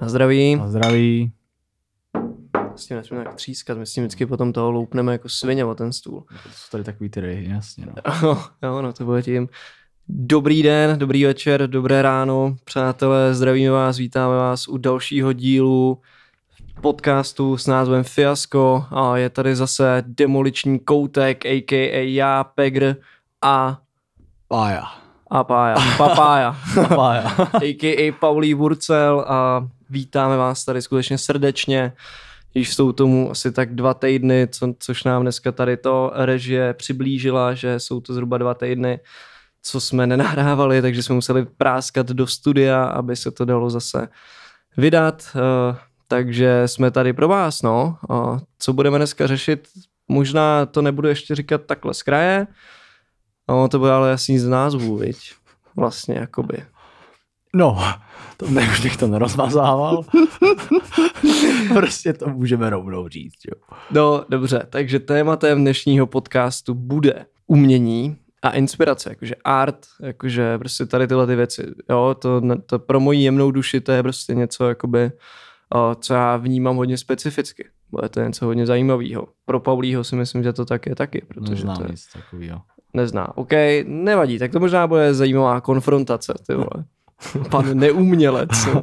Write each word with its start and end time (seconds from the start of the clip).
Na 0.00 0.08
zdraví. 0.08 0.56
Na 0.56 0.68
zdraví. 0.68 1.32
S 2.76 2.86
tím 2.86 2.96
nesmíme 2.96 3.24
tak 3.24 3.34
třískat, 3.34 3.78
my 3.78 3.86
s 3.86 3.92
tím 3.92 4.04
vždycky 4.04 4.26
potom 4.26 4.52
toho 4.52 4.70
loupneme 4.70 5.12
jako 5.12 5.28
svině 5.28 5.64
o 5.64 5.74
ten 5.74 5.92
stůl. 5.92 6.24
To 6.42 6.48
jsou 6.52 6.70
tady 6.70 6.84
takový 6.84 7.10
ty 7.10 7.20
ryhy, 7.20 7.48
jasně. 7.50 7.86
No. 7.86 7.92
jo, 8.62 8.82
no 8.82 8.92
to 8.92 9.04
bude 9.04 9.22
tím. 9.22 9.48
Dobrý 10.08 10.62
den, 10.62 10.98
dobrý 10.98 11.24
večer, 11.24 11.66
dobré 11.66 12.02
ráno, 12.02 12.56
přátelé, 12.64 13.34
zdravíme 13.34 13.70
vás, 13.70 13.98
vítáme 13.98 14.36
vás 14.36 14.68
u 14.68 14.78
dalšího 14.78 15.32
dílu 15.32 16.00
podcastu 16.80 17.56
s 17.56 17.66
názvem 17.66 18.04
Fiasko 18.04 18.84
a 18.90 19.16
je 19.16 19.30
tady 19.30 19.56
zase 19.56 20.04
demoliční 20.06 20.78
koutek, 20.78 21.46
a.k.a. 21.46 22.14
já, 22.14 22.44
Pegr 22.44 22.96
a... 23.42 23.80
Pája. 24.48 25.05
A 25.30 25.44
Pája, 25.44 25.76
Papája. 25.96 26.56
Pája. 26.94 27.20
a.k.a. 27.54 28.12
Paulí 28.12 28.54
Wurcel 28.54 29.24
a 29.28 29.68
vítáme 29.90 30.36
vás 30.36 30.64
tady 30.64 30.82
skutečně 30.82 31.18
srdečně. 31.18 31.92
Již 32.54 32.74
jsou 32.74 32.92
tomu 32.92 33.30
asi 33.30 33.52
tak 33.52 33.74
dva 33.74 33.94
týdny, 33.94 34.48
co, 34.50 34.74
což 34.78 35.04
nám 35.04 35.22
dneska 35.22 35.52
tady 35.52 35.76
to 35.76 36.12
režie 36.14 36.74
přiblížila, 36.74 37.54
že 37.54 37.80
jsou 37.80 38.00
to 38.00 38.14
zhruba 38.14 38.38
dva 38.38 38.54
týdny, 38.54 39.00
co 39.62 39.80
jsme 39.80 40.06
nenahrávali, 40.06 40.82
takže 40.82 41.02
jsme 41.02 41.14
museli 41.14 41.46
práskat 41.56 42.06
do 42.06 42.26
studia, 42.26 42.84
aby 42.84 43.16
se 43.16 43.30
to 43.30 43.44
dalo 43.44 43.70
zase 43.70 44.08
vydat. 44.76 45.22
Uh, 45.34 45.76
takže 46.08 46.62
jsme 46.66 46.90
tady 46.90 47.12
pro 47.12 47.28
vás, 47.28 47.62
no. 47.62 47.96
A 48.10 48.38
co 48.58 48.72
budeme 48.72 48.98
dneska 48.98 49.26
řešit, 49.26 49.68
možná 50.08 50.66
to 50.66 50.82
nebudu 50.82 51.08
ještě 51.08 51.34
říkat 51.34 51.60
takhle 51.66 51.94
z 51.94 52.02
kraje, 52.02 52.46
no, 53.48 53.68
to 53.68 53.78
bude 53.78 53.92
ale 53.92 54.10
jasný 54.10 54.38
z 54.38 54.48
názvu, 54.48 54.96
viď? 54.96 55.32
Vlastně, 55.76 56.14
jakoby. 56.14 56.56
No, 57.54 57.78
to 58.36 58.50
ne, 58.50 58.62
už 58.62 58.80
bych 58.80 58.96
to 58.96 59.06
nerozmazával. 59.06 60.04
prostě 61.74 62.12
to 62.12 62.28
můžeme 62.28 62.70
rovnou 62.70 63.08
říct, 63.08 63.38
jo. 63.44 63.76
No, 63.90 64.24
dobře, 64.28 64.66
takže 64.70 65.00
tématem 65.00 65.60
dnešního 65.60 66.06
podcastu 66.06 66.74
bude 66.74 67.26
umění 67.46 68.16
a 68.42 68.50
inspirace, 68.50 69.10
jakože 69.10 69.34
art, 69.44 69.86
jakože 70.02 70.58
prostě 70.58 70.86
tady 70.86 71.06
tyhle 71.06 71.26
ty 71.26 71.36
věci, 71.36 71.66
jo, 71.90 72.16
to, 72.18 72.42
to 72.66 72.78
pro 72.78 73.00
moji 73.00 73.20
jemnou 73.20 73.50
duši 73.50 73.80
to 73.80 73.92
je 73.92 74.02
prostě 74.02 74.34
něco, 74.34 74.68
jakoby, 74.68 75.10
co 76.00 76.14
já 76.14 76.36
vnímám 76.36 76.76
hodně 76.76 76.98
specificky. 76.98 77.68
Bude 77.90 78.08
to 78.08 78.20
něco 78.20 78.46
hodně 78.46 78.66
zajímavého. 78.66 79.28
Pro 79.44 79.60
Paulího 79.60 80.04
si 80.04 80.16
myslím, 80.16 80.42
že 80.42 80.52
to 80.52 80.64
tak 80.64 80.86
je 80.86 80.94
taky, 80.94 81.24
protože 81.28 81.54
Neznám 81.54 81.76
to 81.76 81.82
je... 81.82 81.88
nic 81.90 82.06
takového. 82.12 82.60
Nezná. 82.96 83.36
OK, 83.36 83.52
nevadí, 83.84 84.38
tak 84.38 84.52
to 84.52 84.60
možná 84.60 84.86
bude 84.86 85.14
zajímavá 85.14 85.60
konfrontace, 85.60 86.34
ty 86.46 86.54
vole. 86.54 86.84
Pan 87.50 87.78
neumělec. 87.78 88.66
No. 88.74 88.82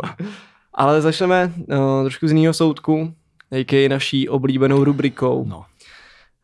Ale 0.73 1.01
začneme 1.01 1.53
uh, 1.55 2.03
trošku 2.03 2.27
z 2.27 2.31
jiného 2.31 2.53
soudku, 2.53 3.13
jaký 3.51 3.89
naší 3.89 4.29
oblíbenou 4.29 4.83
rubrikou. 4.83 5.45
No. 5.47 5.65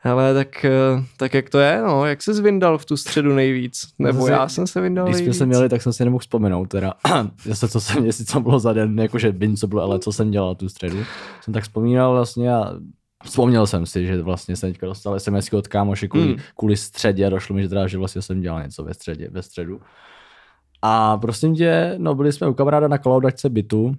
Hele, 0.01 0.33
tak, 0.33 0.65
uh, 0.95 1.03
tak 1.17 1.33
jak 1.33 1.49
to 1.49 1.59
je, 1.59 1.81
no, 1.81 2.05
jak 2.05 2.21
se 2.21 2.33
zvyndal 2.33 2.77
v 2.77 2.85
tu 2.85 2.97
středu 2.97 3.33
nejvíc? 3.33 3.87
Nebo 3.99 4.19
Zase- 4.19 4.31
já 4.31 4.49
jsem 4.49 4.67
se 4.67 4.81
vyndal 4.81 5.07
Když 5.07 5.17
jsme 5.17 5.33
se 5.33 5.45
měli, 5.45 5.69
tak 5.69 5.81
jsem 5.81 5.93
si 5.93 6.03
nemohl 6.05 6.19
vzpomenout 6.19 6.69
teda, 6.69 6.93
zase 7.43 7.67
co 7.67 7.81
jsem, 7.81 8.05
jestli 8.05 8.25
co 8.25 8.39
bylo 8.39 8.59
za 8.59 8.73
den, 8.73 8.99
jakože 8.99 9.31
bin, 9.31 9.57
co 9.57 9.67
bylo, 9.67 9.81
ale 9.81 9.99
co 9.99 10.11
jsem 10.11 10.31
dělal 10.31 10.55
tu 10.55 10.69
středu. 10.69 10.97
Jsem 11.41 11.53
tak 11.53 11.63
vzpomínal 11.63 12.11
vlastně 12.11 12.53
a 12.53 12.73
vzpomněl 13.23 13.67
jsem 13.67 13.85
si, 13.85 14.05
že 14.05 14.21
vlastně 14.21 14.55
jsem 14.55 14.71
teďka 14.71 14.87
dostal 14.87 15.19
SMS 15.19 15.53
od 15.53 15.67
kámoše 15.67 16.07
kvůli, 16.07 16.27
mm. 16.27 16.35
kvůli 16.55 16.77
středě 16.77 17.25
a 17.25 17.29
došlo 17.29 17.55
mi, 17.55 17.61
že 17.61 17.69
teda, 17.69 17.87
že 17.87 17.97
vlastně 17.97 18.21
jsem 18.21 18.41
dělal 18.41 18.63
něco 18.63 18.83
ve 18.83 18.93
středě, 18.93 19.29
ve 19.31 19.41
středu. 19.41 19.81
A 20.81 21.17
prosím 21.17 21.55
tě, 21.55 21.95
no 21.97 22.15
byli 22.15 22.33
jsme 22.33 22.47
u 22.47 22.53
kamaráda 22.53 22.87
na 22.87 22.97
kolaudačce 22.97 23.49
bytu, 23.49 23.95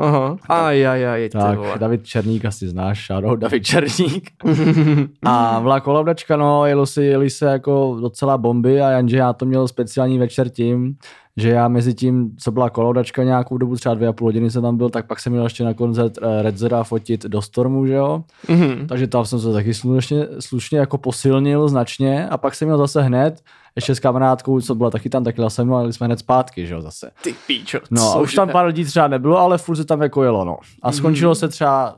Aha, 0.00 0.36
aj, 0.48 0.86
aj, 0.86 1.02
aj, 1.06 1.22
ty 1.28 1.38
tak 1.38 1.58
vole. 1.58 1.78
David 1.78 2.06
Černík 2.06 2.44
asi 2.44 2.68
znáš, 2.68 3.06
shoutout 3.06 3.38
David 3.38 3.64
Černík. 3.66 4.30
A 5.24 5.58
byla 5.62 5.80
kolaudačka, 5.80 6.36
no, 6.36 6.66
jelo 6.66 6.86
si, 6.86 7.02
jeli 7.02 7.30
se 7.30 7.46
jako 7.46 7.98
docela 8.00 8.38
bomby 8.38 8.80
a 8.80 8.90
jenže 8.90 9.16
já 9.16 9.32
to 9.32 9.44
měl 9.44 9.68
speciální 9.68 10.18
večer 10.18 10.48
tím, 10.48 10.96
že 11.36 11.50
já 11.50 11.68
mezi 11.68 11.94
tím, 11.94 12.30
co 12.38 12.52
byla 12.52 12.70
kolaudačka 12.70 13.24
nějakou 13.24 13.58
dobu, 13.58 13.76
třeba 13.76 13.94
dvě 13.94 14.08
a 14.08 14.12
půl 14.12 14.28
hodiny 14.28 14.50
jsem 14.50 14.62
tam 14.62 14.76
byl, 14.76 14.90
tak 14.90 15.06
pak 15.06 15.20
jsem 15.20 15.32
měl 15.32 15.44
ještě 15.44 15.64
na 15.64 15.74
koncert 15.74 16.12
eh, 16.22 16.42
Redzera 16.42 16.84
fotit 16.84 17.24
do 17.24 17.42
Stormu, 17.42 17.86
že 17.86 17.94
jo. 17.94 18.24
Mhm. 18.48 18.86
Takže 18.86 19.06
tam 19.06 19.24
jsem 19.24 19.40
se 19.40 19.52
taky 19.52 19.74
slušně, 19.74 20.26
slušně 20.38 20.78
jako 20.78 20.98
posilnil 20.98 21.68
značně 21.68 22.28
a 22.28 22.36
pak 22.38 22.54
jsem 22.54 22.68
měl 22.68 22.78
zase 22.78 23.02
hned, 23.02 23.42
ještě 23.76 23.94
s 23.94 24.00
kamarádkou, 24.00 24.60
co 24.60 24.74
byla 24.74 24.90
taky 24.90 25.10
tam, 25.10 25.24
taky 25.24 25.42
se 25.48 25.64
mnou, 25.64 25.76
a 25.76 25.80
jeli 25.80 25.92
jsme 25.92 26.06
hned 26.06 26.18
zpátky, 26.18 26.66
že 26.66 26.74
jo, 26.74 26.82
zase. 26.82 27.10
Ty 27.22 27.34
píčo, 27.46 27.78
No 27.90 28.02
a 28.12 28.20
už 28.20 28.34
tam 28.34 28.48
pár 28.48 28.66
lidí 28.66 28.84
třeba 28.84 29.08
nebylo, 29.08 29.38
ale 29.38 29.58
furt 29.58 29.76
se 29.76 29.84
tam 29.84 30.02
jako 30.02 30.22
jelo, 30.22 30.44
no. 30.44 30.56
A 30.82 30.88
Mhm. 30.88 30.96
skončilo 30.96 31.34
se 31.34 31.48
třeba, 31.48 31.96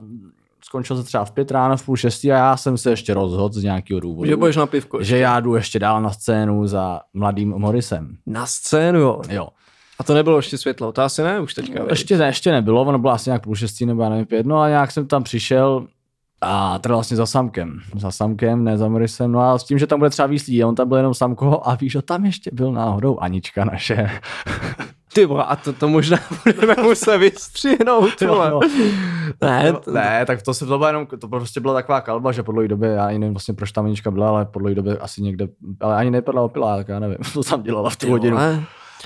skončilo 0.65 0.99
se 0.99 1.05
třeba 1.05 1.25
v 1.25 1.31
pět 1.31 1.51
ráno, 1.51 1.77
v 1.77 1.85
půl 1.85 1.97
šestý 1.97 2.33
a 2.33 2.37
já 2.37 2.57
jsem 2.57 2.79
se 2.79 2.91
ještě 2.91 3.15
rozhodl 3.15 3.55
z 3.61 3.63
nějakého 3.63 4.01
důvodu. 4.01 4.29
Že 4.31 4.37
budeš 4.37 4.57
na 4.57 4.67
pivko. 4.67 5.03
že 5.03 5.19
já 5.19 5.41
jdu 5.41 5.55
ještě 5.55 5.79
dál 5.79 6.03
na 6.03 6.11
scénu 6.11 6.67
za 6.67 7.01
mladým 7.15 7.49
Morrisem. 7.51 8.17
Na 8.27 8.47
scénu, 8.47 8.99
jo. 9.01 9.21
Jo. 9.29 9.49
A 9.99 10.05
to 10.05 10.15
nebylo 10.15 10.37
ještě 10.37 10.59
světlo, 10.59 10.93
to 10.93 11.03
asi 11.03 11.23
ne, 11.23 11.41
už 11.41 11.55
teďka. 11.55 11.81
viď? 11.83 11.91
Ještě, 11.91 12.19
ne, 12.19 12.27
ještě 12.27 12.53
nebylo, 12.53 12.83
ono 12.83 12.99
bylo 12.99 13.13
asi 13.13 13.31
nějak 13.31 13.43
půl 13.43 13.55
šestý 13.55 13.87
nebo 13.87 14.03
já 14.03 14.09
nevím 14.09 14.27
pět, 14.27 14.47
no 14.47 14.61
a 14.61 14.69
nějak 14.69 14.91
jsem 14.91 15.07
tam 15.07 15.23
přišel 15.23 15.87
a 16.43 16.79
teda 16.79 16.95
vlastně 16.95 17.17
za 17.17 17.27
Samkem. 17.27 17.81
Za 17.99 18.11
Samkem, 18.11 18.65
ne 18.65 18.79
za 18.79 18.89
Morrisem. 18.89 19.33
No 19.33 19.41
a 19.41 19.59
s 19.59 19.65
tím, 19.65 19.79
že 19.79 19.87
tam 19.87 19.99
bude 19.99 20.11
třeba 20.11 20.27
víc 20.27 20.47
lidí, 20.47 20.63
a 20.63 20.67
on 20.69 20.75
tam 20.75 20.89
byl 20.89 20.97
jenom 20.97 21.15
Samko 21.15 21.61
a 21.65 21.75
víš, 21.75 21.93
že 21.93 22.03
tam 22.03 22.25
ještě 22.25 22.51
byl 22.53 22.73
náhodou 22.73 23.19
Anička 23.19 23.65
naše. 23.65 24.11
Ty 25.15 25.27
vole, 25.27 25.45
a 25.45 25.57
to, 25.57 25.73
to 25.73 25.89
možná 25.89 26.19
budeme 26.45 26.75
muset 26.83 27.19
vystřihnout, 27.19 28.21
vole. 28.21 28.51
Jo, 28.51 28.61
Ne, 29.43 29.73
to, 29.73 29.93
ne, 29.93 30.27
tak 30.27 30.43
to 30.43 30.55
se 30.55 30.67
to 30.67 30.79
bylo 30.79 30.87
jenom, 30.87 31.07
to 31.07 31.29
prostě 31.29 31.61
byla 31.61 31.75
taková 31.75 32.01
kalba, 32.01 32.33
že 32.33 32.43
po 32.43 32.53
dlouhé 32.53 32.69
době, 32.69 32.89
já 32.91 33.07
ani 33.07 33.19
nevím 33.19 33.35
vlastně, 33.35 33.55
proč 33.55 33.73
tam 33.73 33.85
Anička 33.85 34.11
byla, 34.11 34.29
ale 34.29 34.45
po 34.45 34.59
dlouhé 34.59 34.75
době 34.75 34.99
asi 34.99 35.23
někde, 35.23 35.49
ale 35.81 35.97
ani 35.97 36.11
nepadla 36.11 36.43
opilá, 36.43 36.77
tak 36.77 36.89
já 36.89 36.99
nevím, 36.99 37.17
co 37.33 37.43
tam 37.43 37.63
dělala 37.63 37.91
v 37.91 37.97
tu 37.97 38.11
hodinu. 38.11 38.39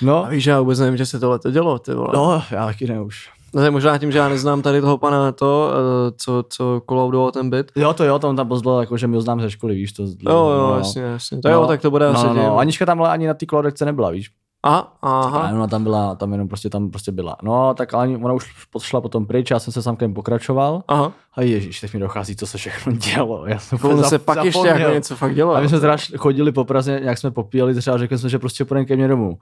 No, 0.03 0.25
A 0.25 0.29
víš, 0.29 0.45
že 0.45 0.51
já 0.51 0.61
vůbec 0.61 0.79
nevím, 0.79 0.97
že 0.97 1.07
se 1.07 1.21
tohle 1.21 1.39
to 1.39 1.51
dělo, 1.51 1.79
ty 1.79 1.95
vole. 1.95 2.11
no, 2.15 2.43
já 2.51 2.67
taky 2.67 2.87
ne 2.87 3.01
už. 3.01 3.31
No 3.57 3.61
to 3.61 3.65
je 3.65 3.71
možná 3.71 3.99
tím, 3.99 4.13
že 4.13 4.19
já 4.19 4.29
neznám 4.29 4.63
tady 4.63 4.81
toho 4.81 4.99
pana 4.99 5.33
to, 5.33 5.71
eh, 5.73 6.13
co, 6.17 6.45
co 6.49 6.83
kolaudoval 6.87 7.31
ten 7.31 7.51
byt. 7.51 7.73
Jo, 7.77 7.93
to 7.93 8.05
jo, 8.05 8.19
tam 8.19 8.37
tam 8.37 8.49
pozdalo, 8.49 8.81
jako, 8.81 8.97
že 8.97 9.07
my 9.07 9.17
ho 9.17 9.21
znám 9.21 9.41
ze 9.41 9.51
školy, 9.51 9.75
víš, 9.75 9.93
to. 9.93 10.03
Jo, 10.03 10.09
jo, 10.29 10.71
no. 10.71 10.79
jasně, 10.79 11.03
jasně. 11.03 11.39
To 11.39 11.49
jo, 11.49 11.67
tak 11.67 11.81
to 11.81 11.91
bude 11.91 12.07
no, 12.07 12.19
asi 12.19 12.27
no, 12.27 12.35
no. 12.35 12.59
Anička 12.59 12.87
tam 12.87 13.01
ale 13.01 13.11
ani 13.11 13.27
na 13.27 13.35
té 13.35 13.47
kolodekce 13.47 13.85
nebyla, 13.85 14.11
víš. 14.11 14.31
Aha, 14.63 14.93
Aha. 15.03 15.21
aha. 15.21 15.55
Ona 15.55 15.67
tam 15.67 15.83
byla, 15.83 16.15
tam 16.15 16.33
jenom 16.33 16.49
prostě 16.49 16.71
tam 16.71 16.91
prostě 16.91 17.13
byla. 17.13 17.37
No, 17.43 17.75
tak 17.75 17.95
ale 17.95 18.09
ona 18.09 18.35
už 18.35 18.67
podšla 18.71 19.01
potom 19.01 19.27
pryč, 19.27 19.51
já 19.51 19.59
jsem 19.59 19.73
se 19.73 19.83
samkem 19.83 20.15
pokračoval. 20.15 20.83
Aha. 20.89 21.13
A 21.35 21.43
ježíš, 21.43 21.81
teď 21.81 21.95
mi 21.95 22.01
dochází, 22.01 22.37
co 22.37 22.47
se 22.47 22.59
všechno 22.59 22.93
dělo. 22.93 23.47
Já 23.47 23.59
jsem 23.59 23.79
Ono 23.83 24.03
se 24.03 24.19
pak 24.19 24.45
ještě 24.45 24.69
jako 24.69 24.93
něco 24.93 25.17
fakt 25.17 25.35
dělo. 25.35 25.55
A 25.55 25.61
my 25.61 25.69
jsme 25.69 25.81
teda 25.81 25.97
šli- 25.97 26.19
chodili 26.19 26.53
po 26.53 26.65
Praze, 26.65 27.01
jak 27.03 27.19
jsme 27.19 27.31
popíjeli 27.31 27.75
třeba, 27.75 27.95
a 27.95 27.99
řekli 27.99 28.19
jsme, 28.19 28.29
že 28.29 28.39
prostě 28.39 28.65
půjdeme 28.65 28.85
ke 28.87 28.97
mně 28.97 29.09
domů. 29.09 29.39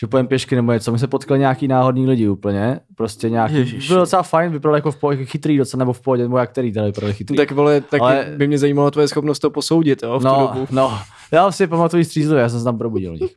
Že 0.00 0.06
půjdeme 0.06 0.28
pěšky 0.28 0.56
nebo 0.56 0.72
něco. 0.72 0.92
My 0.92 0.98
se 0.98 1.06
potkali 1.06 1.40
nějaký 1.40 1.68
náhodný 1.68 2.06
lidi 2.06 2.28
úplně. 2.28 2.80
Prostě 2.94 3.30
nějaký. 3.30 3.54
Ježiši. 3.54 3.88
Byl 3.88 3.98
docela 3.98 4.22
fajn, 4.22 4.52
vypadal 4.52 4.74
jako 4.74 4.92
v 4.92 4.96
pohodě, 4.96 5.24
chytrý 5.24 5.58
docela, 5.58 5.78
nebo 5.78 5.92
v 5.92 6.00
pohodě, 6.00 6.22
nebo 6.22 6.38
jak 6.38 6.50
který 6.50 6.72
tady 6.72 6.86
vypadal 6.86 7.12
chytrý. 7.12 7.36
Tak 7.36 7.50
vole, 7.50 7.80
tak 7.80 8.02
Ale- 8.02 8.26
by 8.36 8.46
mě 8.46 8.58
zajímalo 8.58 8.90
tvoje 8.90 9.08
schopnost 9.08 9.38
to 9.38 9.50
posoudit, 9.50 10.02
jo, 10.02 10.18
v 10.18 10.22
tu 10.22 10.28
no, 10.28 10.50
dobu. 10.54 10.66
no, 10.70 10.98
já 11.32 11.52
si 11.52 11.66
pamatuju 11.66 12.04
střízlivě, 12.04 12.42
já 12.42 12.48
jsem 12.48 12.58
se 12.58 12.64
tam 12.64 12.78
probudil 12.78 13.12
nich. 13.16 13.36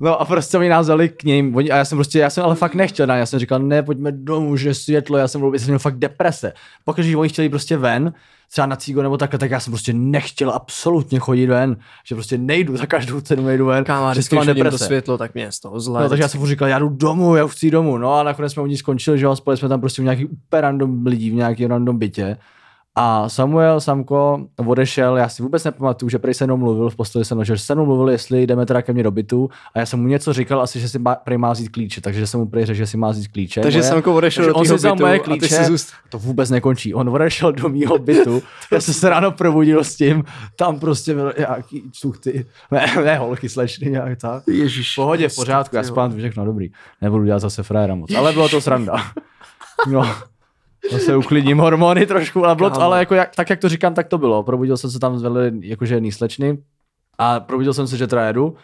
No 0.00 0.20
a 0.20 0.24
prostě 0.24 0.58
oni 0.58 0.68
nás 0.68 0.86
vzali 0.86 1.08
k 1.08 1.24
ním, 1.24 1.56
oni, 1.56 1.70
a 1.70 1.76
já 1.76 1.84
jsem 1.84 1.98
prostě, 1.98 2.18
já 2.18 2.30
jsem 2.30 2.44
ale 2.44 2.54
fakt 2.54 2.74
nechtěl, 2.74 3.06
ne, 3.06 3.18
já 3.18 3.26
jsem 3.26 3.38
říkal, 3.38 3.58
ne, 3.58 3.82
pojďme 3.82 4.12
domů, 4.12 4.56
že 4.56 4.74
světlo, 4.74 5.18
já 5.18 5.28
jsem, 5.28 5.40
byl, 5.40 5.52
já 5.52 5.58
jsem 5.58 5.68
měl 5.68 5.78
fakt 5.78 5.98
deprese. 5.98 6.52
Pokud 6.84 7.00
když 7.00 7.14
oni 7.14 7.28
chtěli 7.28 7.48
prostě 7.48 7.76
ven, 7.76 8.12
třeba 8.50 8.66
na 8.66 8.76
cígo 8.76 9.02
nebo 9.02 9.16
takhle, 9.16 9.38
tak 9.38 9.50
já 9.50 9.60
jsem 9.60 9.70
prostě 9.70 9.92
nechtěl 9.92 10.50
absolutně 10.50 11.18
chodit 11.18 11.46
ven, 11.46 11.76
že 12.04 12.14
prostě 12.14 12.38
nejdu 12.38 12.76
za 12.76 12.86
každou 12.86 13.20
cenu, 13.20 13.44
nejdu 13.44 13.66
ven, 13.66 13.84
Kámo, 13.84 14.06
že 14.06 14.12
vždycky, 14.12 14.36
mám 14.36 14.44
když 14.44 14.48
vidím 14.48 14.64
to 14.64 14.70
deprese. 14.70 14.84
světlo, 14.84 15.18
tak 15.18 15.34
mě 15.34 15.42
je 15.42 15.52
z 15.52 15.60
toho 15.60 15.80
zle. 15.80 16.02
No, 16.02 16.08
takže 16.08 16.22
já 16.22 16.28
jsem 16.28 16.46
říkal, 16.46 16.68
já 16.68 16.78
jdu 16.78 16.88
domů, 16.88 17.36
já 17.36 17.44
už 17.44 17.52
chci 17.52 17.70
domů. 17.70 17.98
No 17.98 18.14
a 18.14 18.22
nakonec 18.22 18.52
jsme 18.52 18.62
u 18.62 18.66
ní 18.66 18.76
skončili, 18.76 19.18
že 19.18 19.24
jo, 19.24 19.36
spali 19.36 19.56
jsme 19.56 19.68
tam 19.68 19.80
prostě 19.80 20.02
v 20.02 20.04
nějaký 20.04 20.26
úplně 20.26 20.60
random 20.60 21.06
lidí, 21.06 21.30
v 21.30 21.34
nějaký 21.34 21.66
random 21.66 21.98
bytě. 21.98 22.36
A 23.00 23.28
Samuel 23.28 23.80
Samko 23.80 24.46
odešel, 24.66 25.16
já 25.16 25.28
si 25.28 25.42
vůbec 25.42 25.64
nepamatuju, 25.64 26.10
že 26.10 26.18
prej 26.18 26.34
se 26.34 26.46
mnou 26.46 26.56
mluvil 26.56 26.90
v 26.90 26.96
posteli 26.96 27.24
se 27.24 27.34
mnou, 27.34 27.44
že 27.44 27.58
se 27.58 27.74
mnou 27.74 27.86
mluvil, 27.86 28.10
jestli 28.10 28.46
jdeme 28.46 28.66
teda 28.66 28.82
ke 28.82 28.92
mně 28.92 29.02
do 29.02 29.10
bytu 29.10 29.50
a 29.74 29.78
já 29.78 29.86
jsem 29.86 30.00
mu 30.00 30.08
něco 30.08 30.32
říkal, 30.32 30.60
asi, 30.60 30.80
že 30.80 30.88
si 30.88 30.98
má, 30.98 31.14
prej 31.14 31.38
má 31.38 31.52
vzít 31.52 31.68
klíče, 31.68 32.00
takže 32.00 32.26
jsem 32.26 32.40
mu 32.40 32.46
prej 32.46 32.64
řekl, 32.64 32.76
že 32.76 32.86
si 32.86 32.96
má 32.96 33.10
vzít 33.10 33.28
klíče. 33.28 33.60
takže 33.60 33.78
moje. 33.78 33.88
Samko 33.88 34.14
odešel 34.14 34.46
do 34.46 34.54
on 34.54 34.64
si 34.64 34.74
bytu 34.74 34.94
moje 35.00 35.14
a 35.14 35.18
ty 35.18 35.24
klíče, 35.24 35.64
zůst... 35.64 35.92
to 36.08 36.18
vůbec 36.18 36.50
nekončí. 36.50 36.94
On 36.94 37.08
odešel 37.08 37.52
do 37.52 37.68
mýho 37.68 37.98
bytu, 37.98 38.42
já 38.72 38.80
jsem 38.80 38.94
se 38.94 39.08
ráno 39.08 39.32
probudil 39.32 39.84
s 39.84 39.96
tím, 39.96 40.24
tam 40.56 40.80
prostě 40.80 41.14
byl 41.14 41.32
nějaký 41.38 41.90
čuchty, 41.92 42.46
ne, 42.70 42.86
ne 43.04 43.18
holky, 43.18 43.48
slečny, 43.48 43.90
nějak 43.90 44.18
tak. 44.20 44.42
Ježiš. 44.48 44.92
V 44.92 44.96
pohodě, 44.96 45.28
v 45.28 45.36
pořádku, 45.36 45.76
já 45.76 45.82
spám 45.82 46.16
všechno 46.16 46.44
dobrý. 46.44 46.70
Nebudu 47.02 47.24
dělat 47.24 47.38
zase 47.38 47.62
frajera 47.62 47.94
moc, 47.94 48.14
ale 48.14 48.32
bylo 48.32 48.48
to 48.48 48.60
sranda. 48.60 48.94
No, 49.90 50.14
zase 50.92 51.16
uklidním 51.16 51.58
hormony 51.58 52.06
trošku, 52.06 52.44
ale, 52.44 52.56
bylo 52.56 52.70
to, 52.70 52.80
ale 52.80 52.98
jako 52.98 53.14
jak, 53.14 53.36
tak, 53.36 53.50
jak 53.50 53.60
to 53.60 53.68
říkám, 53.68 53.94
tak 53.94 54.08
to 54.08 54.18
bylo. 54.18 54.42
Probudil 54.42 54.76
jsem 54.76 54.90
se 54.90 54.98
tam 54.98 55.18
velmi 55.18 55.66
jakože 55.68 55.94
jiný 55.94 56.12
slečny 56.12 56.58
a 57.18 57.40
probudil 57.40 57.74
jsem 57.74 57.86
se, 57.86 57.96
že 57.96 58.06
teda 58.06 58.26
jedu. 58.26 58.54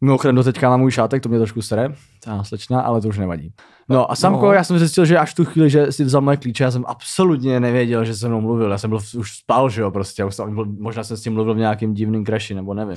Mimochodem 0.00 0.36
do 0.36 0.44
teďka 0.44 0.68
mám 0.70 0.80
můj 0.80 0.90
šátek, 0.90 1.22
to 1.22 1.28
mě 1.28 1.38
trošku 1.38 1.62
sere, 1.62 1.94
ta 2.24 2.44
slečna, 2.44 2.80
ale 2.80 3.00
to 3.00 3.08
už 3.08 3.18
nevadí. 3.18 3.52
No 3.88 4.10
a 4.12 4.14
Samko, 4.16 4.46
No. 4.46 4.52
já 4.52 4.64
jsem 4.64 4.78
zjistil, 4.78 5.04
že 5.04 5.18
až 5.18 5.34
tu 5.34 5.44
chvíli, 5.44 5.70
že 5.70 5.92
si 5.92 6.04
vzal 6.04 6.20
moje 6.20 6.36
klíče, 6.36 6.64
já 6.64 6.70
jsem 6.70 6.84
absolutně 6.88 7.60
nevěděl, 7.60 8.04
že 8.04 8.14
se 8.14 8.28
mnou 8.28 8.40
mluvil. 8.40 8.70
Já 8.70 8.78
jsem 8.78 8.90
byl 8.90 8.98
už 9.18 9.36
spal, 9.36 9.70
že 9.70 9.80
jo, 9.80 9.90
prostě. 9.90 10.24
Už 10.24 10.34
jsem 10.34 10.76
možná 10.78 11.04
jsem 11.04 11.16
s 11.16 11.22
tím 11.22 11.32
mluvil 11.32 11.54
v 11.54 11.58
nějakým 11.58 11.94
divným 11.94 12.26
crashi, 12.26 12.54
nebo 12.54 12.74
nevím. 12.74 12.96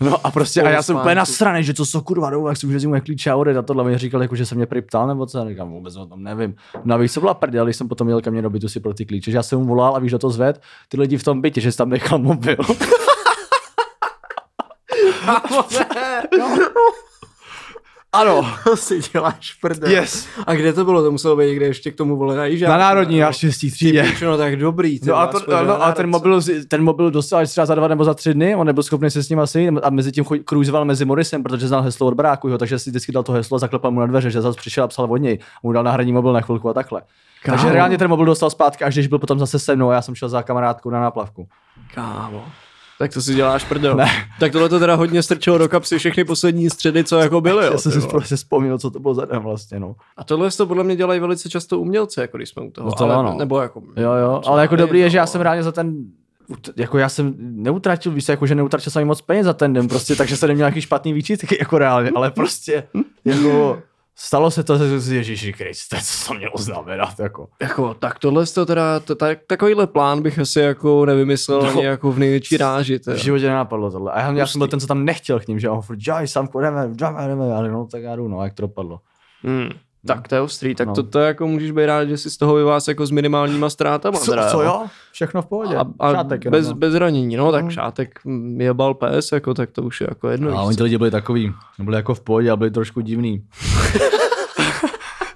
No 0.00 0.26
a 0.26 0.30
prostě, 0.30 0.62
a 0.62 0.70
já 0.70 0.82
jsem 0.82 0.96
úplně 0.96 1.14
nasraný, 1.14 1.64
že 1.64 1.74
to 1.74 1.86
co 1.86 2.02
kurva 2.02 2.30
jdou, 2.30 2.48
jak 2.48 2.56
si 2.56 2.66
může 2.66 3.00
klíče 3.00 3.30
a 3.30 3.36
odejít 3.36 3.58
a 3.58 3.62
tohle. 3.62 3.84
Mě 3.84 3.98
říkal, 3.98 4.22
jako, 4.22 4.36
že 4.36 4.46
se 4.46 4.54
mě 4.54 4.66
ptal, 4.66 5.06
nebo 5.06 5.26
co, 5.26 5.38
já 5.38 5.48
říkám, 5.48 5.70
vůbec 5.70 5.96
o 5.96 6.06
tom 6.06 6.22
nevím. 6.22 6.54
No 6.84 6.94
a 6.94 6.98
víš, 6.98 7.12
co 7.12 7.20
byla 7.20 7.34
prdel, 7.34 7.64
když 7.64 7.76
jsem 7.76 7.88
potom 7.88 8.08
jel 8.08 8.20
ke 8.20 8.30
mně 8.30 8.42
do 8.42 8.50
bytu 8.50 8.68
si 8.68 8.80
pro 8.80 8.94
ty 8.94 9.06
klíče, 9.06 9.30
že 9.30 9.36
já 9.36 9.42
jsem 9.42 9.58
mu 9.58 9.64
volal 9.64 9.96
a 9.96 9.98
víš, 9.98 10.12
do 10.12 10.18
to 10.18 10.30
zved, 10.30 10.60
ty 10.88 11.00
lidi 11.00 11.18
v 11.18 11.24
tom 11.24 11.40
bytě, 11.40 11.60
že 11.60 11.72
jsi 11.72 11.78
tam 11.78 11.88
nechal 11.88 12.18
mobil. 12.18 12.56
ano, 18.12 18.46
si 18.74 19.00
děláš 19.12 19.52
prdel. 19.60 19.90
yes. 19.90 20.28
A 20.46 20.54
kde 20.54 20.72
to 20.72 20.84
bylo? 20.84 21.02
To 21.02 21.10
muselo 21.10 21.36
být 21.36 21.46
někde 21.46 21.66
ještě 21.66 21.90
k 21.90 21.96
tomu 21.96 22.16
vole 22.16 22.36
na 22.36 22.44
Jižáku. 22.46 22.70
Na 22.70 22.78
národní 22.78 23.18
nebo- 23.18 23.28
naštěstí 23.28 23.70
třídě. 23.70 24.12
No 24.24 24.36
tak 24.36 24.56
dobrý. 24.56 25.00
No 25.04 25.16
a, 25.16 25.26
to, 25.26 25.50
na 25.50 25.62
no, 25.62 25.82
a 25.82 25.92
ten 25.92 26.10
mobil, 26.10 26.40
ten 26.68 26.82
mobil 26.84 27.10
dostal 27.10 27.38
až 27.40 27.50
třeba 27.50 27.66
za 27.66 27.74
dva 27.74 27.88
nebo 27.88 28.04
za 28.04 28.14
tři 28.14 28.34
dny, 28.34 28.56
on 28.56 28.66
nebyl 28.66 28.82
schopný 28.82 29.10
se 29.10 29.22
s 29.22 29.28
ním 29.28 29.38
asi 29.38 29.68
a 29.82 29.90
mezi 29.90 30.12
tím 30.12 30.24
cruisoval 30.48 30.84
mezi 30.84 31.04
Morrisem, 31.04 31.42
protože 31.42 31.68
znal 31.68 31.82
heslo 31.82 32.06
od 32.06 32.14
baráku, 32.14 32.48
jo, 32.48 32.58
takže 32.58 32.78
si 32.78 32.90
vždycky 32.90 33.12
dal 33.12 33.22
to 33.22 33.32
heslo 33.32 33.54
a 33.54 33.58
zaklepal 33.58 33.90
mu 33.90 34.00
na 34.00 34.06
dveře, 34.06 34.30
že 34.30 34.40
zase 34.40 34.56
přišel 34.56 34.84
a 34.84 34.88
psal 34.88 35.12
od 35.12 35.16
něj, 35.16 35.38
a 35.42 35.58
mu 35.62 35.72
dal 35.72 35.84
náhradní 35.84 36.12
mobil 36.12 36.32
na 36.32 36.40
chvilku 36.40 36.68
a 36.68 36.72
takhle. 36.72 37.02
Kámo. 37.42 37.58
Takže 37.58 37.72
reálně 37.74 37.98
ten 37.98 38.08
mobil 38.08 38.26
dostal 38.26 38.50
zpátky, 38.50 38.84
až 38.84 38.94
když 38.94 39.06
byl 39.06 39.18
potom 39.18 39.38
zase 39.38 39.58
se 39.58 39.76
mnou 39.76 39.90
a 39.90 39.94
já 39.94 40.02
jsem 40.02 40.14
šel 40.14 40.28
za 40.28 40.42
kamarádkou 40.42 40.90
na 40.90 41.00
náplavku. 41.00 41.48
Kámo. 41.94 42.44
Tak 43.00 43.14
to 43.14 43.22
si 43.22 43.34
děláš 43.34 43.64
prdel. 43.64 43.96
Ne. 43.96 44.08
Tak 44.40 44.52
tohle 44.52 44.68
to 44.68 44.78
teda 44.78 44.94
hodně 44.94 45.22
strčilo 45.22 45.58
do 45.58 45.68
kapsy 45.68 45.98
všechny 45.98 46.24
poslední 46.24 46.70
středy, 46.70 47.04
co 47.04 47.18
jako 47.18 47.40
byly. 47.40 47.66
Jo, 47.66 47.72
já 47.72 47.78
jsem 47.78 47.92
si 47.92 48.08
prostě 48.08 48.36
vzpomněl, 48.36 48.78
co 48.78 48.90
to 48.90 49.00
bylo 49.00 49.14
za 49.14 49.24
den 49.24 49.38
vlastně, 49.38 49.80
no. 49.80 49.96
A 50.16 50.24
tohle 50.24 50.50
to 50.50 50.66
podle 50.66 50.84
mě 50.84 50.96
dělají 50.96 51.20
velice 51.20 51.48
často 51.48 51.80
umělci, 51.80 52.20
jako 52.20 52.36
když 52.36 52.48
jsme 52.48 52.62
u 52.62 52.70
toho. 52.70 52.86
No 52.86 52.92
to 52.92 53.04
ale, 53.04 53.14
ano. 53.14 53.36
Nebo 53.38 53.60
jako... 53.60 53.82
Jo, 53.96 54.12
jo, 54.12 54.42
ale 54.46 54.62
jako 54.62 54.76
dobrý 54.76 55.00
je, 55.00 55.10
že 55.10 55.16
já 55.16 55.22
no. 55.22 55.26
jsem 55.26 55.40
reálně 55.40 55.62
za 55.62 55.72
ten 55.72 55.94
jako 56.76 56.98
já 56.98 57.08
jsem 57.08 57.34
neutratil, 57.38 58.12
víš, 58.12 58.28
jako 58.28 58.46
že 58.46 58.54
neutratil 58.54 58.92
jsem 58.92 59.06
moc 59.06 59.20
peněz 59.20 59.44
za 59.44 59.52
ten 59.52 59.72
den, 59.72 59.88
prostě, 59.88 60.16
takže 60.16 60.36
jsem 60.36 60.48
neměl 60.48 60.64
nějaký 60.64 60.80
špatný 60.80 61.12
výčitky, 61.12 61.56
jako 61.60 61.78
reálně, 61.78 62.10
ale 62.14 62.30
prostě, 62.30 62.84
jako, 63.24 63.82
stalo 64.22 64.50
se 64.50 64.62
to, 64.64 64.78
že 64.88 65.00
si 65.00 65.14
Ježíši 65.14 65.52
Kriste, 65.52 65.96
co 66.04 66.28
to 66.28 66.34
mělo 66.34 66.52
znamenat, 66.58 67.20
jako. 67.20 67.48
Jako, 67.62 67.94
tak 67.94 68.18
tohle 68.18 68.46
to 68.46 68.66
teda, 68.66 69.00
to, 69.00 69.14
tak, 69.14 69.38
takovýhle 69.46 69.86
plán 69.86 70.22
bych 70.22 70.38
asi 70.38 70.60
jako 70.60 71.06
nevymyslel 71.06 71.62
No. 71.62 71.68
ani 71.70 71.84
jako 71.84 72.12
v 72.12 72.18
největší 72.18 72.56
ráži. 72.56 72.98
V 72.98 73.02
Teda. 73.04 73.16
životě 73.16 73.46
nenapadlo 73.48 73.90
tohle. 73.90 74.12
A 74.12 74.20
já, 74.20 74.32
já 74.32 74.46
jsem 74.46 74.58
byl 74.58 74.64
Hustý. 74.66 74.70
ten, 74.70 74.80
co 74.80 74.86
tam 74.86 75.04
nechtěl 75.04 75.40
k 75.40 75.46
ním, 75.48 75.60
že 75.60 75.70
on 75.70 75.82
furt, 75.82 75.98
jaj, 76.06 76.28
Samko, 76.28 76.60
jdeme, 76.60 76.88
jdeme, 76.88 77.28
jdeme, 77.28 77.54
ale 77.54 77.68
no, 77.70 77.86
tak 77.86 78.02
já 78.02 78.16
jdu, 78.16 78.28
no, 78.28 78.44
jak 78.44 78.54
to 78.54 78.62
dopadlo. 78.62 79.00
Hmm. 79.42 79.68
Tak 80.06 80.28
to 80.28 80.34
je 80.34 80.40
ostrý, 80.40 80.74
tak 80.74 80.88
No. 80.88 80.94
to, 80.94 81.02
to 81.02 81.18
jako 81.18 81.46
můžeš 81.46 81.70
být 81.70 81.86
rád, 81.86 82.04
že 82.04 82.16
si 82.16 82.30
z 82.30 82.36
toho 82.36 82.54
vyvás 82.54 82.88
jako 82.88 83.06
s 83.06 83.10
minimálníma 83.10 83.70
ztrátama. 83.70 84.18
Co, 84.18 84.30
teda, 84.30 84.50
co 84.50 84.62
jo? 84.62 84.82
Všechno 85.12 85.42
v 85.42 85.46
pohodě. 85.46 85.76
A, 85.76 85.84
a 86.00 86.12
Šátek 86.12 86.44
jenom, 86.44 86.58
bez, 86.60 86.68
no. 86.68 86.74
bez 86.74 86.94
ranění, 86.94 87.36
no 87.36 87.52
tak 87.52 87.64
Mm. 87.64 87.70
šátek 87.70 88.20
mm, 88.24 88.60
jebal 88.60 88.94
pes, 88.94 89.32
jako 89.32 89.54
tak 89.54 89.70
to 89.70 89.82
už 89.82 90.00
je 90.00 90.06
jako 90.10 90.28
jedno. 90.28 90.48
A 90.48 90.52
víš 90.52 90.66
oni 90.68 90.76
ty 90.76 90.82
lidi 90.82 90.98
byli 90.98 91.10
takový, 91.10 91.52
byli 91.78 91.96
jako 91.96 92.14
v 92.14 92.20
pohodě, 92.20 92.50
ale 92.50 92.56
byli 92.56 92.70
trošku 92.70 93.00
divný. 93.00 93.44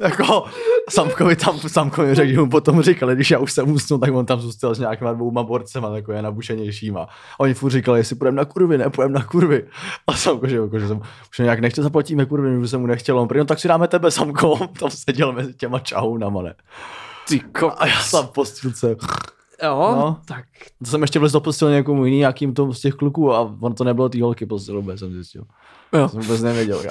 jako 0.04 0.44
Samkovi 0.90 1.36
tam, 1.36 1.58
Samkovi 1.58 2.14
řekl, 2.14 2.30
že 2.32 2.40
mu 2.40 2.50
potom 2.50 2.82
říkali, 2.82 3.14
když 3.14 3.30
já 3.30 3.38
už 3.38 3.52
jsem 3.52 3.70
usnul, 3.72 3.98
tak 3.98 4.14
on 4.14 4.26
tam 4.26 4.40
zůstal 4.40 4.74
s 4.74 4.78
nějakýma 4.78 5.12
dvouma 5.12 5.42
borcema, 5.42 5.90
takové 5.90 6.22
nabušenějšíma. 6.22 7.02
A 7.02 7.40
oni 7.40 7.54
furt 7.54 7.70
říkali, 7.70 8.00
jestli 8.00 8.16
půjdeme 8.16 8.36
na 8.36 8.44
kurvy, 8.44 8.78
ne, 8.78 8.90
půjdeme 8.90 9.14
na 9.14 9.24
kurvy. 9.24 9.66
A 10.06 10.12
Samko, 10.12 10.46
že, 10.48 10.56
jako, 10.56 10.78
že 10.78 10.88
jsem, 10.88 11.00
už 11.30 11.38
nějak 11.38 11.60
nechtěl, 11.60 11.84
zaplatíme 11.84 12.26
kurvy, 12.26 12.56
už 12.58 12.70
jsem 12.70 12.80
mu 12.80 12.86
nechtěl, 12.86 13.18
on 13.18 13.28
prý, 13.28 13.38
no 13.38 13.44
tak 13.44 13.60
si 13.60 13.68
dáme 13.68 13.88
tebe, 13.88 14.10
Samko, 14.10 14.58
tam 14.78 14.90
seděl 14.90 15.32
mezi 15.32 15.54
těma 15.54 15.78
čahounama, 15.78 16.42
ne. 16.42 16.54
Ty 17.28 17.40
kokos. 17.40 17.74
A 17.78 17.86
já 17.86 18.00
jsem 18.00 18.26
postilce. 18.26 18.96
Jo, 19.62 19.94
No. 19.96 20.20
tak 20.24 20.44
To 20.84 20.90
jsem 20.90 21.02
ještě 21.02 21.18
vlez 21.18 21.32
do 21.32 21.40
postele 21.40 21.72
někomu 21.72 22.04
jiný, 22.04 22.18
nějakým 22.18 22.54
tom 22.54 22.74
z 22.74 22.80
těch 22.80 22.94
kluků 22.94 23.34
a 23.34 23.54
on 23.60 23.74
to 23.74 23.84
nebylo 23.84 24.08
ty 24.08 24.20
holky 24.20 24.46
postilu, 24.46 24.80
vůbec 24.80 24.98
jsem 24.98 25.12
zjistil. 25.12 25.44
jo. 25.92 26.08
Jsem 26.08 26.20
vůbec 26.20 26.42
nevěděl, 26.42 26.80
já. 26.84 26.90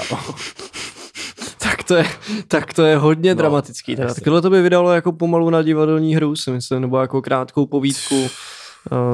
Tak 1.83 1.87
to 1.87 1.95
je, 1.95 2.05
tak 2.47 2.73
to 2.73 2.83
je 2.83 2.97
hodně 2.97 3.35
No, 3.35 3.37
dramatický. 3.37 3.95
Teda. 3.95 4.13
Takhle 4.13 4.41
to 4.41 4.49
by 4.49 4.61
vydalo 4.61 4.93
jako 4.93 5.11
pomalu 5.11 5.49
na 5.49 5.61
divadelní 5.61 6.15
hru, 6.15 6.35
si 6.35 6.51
myslím, 6.51 6.81
nebo 6.81 6.97
jako 6.99 7.21
krátkou 7.21 7.65
povídku. 7.65 8.27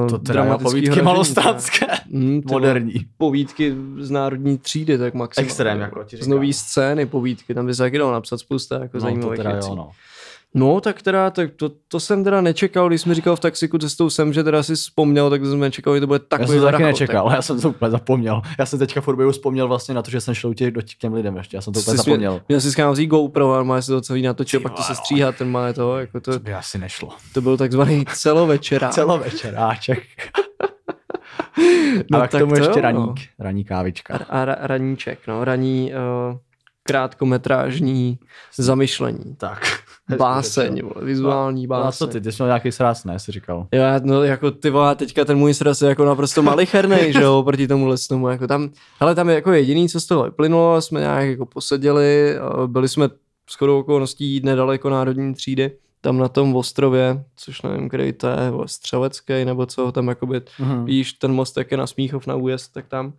To 0.08 0.18
teda 0.18 0.44
jo, 0.44 0.58
povídky 0.62 1.02
malostranské. 1.02 1.86
Mm, 2.10 2.42
ty 2.42 2.48
vole, 2.48 2.60
Moderní. 2.60 2.92
Povídky 3.18 3.74
z 3.98 4.10
národní 4.10 4.58
třídy, 4.58 4.98
tak 4.98 5.14
maximálně. 5.14 5.46
Extrém, 5.46 5.80
jako 5.80 6.04
ti 6.04 6.16
Z 6.16 6.20
říkám. 6.20 6.30
nový 6.30 6.52
scény 6.52 7.06
povídky, 7.06 7.54
tam 7.54 7.66
by 7.66 7.74
se 7.74 7.82
taky 7.82 7.98
dalo 7.98 8.12
napsat 8.12 8.38
spousta 8.38 8.74
jako 8.74 8.86
No, 8.96 9.00
to 9.00 9.00
zajímavých 9.00 9.36
teda 9.36 9.52
věcí. 9.52 9.68
jo, 9.68 9.74
no. 9.74 9.90
No, 10.54 10.80
tak 10.80 11.02
teda, 11.02 11.30
tak 11.30 11.50
to, 11.56 11.70
to, 11.88 12.00
jsem 12.00 12.24
teda 12.24 12.40
nečekal, 12.40 12.88
když 12.88 13.00
jsme 13.00 13.14
říkal 13.14 13.36
v 13.36 13.40
taxiku 13.40 13.78
cestou 13.78 14.10
sem, 14.10 14.32
že 14.32 14.44
teda 14.44 14.62
si 14.62 14.74
vzpomněl, 14.74 15.30
tak 15.30 15.44
jsem 15.44 15.60
nečekal, 15.60 15.94
že 15.94 16.00
to 16.00 16.06
bude 16.06 16.20
Já 16.22 16.28
takový 16.28 16.48
jsem 16.48 16.60
to 16.60 16.70
taky 16.70 16.82
nečekal, 16.82 17.28
tak 17.28 17.36
já 17.36 17.42
jsem 17.42 17.60
to 17.60 17.68
úplně 17.68 17.90
zapomněl. 17.90 18.42
Já 18.58 18.66
jsem 18.66 18.78
teďka 18.78 19.00
furt 19.00 19.32
vzpomněl 19.32 19.68
vlastně 19.68 19.94
na 19.94 20.02
to, 20.02 20.10
že 20.10 20.20
jsem 20.20 20.34
šel 20.34 20.54
těch, 20.54 20.70
do 20.70 20.82
těch, 20.82 20.96
k 20.96 20.98
těm 20.98 21.14
lidem 21.14 21.36
ještě, 21.36 21.56
já 21.56 21.60
jsem 21.60 21.72
to 21.72 21.80
úplně 21.80 21.92
jsi 21.92 21.96
zapomněl. 21.96 22.32
Měl, 22.32 22.42
měl 22.48 22.60
si 22.60 22.72
skámo 22.72 22.92
vzít 22.92 23.06
GoPro 23.06 23.54
a 23.54 23.62
má 23.62 23.82
si 23.82 23.86
to 23.90 24.00
celý 24.00 24.22
natočil, 24.22 24.60
pak 24.60 24.72
to 24.72 24.82
se 24.82 24.92
no. 24.92 24.96
stříhá, 24.96 25.32
ten 25.32 25.50
má 25.50 25.72
to, 25.72 25.98
jako 25.98 26.20
to, 26.20 26.32
To 26.32 26.38
by 26.38 26.54
asi 26.54 26.78
nešlo. 26.78 27.08
to 27.34 27.40
byl 27.40 27.56
takzvaný 27.56 28.04
celovečerák. 28.14 28.92
Celovečeráček. 28.92 30.02
No, 32.10 32.18
Ale 32.18 32.28
k 32.28 32.30
tak 32.30 32.40
tomu 32.40 32.54
to 32.54 32.60
ještě 32.60 32.78
jo, 32.78 32.82
raník, 32.82 33.06
no. 33.06 33.14
raní 33.44 33.64
kávička. 33.64 34.20
A 34.28 34.44
ra, 34.44 34.56
raníček, 34.60 35.18
no, 35.26 35.44
raní 35.44 35.92
uh, 36.30 36.38
krátkometrážní 36.82 38.18
zamyšlení. 38.56 39.36
Tak. 39.36 39.66
Báseň, 40.16 40.82
vole, 40.82 41.06
vizuální 41.06 41.66
No 41.66 41.76
a 41.76 41.80
báseň. 41.82 42.06
co 42.06 42.12
ty, 42.12 42.20
ty 42.20 42.32
jsi 42.32 42.42
měl 42.42 42.48
nějaký 42.48 42.72
srác, 42.72 43.04
ne, 43.04 43.18
jsi 43.18 43.32
říkal. 43.32 43.66
Jo, 43.72 43.82
no 44.02 44.22
jako 44.22 44.50
ty 44.50 44.70
vole, 44.70 44.96
teďka 44.96 45.24
ten 45.24 45.38
můj 45.38 45.54
sraz 45.54 45.82
je 45.82 45.88
jako 45.88 46.04
naprosto 46.04 46.42
malichernej, 46.42 47.12
že 47.12 47.20
jo, 47.22 47.42
proti 47.42 47.68
tomu 47.68 47.94
tomu, 48.08 48.28
jako 48.28 48.46
tam, 48.46 48.70
hele, 49.00 49.14
tam 49.14 49.28
je 49.28 49.34
jako 49.34 49.52
jediný, 49.52 49.88
co 49.88 50.00
z 50.00 50.06
toho 50.06 50.24
vyplynulo, 50.24 50.80
jsme 50.80 51.00
nějak 51.00 51.28
jako 51.28 51.46
poseděli, 51.46 52.36
byli 52.66 52.88
jsme 52.88 53.08
shodou 53.58 53.78
okolností 53.80 54.40
nedaleko 54.44 54.90
národní 54.90 55.34
třídy, 55.34 55.70
tam 56.00 56.18
na 56.18 56.28
tom 56.28 56.56
ostrově, 56.56 57.24
což 57.36 57.62
nevím, 57.62 57.88
který 57.88 58.12
to 58.12 58.26
je, 58.26 58.36
Střelecký, 58.66 59.44
nebo 59.44 59.66
co, 59.66 59.92
tam 59.92 60.08
jakoby, 60.08 60.40
Mhm. 60.58 60.84
víš, 60.84 61.12
ten 61.12 61.32
most, 61.32 61.56
jak 61.56 61.70
je 61.70 61.76
na 61.76 61.86
Smíchov 61.86 62.26
na 62.26 62.34
újezd, 62.36 62.72
tak 62.72 62.86
tam. 62.88 63.12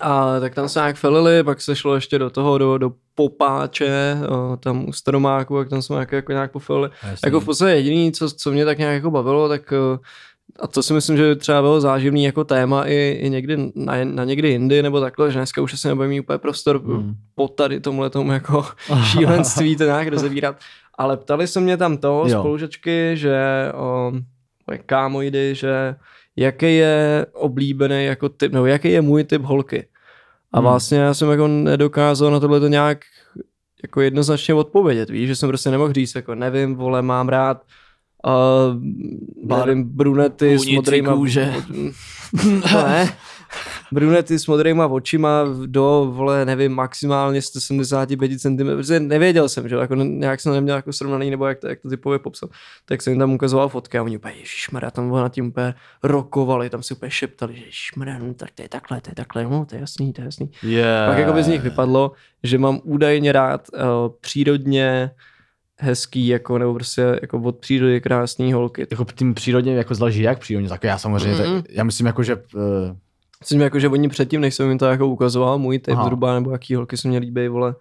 A 0.00 0.40
tak 0.40 0.54
tam 0.54 0.68
se 0.68 0.78
nějak 0.80 0.96
felili, 0.96 1.44
pak 1.44 1.60
se 1.60 1.76
šlo 1.76 1.94
ještě 1.94 2.18
do 2.18 2.30
toho, 2.30 2.58
do, 2.58 2.78
do 2.78 2.92
Popáče, 3.14 4.18
o, 4.28 4.56
tam 4.56 4.88
u 4.88 4.92
Staromáku, 4.92 5.56
jak 5.56 5.68
tam 5.68 5.82
jsme 5.82 5.96
jako, 5.96 6.14
jako 6.16 6.32
nějak 6.32 6.52
pofelili. 6.52 6.90
Jako 7.24 7.40
v 7.40 7.44
podstatě 7.44 7.72
jediný, 7.72 8.12
co, 8.12 8.30
co 8.30 8.50
mě 8.52 8.64
tak 8.64 8.78
nějak 8.78 8.94
jako 8.94 9.10
bavilo, 9.10 9.48
tak 9.48 9.72
a 10.60 10.66
to 10.66 10.82
si 10.82 10.92
myslím, 10.92 11.16
že 11.16 11.36
třeba 11.36 11.60
bylo 11.62 11.80
záživný 11.80 12.24
jako 12.24 12.44
téma 12.44 12.84
i, 12.84 13.18
i 13.22 13.30
někdy 13.30 13.72
na, 13.74 13.92
na 14.04 14.24
někdy 14.24 14.48
jindy, 14.48 14.82
nebo 14.82 15.00
takhle, 15.00 15.32
že 15.32 15.38
dneska 15.38 15.62
už 15.62 15.74
asi 15.74 15.88
nebudeme 15.88 16.10
mít 16.10 16.20
úplně 16.20 16.38
prostor 16.38 16.80
Hmm. 16.82 16.96
mm. 16.96 17.14
po 17.34 17.48
tady 17.48 17.80
tomhle 17.80 18.10
tomu 18.10 18.32
jako 18.32 18.64
šílenství 19.04 19.76
to 19.76 19.84
nějak 19.84 20.08
rozebírat. 20.08 20.56
Ale 20.94 21.16
ptali 21.16 21.46
se 21.46 21.60
mě 21.60 21.76
tam 21.76 21.96
to, 21.96 22.24
Jo. 22.26 22.38
spolužačky, 22.40 23.10
že 23.14 23.38
o, 23.74 24.12
moje 24.66 24.78
kámoidy, 24.86 25.54
že 25.54 25.94
jaký 26.38 26.76
je 26.76 27.26
oblíbený 27.32 28.04
jako 28.04 28.28
typ, 28.28 28.52
nebo 28.52 28.66
jaký 28.66 28.90
je 28.90 29.00
můj 29.02 29.24
typ 29.24 29.42
holky. 29.42 29.86
A 30.52 30.58
Hmm. 30.58 30.68
vlastně 30.68 30.98
já 30.98 31.14
jsem 31.14 31.30
jako 31.30 31.48
nedokázal 31.48 32.30
na 32.30 32.40
tohle 32.40 32.60
to 32.60 32.68
nějak 32.68 32.98
jako 33.82 34.00
jednoznačně 34.00 34.54
odpovědět, 34.54 35.10
víš, 35.10 35.28
že 35.28 35.36
jsem 35.36 35.48
prostě 35.48 35.70
nemohl 35.70 35.92
říct, 35.92 36.14
jako 36.14 36.34
nevím, 36.34 36.74
vole, 36.74 37.02
mám 37.02 37.28
rád 37.28 37.62
uh, 38.26 39.56
nevím, 39.66 39.84
brunety 39.84 40.58
s 40.58 40.66
modrýma 40.66 41.14
kůže. 41.14 41.54
ne, 42.74 43.12
brunety 43.92 44.38
s 44.38 44.46
modrýma 44.46 44.86
očima 44.86 45.44
do, 45.66 46.10
vole, 46.12 46.44
nevím, 46.44 46.72
maximálně 46.72 47.42
175 47.42 48.40
cm, 48.40 48.56
protože 48.56 49.00
nevěděl 49.00 49.48
jsem, 49.48 49.68
že 49.68 49.76
jako 49.76 49.94
nějak 49.94 50.40
jsem 50.40 50.52
neměl 50.52 50.76
jako 50.76 50.92
srovnaný, 50.92 51.30
nebo 51.30 51.46
jak 51.46 51.58
to, 51.58 51.68
jak 51.68 51.80
to 51.80 51.88
typově 51.88 52.18
popsal, 52.18 52.48
tak 52.84 53.02
jsem 53.02 53.12
jim 53.12 53.20
tam 53.20 53.32
ukazoval 53.32 53.68
fotky 53.68 53.98
a 53.98 54.02
oni 54.02 54.16
úplně, 54.16 54.34
ježišmarja, 54.34 54.90
tam 54.90 55.12
na 55.12 55.28
tím 55.28 55.46
úplně 55.46 55.74
rokovali, 56.02 56.70
tam 56.70 56.82
si 56.82 56.94
úplně 56.94 57.10
šeptali, 57.10 57.56
že 57.56 57.64
ježišmarja, 57.64 58.18
no 58.18 58.34
tak 58.34 58.50
to 58.54 58.62
je 58.62 58.68
takhle, 58.68 59.00
to 59.00 59.10
je 59.10 59.14
takhle, 59.14 59.44
no 59.44 59.64
to 59.64 59.74
je 59.74 59.80
jasný, 59.80 60.12
to 60.12 60.20
je 60.20 60.24
jasný. 60.24 60.50
Yeah. 60.62 61.10
Pak 61.10 61.18
jako 61.18 61.32
by 61.32 61.42
z 61.42 61.46
nich 61.46 61.62
vypadlo, 61.62 62.12
že 62.42 62.58
mám 62.58 62.80
údajně 62.84 63.32
rád 63.32 63.68
uh, 63.74 63.80
přírodně 64.20 65.10
hezký, 65.78 66.26
jako, 66.26 66.58
nebo 66.58 66.74
prostě 66.74 67.18
jako 67.22 67.38
od 67.38 67.58
přírody 67.58 68.00
krásný 68.00 68.52
holky. 68.52 68.86
Jako 68.90 69.04
tím 69.14 69.34
přírodně 69.34 69.76
jako 69.76 69.94
zlaží 69.94 70.22
jak 70.22 70.38
přírodně, 70.38 70.68
tak 70.68 70.84
já 70.84 70.98
samozřejmě, 70.98 71.34
Mm-mm. 71.34 71.62
tak, 71.62 71.64
já 71.70 71.84
myslím 71.84 72.06
jako, 72.06 72.22
že 72.22 72.36
uh, 72.36 72.62
Myslím, 73.40 73.60
jako, 73.60 73.78
že 73.80 73.88
oni 73.88 74.08
předtím, 74.08 74.40
než 74.40 74.54
jsem 74.54 74.68
jim 74.68 74.78
to 74.78 74.86
jako 74.86 75.06
ukazoval, 75.08 75.58
můj 75.58 75.78
typ 75.78 75.94
Aha. 75.94 76.04
zhruba, 76.04 76.34
nebo 76.34 76.50
jaký 76.50 76.74
holky 76.74 76.96
se 76.96 77.08
mě 77.08 77.18
líbí, 77.18 77.48
vole, 77.48 77.74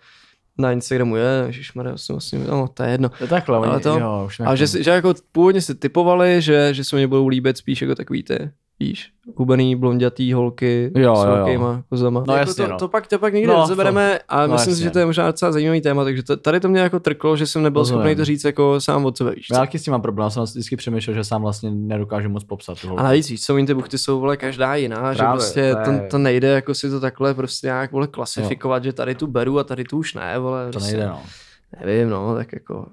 na 0.57 0.71
Instagramu 0.71 1.15
je, 1.15 1.43
ježišmarja, 1.47 1.97
jsem 1.97 2.13
vlastně, 2.13 2.39
no, 2.39 2.67
to 2.67 2.83
je 2.83 2.89
jedno. 2.91 3.09
to 3.09 3.23
je 3.23 3.27
takhle, 3.27 3.57
Ale 3.57 3.79
to- 3.79 3.99
jo, 3.99 4.23
už 4.25 4.39
A 4.45 4.55
že, 4.55 4.67
že 4.67 4.91
jako 4.91 5.13
původně 5.31 5.61
si 5.61 5.75
typovali, 5.75 6.41
že, 6.41 6.73
že 6.73 6.83
se 6.83 6.95
mě 6.95 7.07
budou 7.07 7.27
líbit 7.27 7.57
spíš 7.57 7.81
jako 7.81 7.95
takový 7.95 8.23
ty 8.23 8.49
víš, 8.79 9.09
hubený 9.35 9.75
blondětý 9.75 10.33
holky 10.33 10.91
Jo, 10.95 11.15
s 11.15 11.19
jo, 11.23 11.29
jo. 11.29 11.35
velkýma 11.35 11.83
kozama. 11.89 12.23
No 12.27 12.33
Jako 12.35 12.49
jasně, 12.49 12.65
to, 12.65 12.71
no. 12.71 12.77
to, 12.77 12.87
pak, 12.87 13.07
to 13.07 13.19
pak 13.19 13.33
někde 13.33 13.47
No, 13.47 13.53
no, 13.53 13.59
rozebereme, 13.61 14.19
ale 14.29 14.47
no 14.47 14.53
myslím 14.53 14.73
si, 14.75 14.79
jasně. 14.79 14.83
že 14.83 14.91
to 14.91 14.99
je 14.99 15.05
možná 15.05 15.27
docela 15.27 15.51
zajímavý 15.51 15.81
téma, 15.81 16.03
takže 16.03 16.23
to, 16.23 16.37
tady 16.37 16.59
to 16.59 16.69
mě 16.69 16.79
jako 16.81 16.99
trklo, 16.99 17.37
že 17.37 17.47
jsem 17.47 17.63
nebyl 17.63 17.79
Rozumím. 17.81 17.99
schopný 18.01 18.15
to 18.15 18.25
říct 18.25 18.43
jako 18.43 18.81
sám 18.81 19.05
od 19.05 19.17
sebe, 19.17 19.31
víš? 19.35 19.47
Já 19.53 19.59
taky 19.59 19.79
s 19.79 19.83
tím 19.83 19.91
mám 19.91 20.01
problém, 20.01 20.25
já 20.25 20.29
jsem 20.29 20.43
vždycky 20.43 20.75
přemýšlel, 20.75 21.15
že 21.15 21.23
sám 21.23 21.41
vlastně 21.41 21.71
nedokážu 21.71 22.29
moc 22.29 22.43
popsat. 22.43 22.81
tu 22.81 22.87
holku. 22.87 22.99
A 22.99 23.03
navíc, 23.03 23.29
víš, 23.29 23.41
co 23.45 23.55
oni 23.55 23.65
ty 23.65 23.73
buchty 23.73 23.97
jsou, 23.97 24.19
vole, 24.19 24.37
každá 24.37 24.75
jiná, 24.75 25.13
že 25.13 25.17
Právě, 25.17 25.37
prostě 25.39 25.75
to 25.75 25.83
to, 25.85 25.91
je- 25.91 26.07
to, 26.11 26.17
nejde 26.17 26.47
jako 26.47 26.73
si 26.73 26.89
to 26.89 26.99
takhle 26.99 27.33
prostě 27.33 27.67
nějak, 27.67 27.91
vole, 27.91 28.07
klasifikovat, 28.07 28.83
že 28.83 28.93
tady 28.93 29.15
tu 29.15 29.27
beru 29.27 29.59
a 29.59 29.63
tady 29.63 29.83
tu 29.83 29.97
už 29.97 30.13
ne, 30.13 30.39
vole. 30.39 30.65
to 30.65 30.71
prostě. 30.71 30.91
nejde, 30.91 31.07
no. 31.07 31.19
Nevím, 31.85 32.09
no, 32.09 32.35
tak 32.35 32.53
jako, 32.53 32.87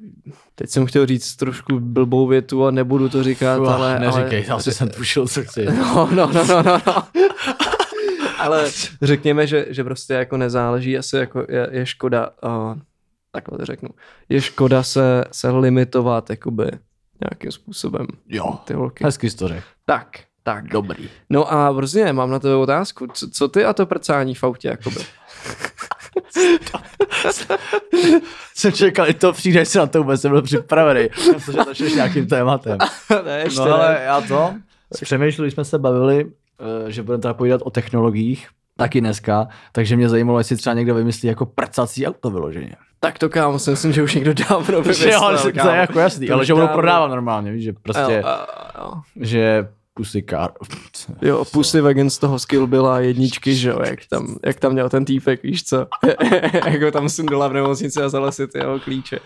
teď 0.55 0.71
jsem 0.71 0.87
chtěl 0.87 1.07
říct 1.07 1.37
trošku 1.37 1.81
blbou 1.81 2.27
větu 2.27 2.67
a 2.67 2.71
nebudu 2.71 3.09
to 3.09 3.23
říkat, 3.23 3.61
Uf, 3.61 3.69
ale... 3.69 3.99
neříkej, 3.99 4.47
ale, 4.49 4.59
asi 4.59 4.73
jsem 4.73 4.89
tušil, 4.89 5.29
co 5.29 5.43
chci. 5.43 5.65
No, 5.79 6.09
no, 6.13 6.31
no, 6.33 6.47
no, 6.47 6.63
no, 6.63 6.81
no. 6.87 7.03
ale 8.39 8.71
řekněme, 9.03 9.47
že, 9.47 9.67
že 9.71 9.85
prostě 9.85 10.15
jako 10.15 10.37
nezáleží, 10.37 10.99
asi 10.99 11.17
jako 11.17 11.47
je, 11.49 11.69
je 11.73 11.87
škoda, 11.87 12.31
uh, 12.45 12.79
takhle 13.33 13.59
to 13.59 13.65
řeknu, 13.65 13.89
je 14.29 14.41
škoda 14.41 14.83
se, 14.83 15.25
se 15.33 15.51
limitovat, 15.51 16.31
jakoby, 16.31 16.71
nějakým 17.31 17.53
způsobem. 17.53 18.07
Jo, 18.29 18.59
Ty 18.65 18.75
holky. 18.75 19.05
hezky 19.05 19.31
jsi 19.31 19.37
to 19.37 19.49
řekl. 19.49 19.67
Tak, 19.85 20.09
tak. 20.43 20.69
Dobrý. 20.69 21.09
No 21.31 21.53
a 21.53 21.73
prostě 21.75 22.13
mám 22.13 22.31
na 22.31 22.39
tebe 22.39 22.55
otázku. 22.55 23.07
Co, 23.13 23.31
co 23.31 23.49
ty 23.49 23.65
a 23.65 23.73
to 23.73 23.87
prcání 23.87 24.35
v 24.35 24.45
autě, 24.45 24.69
jakoby? 24.69 24.97
Jsem 28.55 28.73
čekal, 28.73 29.09
i 29.09 29.15
to 29.15 29.33
přijde, 29.33 29.61
jestli 29.61 29.79
na 29.79 29.87
to 29.87 29.99
vůbec 29.99 30.23
nebyl 30.23 30.43
připravený. 30.43 31.09
Protože 31.33 31.59
začneš 31.67 31.95
nějakým 31.95 32.27
tématem. 32.27 32.79
ne, 33.25 33.41
ještě 33.45 33.61
No 33.61 33.67
ne. 33.67 33.73
ale 33.73 34.01
já 34.05 34.21
to, 34.21 34.55
přemýšleli 35.03 35.51
jsme 35.51 35.65
se 35.65 35.79
bavili, 35.79 36.27
eh, 36.87 36.91
že 36.91 37.03
budeme 37.03 37.23
teda 37.23 37.35
povídat 37.35 37.61
o 37.65 37.71
technologiích, 37.71 38.49
taky 38.77 39.01
dneska, 39.01 39.49
takže 39.73 39.97
mě 39.97 40.09
zajímalo, 40.09 40.39
jestli 40.39 40.57
třeba 40.57 40.75
někdo 40.75 40.95
vymyslí 40.95 41.29
jako 41.29 41.47
prcací 41.47 42.07
auto 42.07 42.31
vyloženě. 42.31 42.77
Tak 43.01 43.19
to 43.19 43.29
kámo, 43.29 43.59
si 43.59 43.71
myslím, 43.71 43.93
že 43.93 44.03
už 44.03 44.15
někdo 44.15 44.35
dávno 44.35 44.83
vymyslel. 44.83 45.13
jo, 45.13 45.21
ale 45.23 45.39
to 45.39 45.69
je 45.69 45.77
jako 45.77 45.99
jasný, 46.01 46.27
To 46.27 46.35
ale 46.35 46.45
že 46.47 46.55
budou 46.55 46.69
prodávat 46.69 47.09
normálně, 47.09 47.53
víš, 47.53 47.65
že 47.65 47.73
prostě, 47.83 48.03
Jo, 48.13 48.29
jo, 48.29 48.47
jo. 48.79 48.93
že 49.17 49.69
pusy 49.95 50.23
car. 50.31 50.51
Jo, 51.23 51.45
Pussy 51.53 51.81
Wagon 51.81 52.11
z 52.11 52.19
toho 52.19 52.39
skill 52.39 52.67
byla 52.67 53.01
jedničky, 53.01 53.55
že 53.55 53.69
jo, 53.69 53.81
jak 53.87 53.99
tam, 54.11 54.37
jak 54.47 54.61
tam 54.61 54.73
měl 54.73 54.89
ten 54.89 55.05
týpek, 55.05 55.43
víš 55.43 55.65
co, 55.65 55.87
jako 56.71 56.91
tam 56.91 57.09
sundala 57.09 57.49
v 57.49 57.53
nemocnici 57.53 58.03
a 58.03 58.07
vzala 58.07 58.33
si 58.33 58.49
ty 58.49 58.59
jeho 58.59 58.81
klíče. 58.81 59.19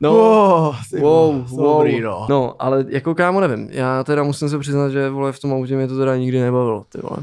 No, 0.00 0.12
Wow, 0.12 0.74
wow, 1.00 1.46
wow, 1.50 1.78
dobrý, 1.78 2.00
no. 2.00 2.26
no, 2.30 2.54
ale 2.58 2.84
jako 2.88 3.14
kámo 3.14 3.40
nevím, 3.40 3.68
já 3.70 4.04
teda 4.04 4.22
musím 4.22 4.48
se 4.48 4.58
přiznat, 4.58 4.88
že 4.90 5.10
vole 5.10 5.32
v 5.32 5.40
tom 5.40 5.52
autě 5.52 5.76
mě 5.76 5.88
to 5.88 5.98
teda 5.98 6.16
nikdy 6.16 6.40
nebavilo, 6.40 6.84
ty 6.92 6.98
vole, 7.02 7.18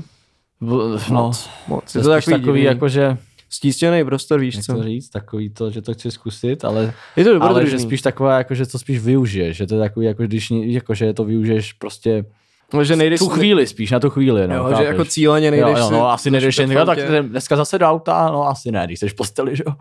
No, 0.61 1.23
moc, 1.23 1.49
moc. 1.67 1.95
je 1.95 2.01
to 2.01 2.09
takový, 2.09 2.37
takový, 2.37 2.63
jako, 2.63 2.89
že, 2.89 3.17
stístěný 3.49 4.03
prostor, 4.05 4.39
víš 4.39 4.55
jak 4.55 4.65
co. 4.65 4.83
říct, 4.83 5.09
takový 5.09 5.49
to, 5.49 5.71
že 5.71 5.81
to 5.81 5.93
chci 5.93 6.11
zkusit, 6.11 6.65
ale, 6.65 6.93
Je 7.15 7.23
to 7.23 7.43
ale 7.43 7.67
že 7.67 7.79
spíš 7.79 8.01
taková, 8.01 8.37
jako, 8.37 8.55
že 8.55 8.65
to 8.65 8.79
spíš 8.79 8.99
využiješ, 8.99 9.57
že 9.57 9.67
to 9.67 9.75
je 9.75 9.79
takový, 9.81 10.05
jako 10.05 10.23
když, 10.23 10.49
ni- 10.49 10.73
jako, 10.73 10.93
že 10.95 11.13
to 11.13 11.23
využiješ 11.23 11.73
prostě 11.73 12.25
No, 12.73 12.83
že 12.83 12.95
nejdeš 12.95 13.19
tu 13.19 13.29
chvíli 13.29 13.67
spíš, 13.67 13.91
na 13.91 13.99
tu 13.99 14.09
chvíli, 14.09 14.47
no, 14.47 14.55
jo, 14.55 14.63
chápeš? 14.63 14.77
že 14.77 14.83
jako 14.83 15.05
cíleně 15.05 15.45
Jo, 15.47 15.51
nejdeš 15.51 15.79
jo, 15.79 15.87
si 15.87 15.93
no, 15.93 16.11
asi 16.11 16.31
nejdeš 16.31 16.57
jen, 16.57 16.71
jo, 16.71 16.85
tak 16.85 16.99
dneska 17.21 17.55
zase 17.55 17.79
do 17.79 17.85
auta, 17.85 18.29
no 18.31 18.47
asi 18.47 18.71
ne, 18.71 18.85
když 18.85 18.99
jsi 18.99 19.09
v 19.09 19.15
posteli, 19.15 19.55
že 19.55 19.63
jo. 19.67 19.73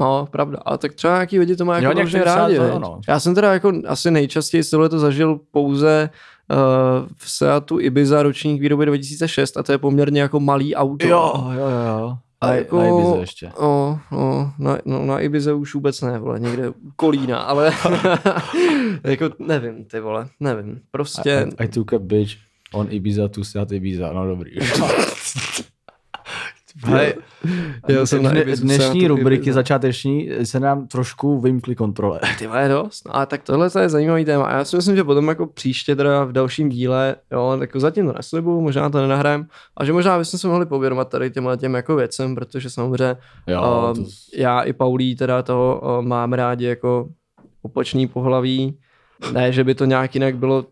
No, 0.00 0.26
pravda. 0.30 0.58
A 0.66 0.76
tak 0.76 0.94
třeba 0.94 1.14
nějaký 1.14 1.38
lidi 1.38 1.56
to 1.56 1.64
má 1.64 1.78
Jo, 1.78 1.88
jako 1.88 2.04
třeba 2.08 2.24
rádi. 2.24 2.56
to, 2.56 2.62
viď? 2.64 2.72
no. 2.78 3.00
Já 3.08 3.20
jsem 3.20 3.34
teda 3.34 3.52
jako 3.52 3.72
asi 3.86 4.10
nejčastěji 4.10 4.62
z 4.64 4.70
tohle 4.70 4.88
to 4.88 4.98
zažil 4.98 5.40
pouze 5.50 6.10
uh, 6.50 6.56
v 7.16 7.30
Seatu 7.30 7.80
Ibiza 7.80 8.22
ročník 8.22 8.60
výroby 8.60 8.86
2006 8.86 9.56
a 9.56 9.62
to 9.62 9.72
je 9.72 9.78
poměrně 9.78 10.20
jako 10.20 10.40
malý 10.40 10.74
auto. 10.74 11.06
jo, 11.06 11.32
jo, 11.52 11.68
jo. 11.98 12.16
A 12.40 12.46
A 12.48 12.54
jako, 12.54 12.78
na 12.78 12.86
Ibize 12.86 13.18
ještě. 13.20 13.52
O, 13.56 13.98
o, 14.12 14.50
na, 14.58 14.78
no, 14.84 15.06
na 15.06 15.20
Ibize 15.20 15.52
už 15.52 15.74
vůbec 15.74 16.00
ne, 16.00 16.18
vole, 16.18 16.40
někde 16.40 16.72
Kolína, 16.96 17.38
ale 17.38 17.72
jako 19.04 19.30
nevím, 19.38 19.84
ty 19.84 20.00
vole, 20.00 20.28
nevím. 20.40 20.80
Prostě, 20.90 21.46
I, 21.60 21.64
I 21.64 21.68
took 21.68 21.92
a 21.92 21.98
bitch 21.98 22.32
on 22.72 22.86
Ibiza 22.90 23.28
to 23.28 23.44
Seat 23.44 23.72
Ibiza, 23.72 24.12
no 24.12 24.26
dobrý. 24.26 24.50
Hej, 26.84 27.14
já 27.88 28.06
jsem 28.06 28.22
na 28.22 28.30
dnešní 28.30 28.70
Seatu 28.70 29.08
rubriky 29.08 29.52
začáteční 29.52 30.30
se 30.42 30.60
nám 30.60 30.86
trošku 30.86 31.40
vymkly 31.40 31.74
kontrole. 31.74 32.20
Ty 32.38 32.46
vole, 32.46 32.68
dost. 32.68 33.08
No, 33.08 33.16
a 33.16 33.26
tak 33.26 33.42
tohle 33.42 33.70
to 33.70 33.78
je 33.78 33.88
zajímavý 33.88 34.24
téma. 34.24 34.44
A 34.44 34.56
já 34.56 34.64
si 34.64 34.76
myslím, 34.76 34.96
že 34.96 35.04
potom 35.04 35.28
jako 35.28 35.46
příště 35.46 35.96
teda 35.96 36.24
v 36.24 36.32
dalším 36.32 36.68
díle, 36.68 37.16
jo, 37.32 37.56
tak 37.58 37.76
zatím 37.76 38.06
to 38.06 38.12
neslibuju, 38.12 38.60
možná 38.60 38.90
to 38.90 39.00
nenahrajem, 39.00 39.46
a 39.76 39.84
že 39.84 39.92
možná 39.92 40.18
bychom 40.18 40.38
se 40.38 40.48
mohli 40.48 40.66
povědomat 40.66 41.08
tady 41.08 41.30
těmhle 41.30 41.56
těm 41.56 41.74
jako 41.74 41.96
věcem, 41.96 42.34
protože 42.34 42.70
samozřejmě 42.70 43.16
Jo, 43.46 43.92
um, 43.96 44.04
to, 44.04 44.10
já 44.36 44.60
i 44.60 44.72
Paulí 44.72 45.16
teda 45.16 45.42
toho 45.42 45.80
uh, 45.82 46.04
mám 46.04 46.32
rádi 46.32 46.64
jako 46.64 47.08
opačný 47.62 48.06
pohlaví. 48.06 48.78
Ne, 49.32 49.52
že 49.52 49.64
by 49.64 49.74
to 49.74 49.84
nějak 49.84 50.14
jinak 50.14 50.36
bylo 50.36 50.64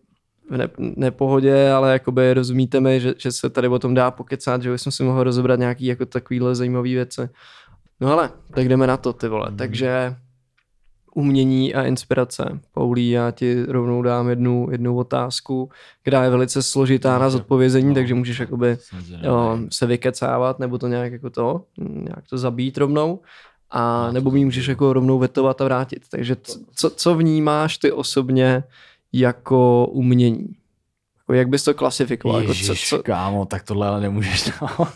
v 0.50 0.56
ne, 0.56 0.68
nepohodě, 0.78 1.70
ale 1.70 1.92
jakoby 1.92 2.34
rozumíte 2.34 2.80
mi, 2.80 3.00
že, 3.00 3.14
že 3.18 3.32
se 3.32 3.50
tady 3.50 3.68
o 3.68 3.78
tom 3.78 3.94
dá 3.94 4.10
pokecat, 4.10 4.62
že 4.62 4.70
bychom 4.70 4.92
si 4.92 5.02
mohli 5.02 5.24
rozebrat 5.24 5.58
nějaký 5.58 5.86
jako 5.86 6.06
takovýhle 6.06 6.54
zajímavý 6.54 6.94
věci. 6.94 7.28
No 8.00 8.12
ale, 8.12 8.30
tak 8.54 8.68
jdeme 8.68 8.86
na 8.86 8.96
to, 8.96 9.12
ty 9.12 9.28
vole. 9.28 9.46
Mhm. 9.48 9.56
Takže 9.56 10.16
umění 11.14 11.74
a 11.74 11.82
inspirace. 11.82 12.60
Paulí, 12.72 13.10
já 13.10 13.30
ti 13.30 13.64
rovnou 13.68 14.02
dám 14.02 14.28
jednu, 14.28 14.68
jednu 14.70 14.96
otázku, 14.96 15.70
která 16.02 16.24
je 16.24 16.30
velice 16.30 16.62
složitá 16.62 17.18
na 17.18 17.30
zodpovězení, 17.30 17.88
No. 17.88 17.94
takže 17.94 18.14
můžeš 18.14 18.38
jakoby 18.40 18.78
jo, 19.22 19.58
se 19.70 19.86
vykecávat, 19.86 20.58
nebo 20.58 20.78
to 20.78 20.88
nějak 20.88 21.12
jako 21.12 21.30
to, 21.30 21.64
nějak 21.78 22.28
to 22.30 22.38
zabít 22.38 22.78
rovnou, 22.78 23.20
a 23.70 24.10
nebo 24.12 24.30
mi 24.30 24.44
můžeš 24.44 24.66
jako 24.66 24.92
rovnou 24.92 25.18
vetovat 25.18 25.60
a 25.60 25.64
vrátit. 25.64 26.02
Takže 26.10 26.36
co, 26.74 26.90
co 26.90 27.14
vnímáš 27.14 27.78
ty 27.78 27.92
osobně 27.92 28.64
jako 29.20 29.86
umění? 29.86 30.48
Jako 31.18 31.32
jak 31.32 31.48
bys 31.48 31.64
to 31.64 31.74
klasifikoval? 31.74 32.40
Jako 32.40 32.54
co, 32.54 32.58
Ježíš, 32.58 32.88
co, 32.88 33.02
kámo, 33.02 33.46
tak 33.46 33.62
tohle 33.62 33.88
ale 33.88 34.00
nemůžeš. 34.00 34.50
No. 34.60 34.88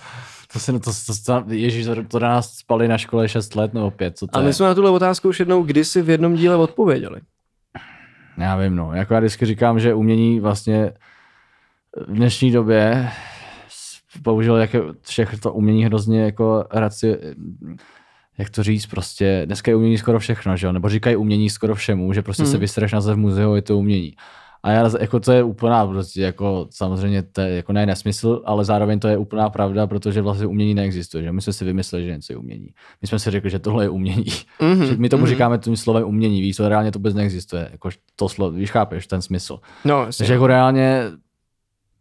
To 0.53 0.59
se, 0.59 0.73
to, 0.73 0.79
to, 0.81 1.13
to, 1.27 1.45
ježíš, 1.49 1.87
to, 1.87 2.05
to 2.05 2.19
na 2.19 2.29
nás 2.29 2.55
spali 2.55 2.89
na 2.89 2.99
škole 2.99 3.29
6 3.29 3.55
let 3.55 3.75
nebo 3.75 3.91
5, 3.91 4.19
co 4.19 4.27
to 4.27 4.37
a 4.37 4.41
je? 4.41 4.47
my 4.47 4.55
jsme 4.55 4.67
na 4.67 4.75
tuhle 4.75 4.91
otázku 4.91 5.29
už 5.29 5.41
jednou 5.41 5.63
kdysi 5.63 6.03
v 6.03 6.11
jednom 6.11 6.35
díle 6.35 6.57
odpověděli. 6.57 7.21
Já 8.39 8.57
vím, 8.57 8.77
no. 8.77 8.95
Jako 8.95 9.15
já 9.15 9.21
vždycky 9.21 9.47
říkám, 9.47 9.81
že 9.81 9.95
umění 9.95 10.41
vlastně 10.41 10.93
v 12.07 12.15
dnešní 12.15 12.53
době 12.53 13.11
bohužel 14.21 14.57
jak 14.57 14.75
je 14.75 14.81
všechno 15.03 15.39
to 15.39 15.53
umění 15.53 15.85
hrozně 15.85 16.23
jako 16.23 16.65
raci, 16.71 17.19
jak 18.38 18.50
to 18.50 18.62
říct, 18.62 18.87
prostě 18.87 19.42
dneska 19.47 19.71
je 19.71 19.76
umění 19.76 19.99
skoro 19.99 20.18
všechno, 20.18 20.57
že 20.57 20.66
jo? 20.66 20.73
Nebo 20.73 20.88
říkají 20.88 21.16
umění 21.16 21.50
skoro 21.50 21.75
všemu, 21.75 22.12
že 22.12 22.23
prostě 22.23 22.42
hmm. 22.42 22.52
se 22.52 22.59
vystreš 22.59 22.92
na 22.92 23.00
v 23.00 23.16
muzeu, 23.16 23.54
je 23.54 23.62
to 23.62 23.78
umění. 23.78 24.12
A 24.62 24.71
já, 24.71 24.90
jako 25.00 25.21
to 25.21 25.33
je 25.33 25.42
úplná, 25.42 25.87
prostě 25.87 26.21
jako 26.21 26.66
samozřejmě 26.71 27.23
to 27.23 27.40
je 27.40 27.57
jako 27.57 27.73
ne 27.73 27.87
nesmysl, 27.87 28.42
ale 28.45 28.64
zároveň 28.64 28.99
to 28.99 29.09
je 29.09 29.16
úplná 29.16 29.50
pravda, 29.50 29.87
protože 29.87 30.23
vlastně 30.23 30.47
umění 30.47 30.75
neexistuje, 30.75 31.25
že 31.25 31.33
my 31.33 31.42
jsme 31.42 31.52
si 31.52 31.64
vymysleli, 31.64 32.04
že 32.04 32.12
něco 32.12 32.33
je 32.33 32.37
umění. 32.37 32.68
My 33.02 33.09
jsme 33.09 33.18
si 33.18 33.30
řekli, 33.30 33.50
že 33.50 33.59
tohle 33.59 33.85
je 33.85 33.88
umění. 33.88 34.25
Mhm, 34.61 34.87
Že 34.87 34.97
my 34.97 35.09
tomu 35.09 35.23
mhm. 35.23 35.30
říkáme 35.30 35.59
tím 35.59 35.76
slovem 35.76 36.04
umění, 36.04 36.40
víš, 36.40 36.57
to 36.57 36.68
reálně 36.68 36.92
to 36.92 36.99
vůbec 36.99 37.14
neexistuje. 37.14 37.68
Jako 37.73 37.88
to 38.16 38.28
slovo, 38.28 38.57
víš, 38.57 38.71
chápeš 38.71 39.07
ten 39.07 39.23
smysl. 39.23 39.59
No, 39.85 40.04
jasně. 40.07 40.23
Takže 40.23 40.33
jako 40.33 40.47
reálně, 40.47 41.02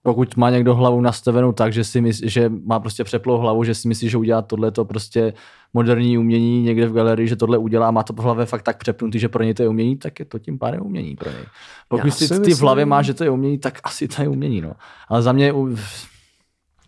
pokud 0.07 0.37
má 0.37 0.49
někdo 0.49 0.75
hlavu 0.75 1.01
nastavenou 1.01 1.51
tak, 1.51 1.73
že, 1.73 1.83
si 1.83 2.01
myslí, 2.01 2.29
že 2.29 2.51
má 2.65 2.79
prostě 2.79 3.03
přeplou 3.03 3.37
hlavu, 3.37 3.63
že 3.63 3.75
si 3.75 3.87
myslí, 3.87 4.09
že 4.09 4.17
udělá 4.17 4.41
tohle 4.41 4.71
to 4.71 4.85
prostě 4.85 5.33
moderní 5.73 6.17
umění 6.17 6.61
někde 6.61 6.87
v 6.87 6.93
galerii, 6.93 7.27
že 7.27 7.35
tohle 7.35 7.57
udělá, 7.57 7.91
má 7.91 8.03
to 8.03 8.13
v 8.13 8.17
hlavě 8.17 8.45
fakt 8.45 8.61
tak 8.61 8.77
přepnutý, 8.77 9.19
že 9.19 9.29
pro 9.29 9.43
něj 9.43 9.53
to 9.53 9.63
je 9.63 9.69
umění, 9.69 9.97
tak 9.97 10.19
je 10.19 10.25
to 10.25 10.39
tím 10.39 10.59
pádem 10.59 10.81
umění 10.81 11.15
pro 11.15 11.29
něj. 11.29 11.43
Pokud 11.87 12.11
si 12.11 12.27
ty 12.27 12.39
myslím... 12.39 12.55
v 12.55 12.61
hlavě 12.61 12.85
má, 12.85 13.01
že 13.01 13.13
to 13.13 13.23
je 13.23 13.29
umění, 13.29 13.57
tak 13.57 13.79
asi 13.83 14.07
to 14.07 14.21
je 14.21 14.27
umění, 14.27 14.61
no. 14.61 14.71
Ale 15.09 15.21
za 15.21 15.31
mě... 15.31 15.53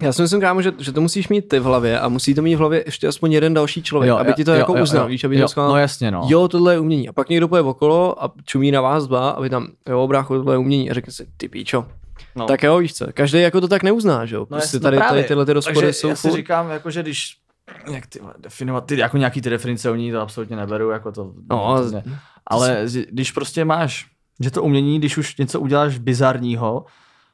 Já 0.01 0.13
si 0.13 0.21
myslím, 0.21 0.41
kámo, 0.41 0.61
že, 0.61 0.71
že 0.79 0.91
to 0.91 1.01
musíš 1.01 1.29
mít 1.29 1.49
ty 1.49 1.59
v 1.59 1.63
hlavě 1.63 1.99
a 1.99 2.09
musí 2.09 2.33
to 2.33 2.41
mít 2.41 2.55
v 2.55 2.59
hlavě 2.59 2.83
ještě 2.85 3.07
aspoň 3.07 3.31
jeden 3.31 3.53
další 3.53 3.83
člověk, 3.83 4.09
jo, 4.09 4.17
aby 4.17 4.33
ti 4.33 4.45
to 4.45 4.51
jo, 4.51 4.57
jako 4.57 4.77
jo, 4.77 4.83
uznal, 4.83 5.03
jo, 5.03 5.09
víš, 5.09 5.23
aby 5.23 5.37
jo, 5.37 5.45
uznal, 5.45 5.69
no 5.69 5.77
jasně, 5.77 6.11
no. 6.11 6.21
jo, 6.27 6.47
tohle 6.47 6.73
je 6.73 6.79
umění. 6.79 7.09
A 7.09 7.13
pak 7.13 7.29
někdo 7.29 7.47
poje 7.47 7.61
okolo 7.61 8.23
a 8.23 8.31
čumí 8.45 8.71
na 8.71 8.81
vás 8.81 9.07
dva, 9.07 9.29
aby 9.29 9.49
tam, 9.49 9.67
jo, 9.89 10.07
brácho, 10.07 10.37
tohle 10.37 10.53
je 10.53 10.57
umění. 10.57 10.91
A 10.91 10.93
řekne 10.93 11.13
si, 11.13 11.27
ty 11.37 11.47
píčo, 11.47 11.85
No. 12.35 12.45
Tak 12.45 12.63
jo, 12.63 12.77
víš 12.77 12.93
co, 12.93 13.05
každý 13.13 13.41
jako 13.41 13.61
to 13.61 13.67
tak 13.67 13.83
neuzná, 13.83 14.25
že 14.25 14.35
jo. 14.35 14.41
No 14.41 14.45
Prostě 14.45 14.65
jasně, 14.65 14.79
tady, 14.79 14.97
právě. 14.97 15.09
tady 15.23 15.27
tyhle 15.27 15.45
ty 15.45 15.53
rozpory 15.53 15.75
Takže 15.75 15.93
jsou 15.93 16.07
já 16.09 16.15
si 16.15 16.27
furt. 16.29 16.37
říkám, 16.37 16.69
jako, 16.69 16.91
že 16.91 17.01
když 17.01 17.37
jak 17.93 18.07
ty 18.07 18.19
definovat, 18.37 18.85
ty, 18.85 18.97
jako 18.97 19.17
nějaký 19.17 19.41
ty 19.41 19.49
definice 19.49 19.91
umění, 19.91 20.11
to 20.11 20.21
absolutně 20.21 20.55
neberu, 20.55 20.89
jako 20.89 21.11
to, 21.11 21.31
No, 21.49 21.75
to 21.83 21.91
ne. 21.91 22.03
ale 22.47 22.87
z- 22.87 23.05
když 23.11 23.31
prostě 23.31 23.65
máš, 23.65 24.05
že 24.39 24.51
to 24.51 24.63
umění, 24.63 24.99
když 24.99 25.17
už 25.17 25.37
něco 25.37 25.59
uděláš 25.59 25.97
bizarního, 25.97 26.85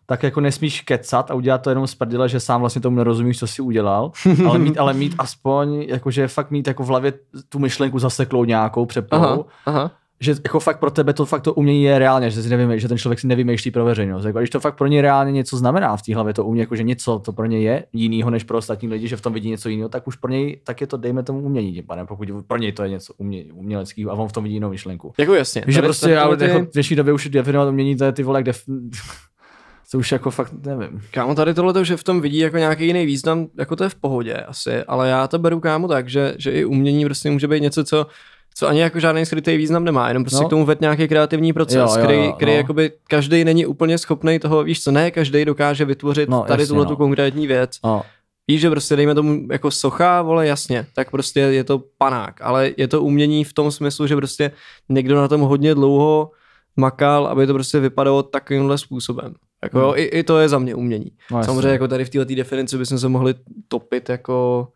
tak 0.06 0.24
jako 0.24 0.42
nesmíš 0.42 0.82
kecat 0.82 1.32
a 1.32 1.34
udělat 1.34 1.58
to 1.58 1.70
jenom 1.70 1.88
z 1.88 1.96
prdele, 1.96 2.30
že 2.30 2.40
sám 2.40 2.60
vlastně 2.62 2.82
tomu 2.82 2.98
nerozumíš, 2.98 3.40
co 3.40 3.48
si 3.48 3.62
udělal, 3.62 4.12
ale 4.48 4.60
mít, 4.60 4.78
ale 4.78 4.94
mít 4.94 5.16
aspoň, 5.18 5.82
jakože 5.82 6.28
fakt 6.28 6.52
mít 6.52 6.68
jako 6.68 6.84
v 6.84 6.88
hlavě 6.88 7.14
tu 7.50 7.60
myšlenku 7.60 8.00
zaseklou 8.00 8.46
nějakou 8.46 8.86
přeplou, 8.86 9.20
Aha, 9.20 9.38
aha. 9.66 9.92
Že 10.26 10.36
jako 10.44 10.60
fakt 10.60 10.80
pro 10.80 10.92
tebe 10.92 11.14
to 11.14 11.26
fakt 11.26 11.42
to 11.42 11.54
umění 11.54 11.84
je 11.84 12.00
reálně, 12.00 12.30
že, 12.30 12.44
si 12.44 12.50
nevíme, 12.50 12.80
že 12.80 12.88
ten 12.88 12.98
člověk 12.98 13.20
si 13.20 13.28
nevymýšlí 13.28 13.72
pro 13.72 13.86
veřejnost. 13.86 14.26
Jako, 14.26 14.40
když 14.40 14.50
to 14.50 14.60
fakt 14.60 14.76
pro 14.78 14.88
ně 14.88 15.02
reálně 15.02 15.32
něco 15.32 15.58
znamená 15.58 15.98
v 15.98 16.02
té 16.02 16.16
hlavě, 16.16 16.34
to 16.34 16.46
umění, 16.46 16.60
jako, 16.60 16.76
že 16.76 16.84
něco 16.84 17.20
to 17.20 17.34
pro 17.34 17.46
ně 17.46 17.60
je 17.60 17.86
jinýho 17.94 18.30
než 18.30 18.44
pro 18.44 18.58
ostatní 18.58 18.90
lidi, 18.90 19.08
že 19.08 19.18
v 19.18 19.22
tom 19.22 19.34
vidí 19.34 19.50
něco 19.50 19.70
jiného, 19.70 19.90
tak 19.90 20.08
už 20.08 20.16
pro 20.16 20.32
něj 20.32 20.60
tak 20.64 20.82
je 20.82 20.88
to, 20.88 20.98
dejme 20.98 21.24
tomu 21.24 21.40
umění, 21.40 21.74
tím 21.74 21.84
pádem, 21.84 22.08
pokud 22.08 22.30
pro 22.48 22.58
něj 22.58 22.72
to 22.72 22.84
je 22.84 22.90
něco 22.90 23.14
umě, 23.18 23.44
uměleckého 23.54 24.12
a 24.12 24.14
on 24.14 24.28
v 24.28 24.32
tom 24.32 24.44
vidí 24.44 24.56
jinou 24.56 24.70
myšlenku. 24.70 25.14
Jako 25.18 25.34
jasně. 25.34 25.64
Že 25.68 25.82
prostě 25.82 26.18
ale 26.18 26.38
ty- 26.38 26.44
jako 26.44 26.60
v 26.60 26.72
dnešní 26.74 26.96
době 26.96 27.14
už 27.14 27.30
definovat 27.30 27.70
umění, 27.70 27.98
to 27.98 28.04
je 28.04 28.12
ty 28.12 28.24
vole, 28.24 28.42
kde 28.42 28.52
to 29.92 29.98
už 29.98 30.12
jako 30.12 30.32
fakt 30.32 30.54
nevím. 30.66 31.02
Kámo, 31.12 31.36
tady 31.36 31.54
tohle, 31.54 31.86
že 31.86 31.98
v 31.98 32.04
tom 32.04 32.22
vidí 32.22 32.38
jako 32.38 32.58
nějaký 32.58 32.88
jiný 32.88 33.06
význam, 33.06 33.48
jako 33.58 33.76
to 33.76 33.84
je 33.84 33.90
v 33.90 33.96
pohodě 33.96 34.34
asi, 34.34 34.84
ale 34.84 35.10
já 35.10 35.28
to 35.28 35.40
beru 35.40 35.60
kámo 35.60 35.88
tak, 35.88 36.10
že, 36.10 36.36
že 36.38 36.52
i 36.52 36.66
umění 36.66 37.06
prostě 37.06 37.32
může 37.32 37.48
být 37.48 37.62
něco, 37.62 37.84
co, 37.84 38.08
co 38.58 38.68
ani 38.68 38.80
jako 38.80 39.00
žádný 39.00 39.26
skrytý 39.26 39.58
význam 39.58 39.84
nemá, 39.84 40.08
jenom 40.08 40.24
prostě 40.24 40.42
No. 40.42 40.48
k 40.48 40.50
tomu 40.50 40.66
ved 40.66 40.82
nějaký 40.82 41.08
kreativní 41.08 41.54
proces, 41.54 41.76
Jo, 41.76 41.82
jo, 41.82 41.88
jo, 42.00 42.04
který, 42.04 42.34
který 42.34 42.52
no. 42.52 42.58
jakoby 42.58 42.92
každý 43.10 43.44
není 43.44 43.66
úplně 43.66 43.98
schopný 43.98 44.40
toho, 44.40 44.64
víš 44.64 44.84
co, 44.84 44.92
ne 44.92 45.12
každý 45.12 45.46
dokáže 45.46 45.86
vytvořit 45.86 46.30
No, 46.30 46.44
tady 46.48 46.68
tuhle 46.68 46.84
no. 46.84 46.90
tu 46.90 46.96
konkrétní 46.96 47.48
věc. 47.48 47.78
No, 47.84 48.02
Víš, 48.48 48.62
že 48.62 48.70
prostě 48.70 48.96
dejme 48.96 49.16
tomu 49.16 49.48
jako 49.52 49.72
socha, 49.72 50.22
vole, 50.22 50.48
jasně, 50.48 50.86
tak 50.96 51.12
prostě 51.12 51.40
je 51.40 51.64
to 51.64 51.82
panák, 51.98 52.42
ale 52.42 52.72
je 52.78 52.88
to 52.88 53.02
umění 53.02 53.44
v 53.44 53.54
tom 53.54 53.72
smyslu, 53.72 54.08
že 54.08 54.16
prostě 54.16 54.52
někdo 54.90 55.16
na 55.16 55.28
tom 55.28 55.42
hodně 55.42 55.76
dlouho 55.76 56.32
makal, 56.78 57.28
aby 57.28 57.48
to 57.48 57.54
prostě 57.54 57.80
vypadalo 57.80 58.24
takovýmhle 58.24 58.78
způsobem. 58.78 59.34
Jako 59.64 59.78
Hmm. 59.78 59.88
jo, 59.88 59.94
i, 59.96 60.04
i, 60.04 60.24
to 60.24 60.40
je 60.40 60.50
za 60.50 60.60
mě 60.60 60.76
umění. 60.76 61.12
no. 61.32 61.44
Samozřejmě 61.44 61.68
jako 61.70 61.88
tady 61.88 62.06
v 62.06 62.10
této 62.10 62.36
definici 62.36 62.78
bychom 62.78 63.00
se 63.00 63.10
mohli 63.10 63.34
topit 63.68 64.10
jako 64.10 64.68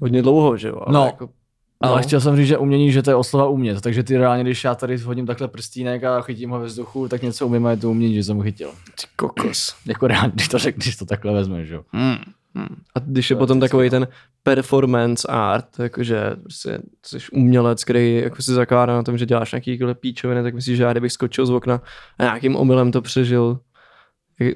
hodně 0.00 0.22
dlouho, 0.22 0.56
že 0.56 0.68
jo? 0.68 0.76
Ale 0.86 0.94
No, 0.94 1.04
jako, 1.06 1.28
Ale 1.84 1.96
no. 1.96 2.02
chtěl 2.02 2.20
jsem 2.20 2.36
říct, 2.36 2.46
že 2.46 2.58
umění, 2.58 2.92
že 2.92 3.02
to 3.02 3.10
je 3.10 3.14
oslova 3.14 3.48
umět, 3.48 3.80
takže 3.80 4.02
ty 4.02 4.16
reálně, 4.16 4.42
když 4.42 4.64
já 4.64 4.74
tady 4.74 4.96
hodím 4.96 5.26
takhle 5.26 5.48
prstínek 5.48 6.04
a 6.04 6.20
chytím 6.20 6.50
ho 6.50 6.60
ve 6.60 6.66
vzduchu, 6.66 7.08
tak 7.08 7.22
něco 7.22 7.46
umím 7.46 7.66
a 7.66 7.70
je 7.70 7.76
to 7.76 7.90
umění, 7.90 8.14
že 8.14 8.24
jsem 8.24 8.36
ho 8.36 8.42
chytil. 8.42 8.70
Ty 9.00 9.06
kokos. 9.16 9.74
Jako 9.86 10.06
reálně, 10.06 10.32
když 10.34 10.48
to 10.48 10.58
řekneš, 10.58 10.84
když 10.86 10.96
to 10.96 11.06
takhle 11.06 11.32
vezmeš, 11.32 11.68
jo. 11.68 11.82
Mm. 11.92 12.16
Mm. 12.54 12.76
A 12.94 12.98
když 12.98 13.30
je 13.30 13.36
To 13.36 13.38
je 13.38 13.42
potom 13.42 13.58
vždycky, 13.58 13.70
takový 13.70 13.90
ten 13.90 14.08
performance 14.42 15.28
art, 15.28 15.78
jakože 15.78 16.30
prostě 16.42 16.78
jsi 17.06 17.18
umělec, 17.32 17.84
který 17.84 18.20
jako 18.24 18.42
si 18.42 18.52
zakládá 18.52 18.94
na 18.94 19.02
tom, 19.02 19.18
že 19.18 19.26
děláš 19.26 19.52
nějaký 19.52 19.78
píčoviny, 19.94 20.42
tak 20.42 20.54
myslíš, 20.54 20.76
že 20.76 20.82
já 20.82 20.92
kdybych 20.92 21.12
skočil 21.12 21.46
z 21.46 21.50
okna 21.50 21.82
a 22.18 22.22
nějakým 22.22 22.56
omylem 22.56 22.92
to 22.92 23.02
přežil. 23.02 23.58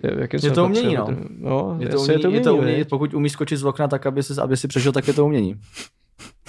Jak, 0.03 0.33
Je 0.33 0.51
to 0.51 0.65
umění, 0.65 0.95
no. 0.95 1.09
no 1.39 1.77
Je 1.81 1.89
to, 1.89 2.01
umění, 2.01 2.35
je 2.35 2.41
to 2.41 2.57
umění, 2.57 2.79
viď? 2.79 2.89
pokud 2.89 3.15
umíš 3.15 3.33
skočit 3.33 3.59
z 3.59 3.65
okna 3.65 3.89
tak, 3.89 4.07
aby 4.07 4.23
si, 4.23 4.41
aby 4.41 4.57
si 4.57 4.69
přežil, 4.69 4.93
tak 4.93 5.09
je 5.09 5.15
to 5.15 5.25
umění. 5.25 5.61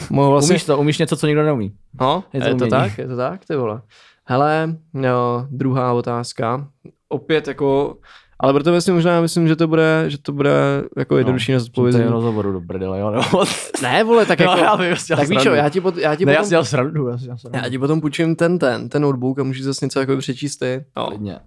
Mohl 0.10 0.32
vlastně, 0.32 0.54
Umíš 0.54 0.64
to, 0.66 0.78
umíš 0.78 0.98
něco, 0.98 1.18
co 1.18 1.28
nikdo 1.28 1.44
neumí. 1.44 1.72
No, 2.02 2.24
Je 2.34 2.42
to 2.42 2.48
je 2.48 2.56
to 2.56 2.66
umění. 2.66 2.70
tak, 2.70 2.98
je 2.98 3.08
to 3.08 3.18
tak, 3.18 3.46
ty 3.46 3.56
vole. 3.56 3.82
Hele, 4.26 4.76
jo, 4.94 5.46
druhá 5.52 5.94
otázka. 5.94 6.68
Opět 7.10 7.48
jako, 7.48 7.98
ale 8.40 8.54
pro 8.54 8.64
tebe 8.64 8.82
si 8.82 8.92
možná 8.92 9.22
myslím, 9.22 9.48
že 9.48 9.56
to 9.56 9.68
bude, 9.68 10.06
že 10.08 10.18
to 10.18 10.32
bude 10.32 10.84
jako 10.98 11.18
jednodušší 11.18 11.52
na 11.52 11.56
To 11.56 11.60
je 11.60 11.64
zodpovězení. 11.64 12.06
rozhovoru 12.06 12.52
do 12.54 12.62
prdele, 12.62 13.00
jo. 13.00 13.12
Nebo... 13.12 13.44
Ne, 13.82 14.04
vole, 14.04 14.26
tak 14.26 14.40
Jo, 14.40 14.50
jako, 14.52 14.62
já 14.64 14.76
vím, 14.76 14.96
já 15.10 15.16
tak 15.16 15.28
víš 15.30 15.42
srandu. 15.42 15.58
já 15.58 15.70
ti, 15.70 15.82
pot, 15.82 15.98
já 15.98 16.16
ti 16.16 16.26
Ne, 16.26 16.32
já 16.32 16.38
potom, 16.38 16.46
si 16.46 16.50
dělal 16.50 16.66
srandu, 16.66 17.08
já 17.08 17.18
si 17.18 17.24
dělal 17.24 17.38
srandu. 17.38 17.60
já 17.64 17.70
ti 17.70 17.80
potom 17.80 18.02
půjčím 18.02 18.36
ten, 18.36 18.60
ten, 18.60 18.90
ten 18.90 19.02
notebook 19.02 19.40
a 19.40 19.44
můžeš 19.44 19.64
zase 19.64 19.86
něco 19.86 20.00
jako 20.00 20.18
přečíst 20.18 20.58
ty. 20.58 20.86
Jo. 20.98 21.06
Klidně. 21.08 21.40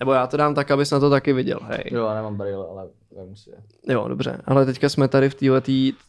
Nebo 0.00 0.12
já 0.12 0.26
to 0.26 0.36
dám 0.36 0.54
tak, 0.54 0.70
abys 0.70 0.90
na 0.90 1.00
to 1.00 1.10
taky 1.10 1.32
viděl, 1.32 1.58
hej. 1.68 1.84
Jo, 1.90 2.06
já 2.06 2.14
nemám 2.14 2.36
brýle, 2.36 2.64
ale 2.70 2.86
vemu 3.16 3.36
si 3.36 3.50
je. 3.50 3.56
Jo, 3.94 4.08
dobře, 4.08 4.42
ale 4.44 4.66
teďka 4.66 4.88
jsme 4.88 5.08
tady 5.08 5.30
v 5.30 5.34
této 5.34 5.60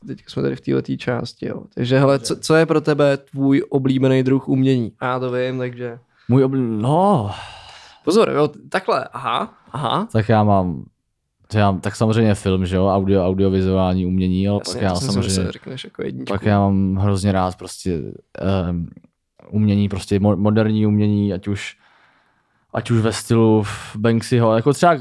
teďka 0.08 0.30
jsme 0.30 0.42
tady 0.42 0.56
v 0.56 0.62
této 0.62 0.98
části, 0.98 1.48
jo. 1.48 1.64
Takže 1.76 2.00
hele, 2.00 2.20
co, 2.20 2.36
co, 2.36 2.56
je 2.56 2.66
pro 2.66 2.82
tebe 2.82 3.18
tvůj 3.18 3.64
oblíbený 3.70 4.24
druh 4.24 4.50
umění? 4.50 4.92
A 5.00 5.06
já 5.06 5.20
to 5.20 5.32
vím, 5.32 5.58
takže... 5.58 6.00
Můj 6.28 6.44
obl... 6.44 6.58
No, 6.58 7.32
Pozor, 8.04 8.30
jo, 8.30 8.50
takhle, 8.70 9.08
aha, 9.14 9.54
aha. 9.72 10.08
tak 10.12 10.30
já 10.30 10.44
mám 10.44 10.84
já, 11.54 11.78
tak 11.82 11.96
samozřejmě 11.96 12.36
film, 12.36 12.66
že 12.66 12.76
jo, 12.76 12.88
audio, 12.88 13.26
audiovizuální 13.28 14.06
umění, 14.06 14.48
ale 14.48 14.60
Jasně, 14.60 14.74
pak 14.74 14.82
já 14.82 14.96
samozřejmě, 14.96 15.30
že 15.30 15.52
řekneš 15.52 15.84
jako 15.84 16.04
jedničku. 16.04 16.34
pak 16.34 16.46
já 16.46 16.60
mám 16.60 16.96
hrozně 16.96 17.32
rád 17.32 17.56
prostě 17.56 18.02
um, 18.70 18.90
umění, 19.52 19.90
prostě 19.90 20.20
mo- 20.20 20.38
moderní 20.38 20.86
umění, 20.86 21.34
ať 21.34 21.48
už, 21.48 21.78
ať 22.74 22.92
už 22.92 23.00
ve 23.00 23.14
stylu 23.14 23.64
Banksyho, 23.96 24.56
jako 24.56 24.74
třeba 24.74 24.98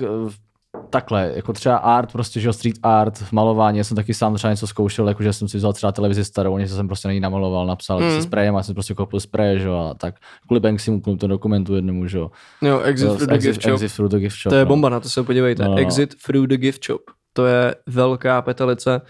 takhle, 0.90 1.32
jako 1.34 1.52
třeba 1.52 1.76
art, 1.76 2.12
prostě, 2.12 2.40
že 2.40 2.48
jo, 2.48 2.52
street 2.52 2.76
art, 2.82 3.24
malování, 3.32 3.78
já 3.78 3.84
jsem 3.84 3.94
taky 3.96 4.14
sám 4.14 4.34
třeba 4.34 4.50
něco 4.50 4.66
zkoušel, 4.66 5.08
jakože 5.08 5.32
jsem 5.32 5.48
si 5.48 5.56
vzal 5.56 5.72
třeba 5.72 5.92
televizi 5.92 6.24
starou, 6.24 6.58
něco 6.58 6.74
jsem 6.74 6.86
prostě 6.86 7.08
na 7.08 7.14
ní 7.14 7.20
namaloval, 7.20 7.66
napsal 7.66 8.00
Mm. 8.00 8.10
se 8.10 8.22
sprejem, 8.22 8.56
a 8.56 8.62
jsem 8.62 8.74
prostě 8.74 8.94
koupil 8.94 9.20
spray, 9.20 9.58
že 9.60 9.68
jo, 9.68 9.74
a 9.90 9.94
tak 9.94 10.14
kvůli 10.46 10.60
Banksymu, 10.60 11.00
kvůli 11.00 11.18
tomu 11.18 11.28
dokumentu 11.30 11.74
jednomu, 11.74 12.06
že 12.06 12.18
jo. 12.18 12.30
Jo, 12.62 12.80
Exit 12.80 13.08
through 13.08 13.28
the 13.28 13.34
Exit, 13.34 13.50
Gift 13.50 13.62
Shop. 13.62 13.72
Exit 13.74 13.92
through 13.96 14.10
the 14.10 14.18
gift 14.18 14.36
shop 14.36 14.50
To 14.50 14.56
je 14.56 14.64
no. 14.64 14.68
bomba, 14.68 14.88
na 14.88 15.00
to 15.00 15.08
se 15.08 15.22
podívejte. 15.22 15.64
No, 15.64 15.70
no. 15.70 15.78
Exit 15.78 16.14
through 16.26 16.46
the 16.46 16.56
Gift 16.56 16.84
Shop. 16.84 17.00
To 17.32 17.46
je 17.46 17.74
velká 17.86 18.42
petelice 18.42 19.00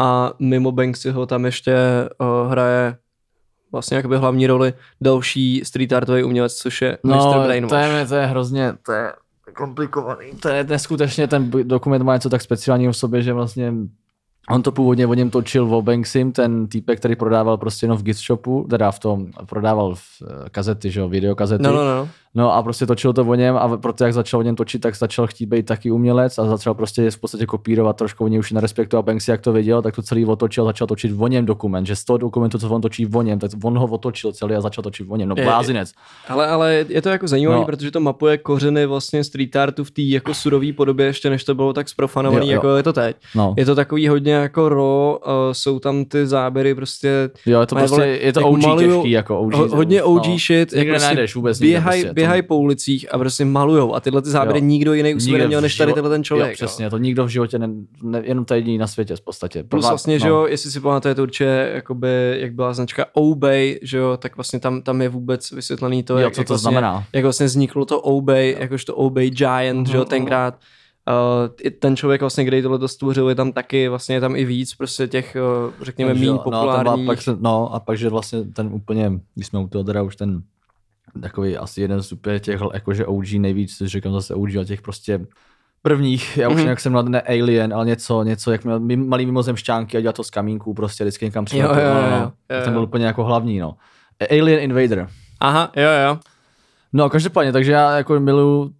a 0.00 0.30
mimo 0.38 0.72
Banksyho 0.72 1.26
tam 1.26 1.44
ještě 1.44 1.74
uh, 2.18 2.50
hraje 2.50 2.96
vlastně 3.72 3.96
jakoby 3.96 4.16
hlavní 4.16 4.46
roli 4.46 4.72
další 5.00 5.62
street 5.64 5.92
artový 5.92 6.22
umělec, 6.24 6.54
což 6.54 6.82
je 6.82 6.98
Mr. 7.02 7.16
No, 7.16 7.32
to 7.32 7.40
Brainwash. 7.40 7.92
je, 7.98 8.06
to 8.06 8.14
je 8.14 8.26
hrozně, 8.26 8.72
to 8.86 8.92
je 8.92 9.12
komplikovaný. 9.50 10.26
To 10.40 10.48
je 10.48 10.64
neskutečně, 10.64 11.26
ten 11.26 11.50
dokument 11.50 12.02
má 12.02 12.14
něco 12.14 12.30
tak 12.30 12.42
speciálního 12.42 12.92
v 12.92 12.96
sobě, 12.96 13.22
že 13.22 13.32
vlastně 13.32 13.72
on 14.50 14.62
to 14.62 14.72
původně 14.72 15.06
o 15.06 15.14
něm 15.14 15.30
točil 15.30 15.66
v 15.66 15.82
Banksim, 15.82 16.32
ten 16.32 16.66
týpek, 16.66 16.98
který 16.98 17.16
prodával 17.16 17.56
prostě 17.56 17.84
jenom 17.84 17.98
v 17.98 18.02
gift 18.02 18.20
shopu, 18.20 18.66
teda 18.70 18.90
v 18.90 18.98
tom, 18.98 19.26
prodával 19.46 19.94
v 19.94 20.02
eh, 20.22 20.50
kazety, 20.50 20.90
že 20.90 21.00
jo, 21.00 21.08
videokazety. 21.08 21.62
No, 21.62 21.72
no, 21.72 21.84
no. 21.84 22.08
No 22.34 22.54
a 22.54 22.62
prostě 22.62 22.86
točil 22.86 23.12
to 23.12 23.24
o 23.24 23.34
něm 23.34 23.56
a 23.56 23.76
proto 23.76 24.04
jak 24.04 24.14
začal 24.14 24.40
o 24.40 24.42
něm 24.42 24.56
točit, 24.56 24.78
tak 24.82 24.96
začal 24.96 25.26
chtít 25.26 25.46
být 25.46 25.66
taky 25.66 25.90
umělec 25.90 26.38
a 26.38 26.44
začal 26.46 26.74
prostě 26.74 27.10
v 27.10 27.18
podstatě 27.18 27.46
kopírovat 27.46 27.96
trošku 27.96 28.24
o 28.24 28.28
něj 28.28 28.38
už 28.40 28.52
na 28.52 28.60
respektu 28.60 28.96
a 28.96 29.02
Banksy 29.02 29.30
jak 29.30 29.40
to 29.40 29.52
viděl, 29.52 29.82
tak 29.82 29.94
to 29.96 30.02
celý 30.02 30.24
otočil, 30.26 30.64
začal 30.64 30.86
točit 30.86 31.12
o 31.18 31.26
něm 31.28 31.46
dokument, 31.46 31.86
že 31.86 31.96
z 31.96 32.04
toho 32.04 32.16
dokumentu, 32.16 32.58
co 32.58 32.68
on 32.68 32.80
točí 32.80 33.06
o 33.06 33.22
něm, 33.22 33.38
tak 33.38 33.50
on 33.64 33.78
ho 33.78 33.86
otočil 33.86 34.32
celý 34.32 34.54
a 34.54 34.60
začal 34.60 34.82
točit 34.82 35.06
o 35.10 35.16
něm, 35.16 35.28
no 35.28 35.34
blázinec. 35.34 35.92
Ale, 36.28 36.46
ale 36.46 36.84
je 36.88 37.02
to 37.02 37.08
jako 37.08 37.28
zajímavé, 37.28 37.58
No. 37.58 37.64
protože 37.66 37.90
to 37.90 38.00
mapuje 38.00 38.38
kořeny 38.38 38.86
vlastně 38.86 39.24
street 39.24 39.56
artu 39.56 39.84
v 39.84 39.90
té 39.90 40.02
jako 40.02 40.34
surové 40.34 40.72
podobě, 40.72 41.06
ještě 41.06 41.30
než 41.30 41.44
to 41.44 41.54
bylo 41.54 41.72
tak 41.72 41.88
zprofanovaný, 41.88 42.46
Jo, 42.46 42.52
jo. 42.52 42.54
jako 42.56 42.76
je 42.76 42.82
to 42.82 42.92
teď. 42.92 43.16
No. 43.34 43.54
Je 43.58 43.64
to 43.64 43.74
takový 43.74 44.08
hodně 44.08 44.32
jako 44.32 44.68
raw, 44.68 44.78
uh, 44.80 45.16
jsou 45.52 45.78
tam 45.78 46.04
ty 46.04 46.26
záběry 46.26 46.74
prostě 46.74 47.30
Jo, 47.46 47.60
je 47.60 47.66
to 47.66 47.74
prostě, 47.76 47.94
vole, 47.94 48.08
je 48.08 48.32
to 48.32 48.40
OG 48.48 48.58
malujou- 48.62 48.94
těžký, 49.02 49.10
jako 49.10 49.40
OG. 49.40 49.54
ho, 49.54 49.68
hodně 49.68 50.02
OG 50.02 50.26
no. 50.28 50.38
shit, 50.38 50.72
Nikde 50.72 50.90
prostě 50.92 51.26
vůbec 51.34 51.58
běhaj, 51.60 52.00
prostě, 52.02 52.19
běhaj 52.20 52.42
to- 52.42 52.48
po 52.48 52.56
ulicích 52.56 53.14
a 53.14 53.18
prostě 53.18 53.44
malujou 53.44 53.94
a 53.94 54.00
tyhle 54.00 54.22
ty 54.22 54.30
záběry 54.30 54.58
Jo. 54.58 54.64
nikdo 54.64 54.94
jiný 54.94 55.14
už 55.14 55.26
neměl 55.26 55.60
než 55.60 55.76
tady 55.76 55.92
tenhle 55.92 56.10
ten 56.10 56.24
člověk. 56.24 56.48
Jo, 56.50 56.54
přesně, 56.54 56.90
to 56.90 56.98
nikdo 56.98 57.24
v 57.24 57.28
životě, 57.28 57.58
ne, 57.58 57.68
ne, 58.02 58.22
jenom 58.24 58.44
to 58.44 58.54
jediný 58.54 58.78
na 58.78 58.86
světě 58.86 59.16
v 59.16 59.20
podstatě. 59.20 59.62
Plus 59.62 59.84
Prvá- 59.84 59.88
vlastně, 59.90 60.14
no. 60.14 60.18
že 60.18 60.28
jo, 60.28 60.46
jestli 60.46 60.70
si 60.70 60.80
pamatujete 60.80 61.22
určitě, 61.22 61.70
jakoby, 61.74 62.08
jak 62.40 62.52
byla 62.52 62.72
značka 62.74 63.06
Obey, 63.12 63.78
že 63.82 63.98
jo, 63.98 64.16
tak 64.16 64.36
vlastně 64.36 64.60
tam, 64.60 64.82
tam 64.82 65.02
je 65.02 65.08
vůbec 65.08 65.50
vysvětlený 65.50 66.02
to, 66.02 66.12
Jo, 66.12 66.18
jak, 66.18 66.34
co 66.34 66.40
jak 66.40 66.46
to 66.48 66.52
vlastně, 66.52 66.70
znamená. 66.70 67.04
jak 67.12 67.24
vlastně 67.24 67.46
vzniklo 67.46 67.84
to 67.84 68.00
Obey, 68.00 68.56
jakožto 68.60 68.94
Obey 68.96 69.30
Giant, 69.30 69.86
že 69.88 69.96
jo, 69.96 70.00
Mhm, 70.00 70.08
tenkrát. 70.10 70.58
Uh, 71.10 71.70
ten 71.78 71.96
člověk 71.96 72.20
vlastně, 72.20 72.44
který 72.44 72.62
tohle 72.62 72.78
to 72.78 72.88
stvořil, 72.88 73.28
je 73.28 73.34
tam 73.34 73.52
taky, 73.52 73.88
vlastně 73.88 74.14
je 74.16 74.20
tam 74.20 74.36
i 74.36 74.44
víc 74.44 74.74
prostě 74.74 75.08
těch, 75.08 75.36
uh, 75.66 75.72
řekněme, 75.84 76.10
jo, 76.10 76.14
méně 76.14 76.26
no, 76.26 76.38
tam 76.38 76.50
byla- 76.50 76.76
populárních. 76.76 77.06
pak 77.06 77.22
se, 77.22 77.36
no, 77.40 77.74
a 77.74 77.80
pak, 77.80 77.98
že 77.98 78.08
vlastně 78.08 78.44
ten 78.44 78.68
úplně, 78.72 79.12
když 79.34 79.46
jsme 79.46 79.58
u 79.58 79.66
toho 79.68 79.84
teda 79.84 80.02
už 80.02 80.16
ten 80.16 80.42
takový 81.22 81.56
asi 81.56 81.80
jeden 81.80 82.02
z 82.02 82.12
úplně 82.12 82.40
těch 82.40 82.60
jakože 82.74 83.06
OG 83.06 83.32
nejvíc, 83.32 83.82
říkám 83.84 84.12
zase 84.12 84.34
OG 84.34 84.56
a 84.56 84.64
těch 84.64 84.82
prostě 84.82 85.26
prvních, 85.82 86.36
já 86.36 86.48
už 86.48 86.54
Mhm. 86.54 86.64
mm-hmm. 86.64 86.68
jak 86.68 86.80
jsem 86.80 86.92
měl 86.92 87.02
ne 87.02 87.20
Alien, 87.20 87.74
ale 87.74 87.86
něco, 87.86 88.22
něco, 88.22 88.52
jak 88.52 88.64
měl 88.64 88.80
malý 88.96 89.26
mimozemšťánky 89.26 89.96
a 89.96 90.00
dělat 90.00 90.16
to 90.16 90.24
z 90.24 90.30
kamínků, 90.30 90.74
prostě 90.74 91.04
vždycky 91.04 91.24
někam 91.24 91.44
přiletěl, 91.44 91.82
jo, 91.82 91.88
jo, 91.88 91.94
no, 91.94 92.00
no, 92.00 92.06
jo, 92.06 92.10
no. 92.10 92.32
jo, 92.56 92.64
Ten 92.64 92.72
byl 92.72 92.82
jo. 92.82 92.86
úplně 92.86 93.06
jako 93.06 93.24
hlavní, 93.24 93.58
no. 93.58 93.74
Alien 94.30 94.60
Invader. 94.60 95.08
Aha, 95.40 95.72
jo, 95.76 95.88
jo. 96.06 96.18
No, 96.92 97.10
každopádně, 97.10 97.52
takže 97.52 97.72
já 97.72 97.96
jako 97.96 98.20
miluju 98.20 98.70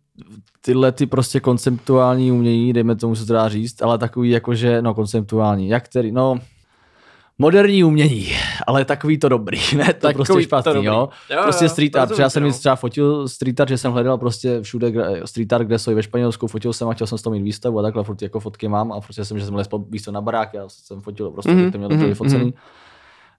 tyhle 0.61 0.93
ty 0.93 1.07
prostě 1.07 1.41
konceptuální 1.41 2.33
umění, 2.33 2.73
dejme 2.73 2.97
tomu 2.97 3.17
se 3.17 3.27
to 3.27 3.33
dá 3.33 3.49
říct, 3.49 3.83
ale 3.83 3.99
takový 3.99 4.31
jakože, 4.31 4.83
no 4.83 4.95
konceptuální, 4.95 5.69
jak 5.69 5.85
který, 5.85 6.13
no, 6.13 6.39
moderní 7.41 7.85
umění, 7.85 8.29
ale 8.67 8.85
takový 8.85 9.19
to 9.19 9.29
dobrý, 9.29 9.59
ne 9.77 9.85
to 9.87 9.93
Takový 9.93 10.15
prostě 10.15 10.33
to 10.33 10.41
špatný, 10.43 10.73
dobrý. 10.73 10.87
jo. 10.87 11.09
Jo, 11.31 11.41
prostě 11.43 11.65
jo, 11.65 11.69
street 11.69 11.93
to 11.93 12.01
art, 12.01 12.09
to 12.09 12.15
třeba 12.15 12.31
jsem 12.31 12.53
třeba 12.53 12.77
fotil 12.77 13.29
street 13.29 13.61
art, 13.61 13.69
že 13.69 13.79
jsem 13.79 13.93
hledal 13.93 14.19
prostě 14.19 14.63
všude 14.63 14.93
street 15.25 15.53
art, 15.53 15.67
kde 15.67 15.79
jsou 15.79 15.91
i 15.91 15.95
ve 15.95 16.03
Španělsku, 16.03 16.47
fotil 16.47 16.73
jsem 16.73 16.89
a 16.89 16.95
chtěl 16.95 17.07
jsem 17.07 17.19
z 17.19 17.23
toho 17.23 17.35
mít 17.35 17.43
výstavu 17.43 17.79
a 17.79 17.83
takhle 17.83 18.05
furt 18.05 18.23
jako 18.23 18.41
fotky 18.41 18.69
mám 18.69 18.93
a 18.93 19.01
prostě 19.01 19.25
jsem, 19.25 19.39
že 19.39 19.45
jsem 19.45 19.55
les 19.55 19.69
výstavu 19.91 20.15
na 20.15 20.21
barák, 20.21 20.55
já 20.55 20.63
jsem 20.69 21.01
fotil 21.01 21.31
prostě, 21.31 21.51
Mhm, 21.53 21.61
mm-hmm, 21.61 21.73
to 21.73 21.79
měl 21.79 21.91
mhm, 21.91 22.01
mm-hmm, 22.03 22.15
focený. 22.15 22.55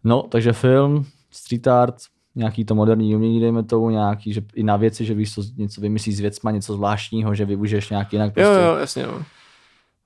No, 0.03 0.21
takže 0.29 0.53
film, 0.53 1.05
street 1.31 1.67
art, 1.67 1.95
nějaký 2.35 2.65
to 2.65 2.75
moderní 2.75 3.15
umění, 3.15 3.39
dejme 3.39 3.63
tomu, 3.63 3.89
nějaký, 3.89 4.33
že 4.33 4.41
i 4.55 4.63
na 4.63 4.77
věci, 4.77 5.05
že 5.05 5.13
víš, 5.13 5.33
co, 5.33 5.43
něco 5.57 5.81
vymyslíš 5.81 6.15
s 6.15 6.19
věcma, 6.19 6.51
něco 6.51 6.73
zvláštního, 6.73 7.35
že 7.35 7.45
využiješ 7.45 7.89
nějak 7.89 8.13
jinak. 8.13 8.37
Jo, 8.37 8.43
Prostě. 8.43 8.63
jo, 8.65 8.75
jasně, 8.75 9.07
no. 9.07 9.23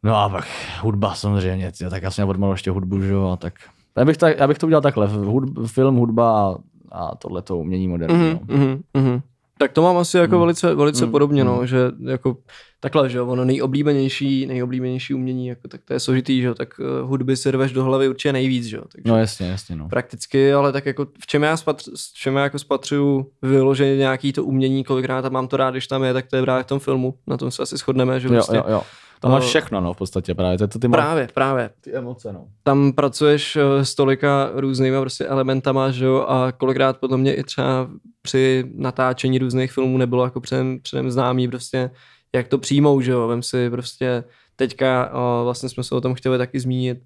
No 0.03 0.15
a 0.15 0.29
pak 0.29 0.47
hudba 0.81 1.15
samozřejmě, 1.15 1.71
tak 1.89 2.03
já 2.03 2.11
jsem 2.11 2.29
odmal 2.29 2.51
ještě 2.51 2.71
hudbu, 2.71 3.01
že 3.01 3.11
jo, 3.11 3.29
a 3.29 3.35
tak. 3.35 3.53
Já 3.97 4.05
bych, 4.05 4.17
tak, 4.17 4.37
já 4.39 4.47
bych 4.47 4.57
to 4.57 4.65
udělal 4.65 4.81
takhle, 4.81 5.07
hudb, 5.07 5.67
film, 5.67 5.95
hudba 5.95 6.39
a 6.49 6.55
a 6.91 7.15
tohleto 7.15 7.57
umění 7.57 7.87
moderní. 7.87 8.17
Mhm, 8.17 8.39
no. 8.49 8.57
mhm, 8.57 8.81
mhm. 8.93 9.21
Tak 9.57 9.71
to 9.71 9.81
mám 9.81 9.97
asi 9.97 10.17
jako 10.17 10.35
Mm. 10.35 10.41
velice, 10.41 10.75
velice 10.75 11.05
Mm, 11.05 11.11
podobně, 11.11 11.43
no, 11.43 11.57
mm. 11.59 11.67
že 11.67 11.91
jako 12.05 12.37
takhle, 12.85 13.09
že 13.09 13.17
jo, 13.17 13.27
ono 13.27 13.45
nejoblíbenější, 13.45 14.45
nejoblíbenější 14.45 15.13
umění, 15.13 15.47
jako 15.47 15.67
tak 15.67 15.81
to 15.85 15.93
je 15.93 15.99
složitý, 15.99 16.41
že 16.41 16.47
jo, 16.47 16.53
tak 16.53 16.79
uh, 16.79 17.09
hudby 17.09 17.37
si 17.37 17.51
rveš 17.51 17.71
do 17.71 17.83
hlavy 17.83 18.09
určitě 18.09 18.33
nejvíc, 18.33 18.65
že 18.65 18.77
jo, 18.77 18.83
takže 18.91 19.11
No 19.11 19.17
jasně, 19.17 19.47
jasně, 19.47 19.75
no. 19.75 19.89
prakticky, 19.89 20.53
ale 20.53 20.71
tak 20.71 20.85
jako 20.85 21.07
v 21.19 21.27
čem 21.27 21.43
já, 21.43 21.57
spatř, 21.57 21.87
v 22.13 22.17
čem 22.17 22.35
já 22.35 22.43
jako 22.43 22.59
spatřuju 22.59 23.25
vyloženě 23.41 23.97
nějaký 23.97 24.33
to 24.33 24.43
umění, 24.43 24.83
kolikrát 24.83 25.21
tam 25.21 25.33
mám 25.33 25.47
to 25.47 25.57
rád, 25.57 25.71
když 25.71 25.87
tam 25.87 26.03
je, 26.03 26.13
tak 26.13 26.25
to 26.27 26.35
je 26.35 26.41
právě 26.41 26.63
v 26.63 26.67
tom 26.67 26.79
filmu, 26.79 27.13
na 27.27 27.37
tom 27.37 27.51
se 27.51 27.63
asi 27.63 27.77
shodneme, 27.77 28.19
že 28.19 28.27
Jo, 28.27 28.33
prostě 28.33 28.55
jo, 28.57 28.63
jo. 28.67 28.81
Tam 29.19 29.31
máš 29.31 29.43
Eh, 29.43 29.47
všechno, 29.47 29.81
no, 29.81 29.93
v 29.93 29.97
podstatě 29.97 30.33
právě. 30.35 30.57
To, 30.57 30.67
to 30.67 30.79
ty, 30.79 30.87
má- 30.87 30.97
právě, 30.97 31.27
právě, 31.33 31.69
ty 31.81 31.93
emoce, 31.93 32.33
no. 32.33 32.45
tam 32.63 32.93
pracuješ 32.93 33.55
eh, 33.55 33.85
s 33.85 33.95
tolika 33.95 34.49
různýma 34.53 35.01
prostě 35.01 35.25
elementama, 35.25 35.91
že 35.91 36.05
jo, 36.05 36.25
a 36.27 36.51
kolikrát 36.51 36.97
podle 36.97 37.17
mě 37.17 37.35
i 37.35 37.43
třeba 37.43 37.87
při 38.21 38.65
natáčení 38.75 39.37
různých 39.39 39.71
filmů 39.71 39.97
nebylo 39.97 40.23
jako 40.23 40.41
předem, 40.41 40.79
předem 40.81 41.11
známý 41.11 41.47
prostě, 41.47 41.91
jak 42.35 42.47
to 42.47 42.57
přijmou, 42.57 43.01
že 43.01 43.11
jo, 43.11 43.27
vem 43.27 43.43
si 43.43 43.69
prostě 43.69 44.23
teďka, 44.55 45.11
o, 45.13 45.43
vlastně 45.43 45.69
jsme 45.69 45.83
se 45.83 45.95
o 45.95 46.01
tom 46.01 46.13
chtěli 46.13 46.37
taky 46.37 46.59
zmínit, 46.59 46.97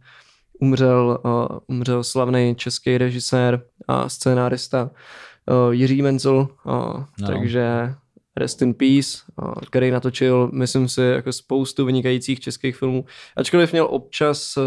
umřel, 0.60 1.20
o, 1.24 1.60
umřel 1.68 2.04
slavný 2.04 2.56
český 2.56 2.98
režisér 2.98 3.62
a 3.88 4.10
scénárista 4.10 4.90
o, 5.48 5.72
Jiří 5.72 6.02
Menzel, 6.02 6.48
o, 6.66 7.04
No. 7.20 7.28
takže 7.28 7.94
Rest 8.38 8.62
in 8.62 8.74
Peace, 8.74 9.18
o, 9.42 9.66
který 9.66 9.92
natočil, 9.92 10.50
myslím 10.54 10.88
si, 10.90 11.02
jako 11.02 11.34
spoustu 11.34 11.86
vynikajících 11.86 12.40
českých 12.40 12.76
filmů. 12.76 13.06
Ačkoliv 13.38 13.72
měl 13.72 13.88
občas 13.92 14.58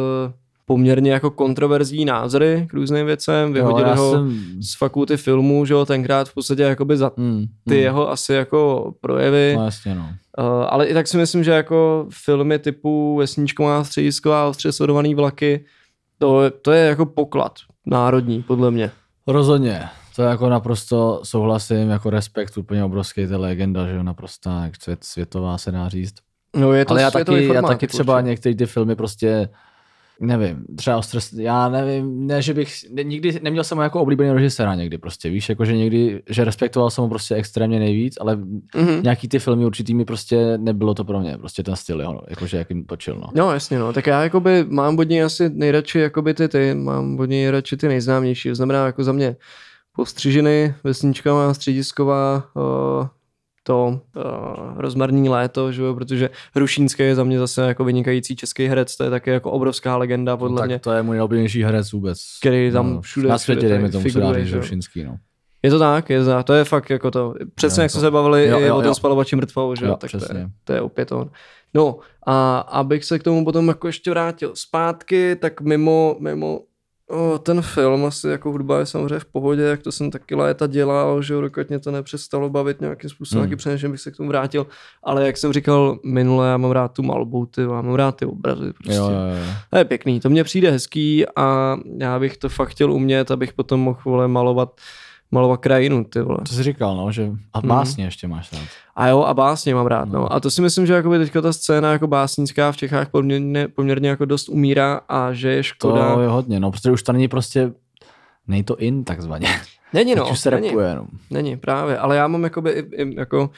poměrně 0.72 1.12
jako 1.12 1.30
kontroverzní 1.30 2.04
názory 2.04 2.66
k 2.70 2.74
různým 2.74 3.06
věcem, 3.06 3.52
vyhodili 3.52 3.88
já 3.88 3.94
ho 3.94 4.12
jsem... 4.12 4.40
z 4.62 4.76
fakulty 4.78 5.16
filmů, 5.16 5.64
že 5.64 5.74
jo, 5.74 5.86
tenkrát 5.86 6.28
v 6.28 6.34
podstatě 6.34 6.62
jakoby 6.62 6.96
za 6.96 7.10
Mm, 7.16 7.44
ty 7.68 7.74
mm. 7.74 7.80
jeho 7.80 8.10
asi 8.10 8.32
jako 8.32 8.92
projevy, 9.00 9.54
No 9.56 9.64
jasně, 9.64 9.94
no. 9.94 10.02
Uh, 10.38 10.44
ale 10.68 10.86
i 10.86 10.94
tak 10.94 11.08
si 11.08 11.16
myslím, 11.16 11.44
že 11.44 11.50
jako 11.50 12.06
filmy 12.10 12.58
typu 12.58 13.16
Vesničková 13.16 13.84
středisko 13.84 14.32
a 14.32 14.46
ostře 14.46 14.72
sledovaný 14.72 15.14
vlaky, 15.14 15.64
to, 16.18 16.50
to 16.62 16.72
je 16.72 16.86
jako 16.86 17.06
poklad 17.06 17.52
národní, 17.86 18.42
podle 18.42 18.70
mě. 18.70 18.90
Rozhodně. 19.26 19.82
To 20.16 20.22
jako 20.22 20.48
naprosto 20.48 21.20
souhlasím, 21.24 21.90
jako 21.90 22.10
respekt, 22.10 22.58
úplně 22.58 22.84
obrovský, 22.84 23.26
to 23.26 23.32
je 23.32 23.36
legenda, 23.36 23.86
že 23.86 23.94
jo, 23.94 24.02
naprosto 24.02 24.50
jak 24.50 24.82
svět, 24.82 25.04
světová 25.04 25.58
se 25.58 25.72
dá 25.72 25.88
říct. 25.88 26.14
No 26.56 26.72
je 26.72 26.84
to 26.84 26.90
Ale 26.90 27.02
já 27.02 27.10
taky, 27.10 27.42
já 27.42 27.52
formát, 27.52 27.70
taky 27.70 27.84
jako 27.84 27.92
třeba 27.92 28.14
určitě. 28.16 28.28
některé 28.30 28.54
ty 28.54 28.66
filmy 28.66 28.96
prostě, 28.96 29.48
nevím, 30.22 30.64
třeba 30.76 30.96
Ostrs, 30.96 31.32
já 31.32 31.68
nevím, 31.68 32.26
ne, 32.26 32.42
že 32.42 32.54
bych, 32.54 32.74
ne, 32.92 33.04
nikdy, 33.04 33.40
neměl 33.42 33.64
jsem 33.64 33.78
jako 33.78 34.00
oblíbený 34.00 34.32
režiséra 34.32 34.74
někdy 34.74 34.98
prostě, 34.98 35.30
víš, 35.30 35.48
jako 35.48 35.64
že 35.64 35.76
někdy, 35.76 36.22
že 36.30 36.44
respektoval 36.44 36.90
jsem 36.90 37.02
ho 37.02 37.08
prostě 37.08 37.34
extrémně 37.34 37.78
nejvíc, 37.78 38.14
ale 38.20 38.36
Mhm. 38.74 39.02
nějaký 39.02 39.28
ty 39.28 39.38
filmy 39.38 39.64
určitý 39.66 39.94
mi 39.94 40.04
prostě 40.04 40.58
nebylo 40.58 40.94
to 40.94 41.04
pro 41.04 41.20
mě, 41.20 41.38
prostě 41.38 41.62
ten 41.62 41.76
styl 41.76 42.00
jeho, 42.00 42.22
jakože 42.30 42.56
jak 42.56 42.70
jim 42.70 42.84
točil, 42.84 43.14
no. 43.14 43.26
No 43.34 43.52
jasně, 43.52 43.78
no. 43.78 43.92
Tak 43.92 44.06
já 44.06 44.22
jakoby 44.22 44.64
mám 44.68 44.98
od 44.98 45.08
něj 45.08 45.22
asi 45.22 45.50
nejradši 45.50 45.98
jakoby 45.98 46.34
ty, 46.34 46.48
ty, 46.48 46.74
mám 46.74 47.20
od 47.20 47.24
něj 47.24 47.50
radši 47.50 47.76
ty 47.76 47.88
nejznámější. 47.88 48.48
To 48.48 48.54
znamená 48.54 48.86
jako 48.86 49.04
za 49.04 49.12
mě 49.12 49.36
postřiženy, 49.96 50.74
vesničková, 50.84 51.54
středisková, 51.54 52.44
uh, 52.54 53.06
to 53.62 54.00
uh, 54.16 54.22
rozmarní 54.76 55.28
léto, 55.28 55.72
že 55.72 55.82
jo, 55.82 55.94
protože 55.94 56.30
Hrušínský 56.54 57.02
je 57.02 57.14
za 57.14 57.24
mě 57.24 57.38
zase 57.38 57.62
jako 57.62 57.84
vynikající 57.84 58.36
český 58.36 58.66
herec, 58.66 58.96
to 58.96 59.04
je 59.04 59.10
také 59.10 59.30
jako 59.30 59.50
obrovská 59.50 59.96
legenda 59.96 60.36
podle 60.36 60.54
no, 60.54 60.58
tak 60.58 60.68
mě. 60.68 60.78
to 60.78 60.92
je 60.92 61.02
můj 61.02 61.16
nejoblíbenější 61.16 61.62
herec 61.64 61.92
vůbec. 61.92 62.18
Který 62.40 62.70
tam 62.70 63.00
všude- 63.00 63.28
Na 63.28 63.38
světě, 63.38 63.68
dejme 63.68 63.90
tomu, 63.90 64.02
figuruje, 64.02 64.44
že 64.44 64.56
jo. 64.56 64.60
Rušinský, 64.60 65.04
no. 65.04 65.16
Je 65.62 65.70
to 65.70 65.78
tak, 65.78 66.10
je 66.10 66.24
to, 66.24 66.42
to 66.42 66.52
je 66.54 66.64
fakt 66.64 66.90
jako 66.90 67.10
to, 67.10 67.34
přesně 67.54 67.80
Jo, 67.80 67.82
jak 67.82 67.90
to- 67.90 67.92
jsme 67.92 68.00
se 68.00 68.10
bavili 68.10 68.46
jo, 68.48 68.60
i 68.60 68.62
jo, 68.62 68.76
o 68.76 68.82
tom 68.82 68.94
spalovači 68.94 69.36
mrtvou, 69.36 69.74
že 69.74 69.86
jo, 69.86 69.96
tak 69.96 70.10
to 70.10 70.16
je, 70.36 70.50
to 70.64 70.72
je 70.72 70.80
opět 70.80 71.12
on. 71.12 71.30
No 71.74 71.98
a 72.26 72.58
abych 72.58 73.04
se 73.04 73.18
k 73.18 73.22
tomu 73.22 73.44
potom 73.44 73.68
jako 73.68 73.86
ještě 73.86 74.10
vrátil 74.10 74.52
zpátky, 74.54 75.36
tak 75.36 75.60
mimo, 75.60 76.16
mimo 76.20 76.60
o, 77.12 77.38
ten 77.38 77.62
film, 77.62 78.04
asi 78.04 78.28
jako 78.28 78.50
hudba 78.50 78.78
je 78.78 78.86
samozřejmě 78.86 79.18
v 79.18 79.24
pohodě, 79.24 79.62
jak 79.62 79.82
to 79.82 79.92
jsem 79.92 80.10
taky 80.10 80.34
léta 80.34 80.66
dělal, 80.66 81.22
že 81.22 81.34
dokud 81.34 81.68
mě 81.68 81.78
to 81.78 81.90
nepřestalo 81.90 82.50
bavit 82.50 82.80
nějakým 82.80 83.10
způsobem, 83.10 83.40
Hmm. 83.42 83.48
taky 83.50 83.56
přemýšlím, 83.56 83.90
bych 83.90 84.00
se 84.00 84.10
k 84.10 84.16
tomu 84.16 84.28
vrátil, 84.28 84.66
ale 85.04 85.26
jak 85.26 85.36
jsem 85.36 85.52
říkal 85.52 85.98
minule, 86.04 86.48
já 86.48 86.56
mám 86.56 86.70
rád 86.70 86.92
tu 86.92 87.02
malbu, 87.02 87.46
ty, 87.46 87.60
já 87.60 87.68
mám 87.82 87.94
rád 87.94 88.16
ty 88.16 88.26
obrazy, 88.26 88.72
prostě. 88.72 88.94
Jo, 88.94 89.04
jo, 89.04 89.10
jo. 89.10 89.52
To 89.70 89.78
je 89.78 89.84
pěkný, 89.84 90.20
to 90.20 90.30
mně 90.30 90.44
přijde 90.44 90.70
hezký 90.70 91.24
a 91.36 91.76
já 91.98 92.18
bych 92.18 92.36
to 92.36 92.48
fakt 92.48 92.68
chtěl 92.68 92.92
umět, 92.92 93.30
abych 93.30 93.52
potom 93.52 93.80
mohl 93.80 93.98
vole, 94.04 94.28
malovat, 94.28 94.80
malovat 95.32 95.60
krajinu, 95.60 96.04
ty 96.04 96.20
vole. 96.20 96.38
To 96.48 96.54
jsi 96.54 96.62
říkal, 96.62 96.96
no, 96.96 97.12
že 97.12 97.30
a 97.52 97.58
Mhm. 97.58 97.68
básně 97.68 98.04
ještě 98.04 98.28
máš 98.28 98.52
rád. 98.52 98.62
A 98.96 99.08
jo, 99.08 99.22
a 99.22 99.34
básně 99.34 99.74
mám 99.74 99.86
rád, 99.86 100.08
no. 100.08 100.20
No. 100.20 100.32
A 100.32 100.40
to 100.40 100.50
si 100.50 100.62
myslím, 100.62 100.86
že 100.86 100.92
jakoby 100.92 101.18
teďka 101.18 101.40
ta 101.40 101.52
scéna 101.52 101.92
jako 101.92 102.06
básnická 102.06 102.72
v 102.72 102.76
Čechách 102.76 103.08
poměrně, 103.10 103.68
poměrně 103.68 104.08
jako 104.08 104.24
dost 104.24 104.48
umírá 104.48 105.00
a 105.08 105.32
že 105.32 105.48
je 105.48 105.56
To 105.58 105.62
škoda. 105.62 106.16
je 106.22 106.28
hodně, 106.28 106.60
no, 106.60 106.70
protože 106.70 106.90
už 106.90 107.02
to 107.02 107.12
není 107.12 107.28
prostě, 107.28 107.72
nej 108.48 108.62
to 108.62 108.76
in 108.76 109.04
takzvaně. 109.04 109.48
Není 109.92 110.14
No, 110.14 110.30
už 110.30 110.40
se 110.40 110.50
není, 110.50 110.68
repuje, 110.68 110.94
no. 110.94 111.06
není, 111.30 111.56
právě, 111.56 111.98
ale 111.98 112.16
já 112.16 112.28
mám 112.28 112.44
jakoby 112.44 112.70
i, 112.70 113.02
i 113.02 113.14
jako, 113.18 113.50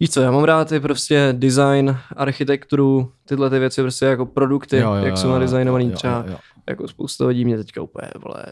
víš 0.00 0.10
co, 0.10 0.20
já 0.20 0.30
mám 0.30 0.44
rád 0.44 0.72
i 0.72 0.80
prostě 0.80 1.28
design, 1.38 1.96
architekturu, 2.16 3.12
tyhle 3.24 3.50
ty 3.50 3.58
věci 3.58 3.82
prostě 3.82 4.04
jako 4.06 4.26
produkty, 4.26 4.76
Jo, 4.76 4.94
jo, 4.94 5.04
jak 5.04 5.16
jsou 5.18 5.26
jo, 5.26 5.32
nadizajnovaný 5.34 5.84
jo, 5.84 5.90
jo, 5.90 5.96
třeba, 5.96 6.24
jo. 6.28 6.36
jako 6.68 6.88
spousta 6.88 7.26
lidí 7.26 7.44
mě 7.44 7.56
teďka 7.56 7.82
úplně, 7.82 8.08
vole, 8.24 8.44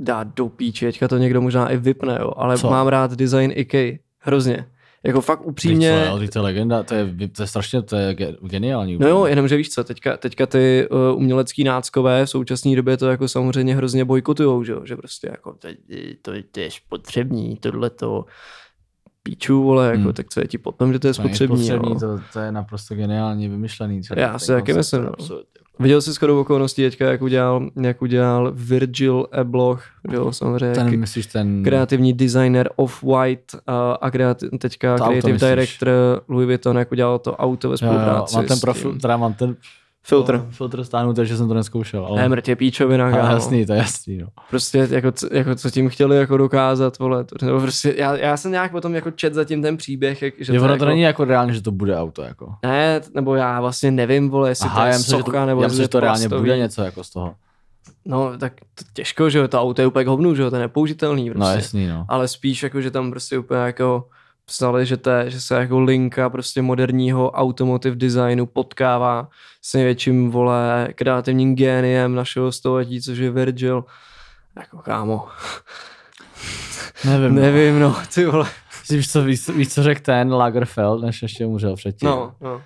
dá 0.00 0.24
do 0.24 0.48
píče, 0.48 0.86
teďka 0.86 1.08
to 1.08 1.18
někdo 1.18 1.40
možná 1.40 1.68
i 1.68 1.76
vypne, 1.76 2.18
jo, 2.20 2.32
ale 2.36 2.58
Co? 2.58 2.70
mám 2.70 2.86
rád 2.86 3.12
design 3.14 3.52
IKEA, 3.54 3.98
hrozně. 4.18 4.66
Jako 5.02 5.20
fakt 5.20 5.46
upřímně. 5.46 6.04
Co, 6.10 6.22
jo, 6.22 6.28
to 6.32 6.38
je 6.38 6.42
legenda, 6.42 6.82
to 6.82 6.94
je, 6.94 7.14
to 7.36 7.42
je 7.42 7.46
strašně, 7.46 7.82
to 7.82 7.96
je 7.96 8.14
ge- 8.14 8.36
geniální. 8.48 8.96
No 9.00 9.08
jo, 9.08 9.26
jenomže 9.26 9.56
víš 9.56 9.70
co, 9.70 9.84
teďka, 9.84 10.16
teďka 10.16 10.46
ty 10.46 10.88
uh, 10.90 11.16
umělecký 11.18 11.64
náckové 11.64 12.26
v 12.26 12.30
současné 12.30 12.76
době 12.76 12.96
to 12.96 13.08
jako 13.08 13.28
samozřejmě 13.28 13.76
hrozně 13.76 14.04
bojkotujou, 14.04 14.64
že, 14.64 14.72
jo? 14.72 14.80
že 14.84 14.96
prostě 14.96 15.28
jako 15.30 15.52
to, 15.52 15.68
to, 16.22 16.32
to 16.52 16.60
je 16.60 16.70
spotřební, 16.70 17.56
tohle 17.56 17.90
to 17.90 18.24
píču, 19.22 19.62
vole, 19.62 19.86
jako, 19.86 20.02
Hmm. 20.02 20.12
tak 20.12 20.26
co 20.28 20.40
je 20.40 20.46
ti 20.48 20.58
potom, 20.58 20.92
že 20.92 20.98
to 20.98 21.06
je 21.06 21.14
To 21.14 21.22
spotřební, 21.22 21.56
spotřební, 21.66 21.92
jo? 21.92 21.98
to, 22.00 22.20
to, 22.32 22.38
je 22.40 22.52
naprosto 22.52 22.94
geniálně 22.94 23.48
vymyšlený. 23.48 24.02
celý 24.02 24.20
Já 24.20 24.38
si 24.38 24.46
taky 24.46 24.72
myslím, 24.72 25.00
to 25.00 25.04
je 25.04 25.06
no. 25.06 25.12
absurd. 25.12 25.46
Viděl 25.80 26.02
jsi 26.02 26.14
skoro 26.14 26.40
okolností 26.40 26.82
teďka, 26.82 27.10
jak 27.10 27.22
udělal, 27.22 27.70
jak 27.82 28.02
udělal 28.02 28.52
Virgil 28.54 29.26
Abloh, 29.32 29.82
jo, 30.12 30.32
samozřejmě 30.32 30.74
Ten, 30.74 31.00
myslíš 31.00 31.26
ten... 31.26 31.62
kreativní 31.64 32.12
designer 32.12 32.70
Off-White 32.76 33.58
a, 33.66 33.92
a 33.92 34.10
kreati- 34.10 34.58
teďka 34.58 34.98
To 34.98 35.04
creative 35.04 35.38
director 35.38 35.88
Louis 36.28 36.46
Vuitton, 36.46 36.78
jak 36.78 36.92
udělal 36.92 37.18
to 37.18 37.36
auto 37.36 37.68
ve 37.68 37.72
Jo, 37.72 37.76
jo, 37.86 37.92
spolupráci 37.92 38.36
mám 38.36 38.46
ten 38.46 38.60
profil, 38.60 38.90
tím. 38.90 39.00
teda 39.00 39.16
mám 39.16 39.34
ten 39.34 39.56
filtr. 40.02 40.46
filtr 40.50 40.84
stáhnu, 40.84 41.14
takže 41.14 41.36
jsem 41.36 41.48
to 41.48 41.54
neskoušel. 41.54 42.06
Ale, 42.06 42.22
Ne, 42.22 42.28
mrtě 42.28 42.56
píčovina, 42.56 43.04
ale 43.06 43.12
kámo. 43.16 43.32
jasný, 43.34 43.66
to 43.66 43.72
je 43.72 43.78
jasný. 43.78 44.18
No. 44.18 44.26
Prostě 44.50 44.88
jako, 44.90 45.12
co- 45.12 45.28
jako 45.32 45.54
co 45.54 45.70
tím 45.70 45.88
chtěli 45.88 46.16
jako 46.16 46.36
dokázat, 46.36 46.98
vole, 46.98 47.24
to, 47.24 47.46
nebo 47.46 47.60
prostě, 47.60 47.94
já, 47.98 48.16
já 48.16 48.36
jsem 48.36 48.50
nějak 48.52 48.70
potom 48.70 48.94
jako 48.94 49.10
čet 49.10 49.34
zatím 49.34 49.62
ten 49.62 49.76
příběh, 49.76 50.22
jak, 50.22 50.34
že 50.38 50.52
Že 50.52 50.60
ono 50.60 50.68
jako, 50.72 50.78
to 50.78 50.84
není 50.84 51.00
jako 51.00 51.24
reálně, 51.24 51.52
že 51.52 51.62
to 51.62 51.70
bude 51.70 51.96
auto. 51.98 52.22
Jako. 52.22 52.54
Ne, 52.62 53.00
nebo 53.14 53.34
já 53.34 53.60
vlastně 53.60 53.90
nevím, 53.90 54.30
vole, 54.30 54.48
jestli 54.48 54.66
Aha, 54.68 54.80
to 54.80 54.86
je 54.86 54.92
já 54.92 54.98
myslím, 54.98 55.18
že 55.18 55.24
to, 55.24 55.46
nebo 55.46 55.62
já 55.62 55.68
myslím, 55.68 55.84
že 55.84 55.88
to 55.88 56.00
reálně 56.00 56.28
plastový. 56.28 56.40
bude 56.42 56.58
něco 56.58 56.82
jako 56.82 57.04
z 57.04 57.10
toho. 57.10 57.34
No, 58.04 58.32
tak 58.38 58.52
to 58.74 58.84
těžko, 58.92 59.30
že 59.30 59.38
jo, 59.38 59.48
to 59.48 59.60
auto 59.60 59.82
je 59.82 59.86
úplně 59.86 60.08
hovnu, 60.08 60.34
že 60.34 60.42
jo, 60.42 60.50
to 60.50 60.56
je 60.56 60.60
nepoužitelný 60.62 61.30
prostě. 61.30 61.50
No 61.50 61.54
jasný, 61.56 61.86
no. 61.86 62.04
Ale 62.08 62.28
spíš 62.28 62.62
jako, 62.62 62.80
že 62.80 62.90
tam 62.90 63.10
prostě 63.10 63.38
úplně 63.38 63.60
jako 63.60 64.08
psali, 64.50 64.86
že, 64.86 64.96
to, 64.96 65.10
je- 65.10 65.30
že 65.30 65.40
se 65.40 65.54
jako 65.54 65.80
linka 65.80 66.30
prostě 66.30 66.62
moderního 66.62 67.30
automotive 67.30 67.96
designu 67.96 68.46
potkává 68.46 69.28
s 69.62 69.74
největším, 69.74 70.30
vole, 70.30 70.88
kreativním 70.94 71.56
géniem 71.56 72.14
našeho 72.14 72.52
století, 72.52 73.02
což 73.02 73.18
je 73.18 73.30
Virgil. 73.30 73.84
Jako 74.58 74.78
kámo, 74.78 75.28
Nevím. 77.04 77.34
nevím, 77.40 77.80
no, 77.80 77.96
ty 78.14 78.26
vole. 78.26 78.46
Víš, 78.90 79.12
co, 79.12 79.22
víš, 79.24 79.48
víš, 79.48 79.74
co 79.74 79.82
řekl 79.82 80.00
ten 80.00 80.32
Lagerfeld, 80.34 81.02
než 81.02 81.22
ještě 81.22 81.46
umřel 81.46 81.76
předtím? 81.76 82.08
No, 82.08 82.34
no. 82.40 82.62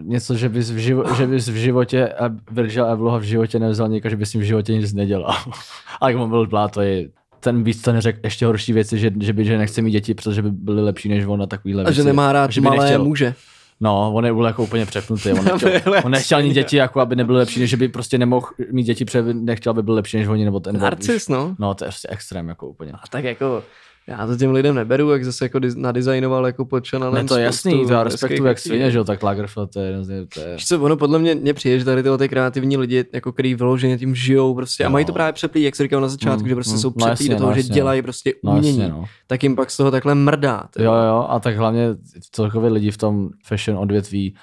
Něco, 0.00 0.36
že 0.36 0.48
bys 0.48 0.70
v, 0.70 0.76
živo, 0.76 1.14
že 1.14 1.26
bys 1.26 1.48
v 1.48 1.54
životě, 1.54 2.08
a 2.08 2.30
Virgil 2.50 2.84
Abloha 2.86 3.18
v 3.18 3.22
životě 3.22 3.58
nevzal 3.58 3.88
někoho, 3.88 4.10
že 4.10 4.16
bys 4.16 4.30
s 4.30 4.32
ním 4.34 4.42
v 4.42 4.46
životě 4.46 4.72
nic 4.72 4.92
nedělal. 4.92 5.36
Ale 6.00 6.10
jak 6.12 6.18
mu 6.18 6.28
byl 6.28 6.46
blá, 6.46 6.68
to 6.68 6.80
je 6.80 7.08
ten 7.40 7.62
víc 7.64 7.82
to 7.82 7.92
neřekl 7.92 8.18
ještě 8.24 8.46
horší 8.46 8.72
věci, 8.72 8.98
že, 8.98 9.10
že, 9.20 9.32
by, 9.32 9.44
že 9.44 9.58
nechce 9.58 9.82
mít 9.82 9.90
děti, 9.90 10.14
protože 10.14 10.42
by 10.42 10.50
byly 10.50 10.82
lepší 10.82 11.08
než 11.08 11.24
on 11.26 11.42
a 11.42 11.46
takovýhle 11.46 11.82
A 11.82 11.86
věci. 11.86 11.96
že 11.96 12.04
nemá 12.04 12.32
rád 12.32 12.52
že 12.52 12.60
malé 12.60 12.84
nechtěl. 12.84 13.04
muže. 13.04 13.34
No, 13.80 14.12
on 14.14 14.26
je 14.26 14.32
byl 14.34 14.44
jako 14.44 14.62
úplně 14.62 14.86
přepnutý. 14.86 15.32
On 15.32 15.44
nechtěl, 15.44 15.80
Byl 15.82 15.94
on 16.04 16.10
nechtěl 16.12 16.38
ani 16.38 16.50
děti, 16.50 16.76
jako 16.76 17.00
aby 17.00 17.16
nebyly 17.16 17.38
lepší, 17.38 17.60
než 17.60 17.74
by 17.74 17.88
prostě 17.88 18.18
nemohl 18.18 18.46
mít 18.72 18.82
děti, 18.84 19.04
protože 19.04 19.22
nechtěl, 19.34 19.70
aby 19.70 19.82
byly 19.82 19.94
lepší 19.94 20.16
než 20.16 20.26
oni. 20.28 20.44
Nebo 20.44 20.60
ten, 20.60 20.78
Narcis, 20.80 21.28
no. 21.28 21.56
No, 21.58 21.74
to 21.74 21.84
je 21.84 21.88
prostě 21.88 22.08
extrém, 22.10 22.48
jako 22.48 22.68
úplně. 22.68 22.92
A 22.92 23.00
tak 23.10 23.24
jako, 23.24 23.62
Já 24.08 24.26
to 24.26 24.36
těm 24.36 24.50
lidem 24.52 24.74
neberu, 24.74 25.10
jak 25.10 25.24
zase 25.24 25.44
jako 25.44 25.60
nadizajnoval 25.76 26.46
jako 26.46 26.64
pod 26.64 26.88
Chanelem. 26.88 27.14
Ne, 27.14 27.24
to 27.28 27.36
je 27.38 27.44
jasný, 27.44 27.86
to 27.86 27.92
já 27.92 28.04
respektuju 28.04 28.44
jak 28.46 28.58
svině, 28.58 28.90
že 28.90 28.98
jo, 28.98 29.04
tak 29.04 29.22
Lagerfeld 29.22 29.72
to 29.72 29.80
je 29.80 29.98
nej- 29.98 30.26
to 30.34 30.40
je... 30.40 30.56
Co, 30.66 30.80
ono 30.82 30.96
podle 30.96 31.18
mě, 31.18 31.34
mě 31.34 31.54
přijde, 31.54 31.78
že 31.78 31.84
tady 31.84 32.02
tyhle 32.02 32.18
ty 32.18 32.28
kreativní 32.28 32.76
lidi, 32.76 33.04
jako 33.12 33.32
který 33.32 33.54
vyloženě 33.54 33.98
tím 33.98 34.14
žijou 34.14 34.54
prostě 34.54 34.84
a 34.84 34.86
Jo. 34.86 34.90
mají 34.90 35.04
to 35.04 35.12
právě 35.12 35.32
přeplý, 35.32 35.62
jak 35.62 35.76
jsi 35.76 35.82
říkal 35.82 36.00
na 36.00 36.08
začátku, 36.08 36.42
Mm, 36.42 36.48
že 36.48 36.54
prostě 36.54 36.72
mm, 36.74 36.78
jsou 36.78 36.88
no 36.88 36.92
přeplý 36.96 37.10
jasně, 37.10 37.28
do 37.28 37.36
toho, 37.36 37.48
no 37.50 37.54
že 37.54 37.60
jasně, 37.60 37.74
dělají 37.74 38.02
prostě 38.02 38.34
No 38.44 38.52
umění, 38.52 38.78
jasně, 38.78 38.92
no. 38.92 39.04
tak 39.26 39.42
jim 39.42 39.56
pak 39.56 39.70
z 39.70 39.76
toho 39.76 39.90
takhle 39.90 40.14
mrdá. 40.14 40.64
ty 40.76 40.82
Jo, 40.82 40.92
jo, 40.94 41.26
a 41.28 41.40
tak 41.40 41.56
hlavně 41.56 41.88
celkově 42.32 42.70
lidi 42.70 42.90
v 42.90 42.98
tom 42.98 43.28
fashion 43.44 43.78
odvětví 43.78 44.34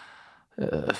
eh, 0.61 0.93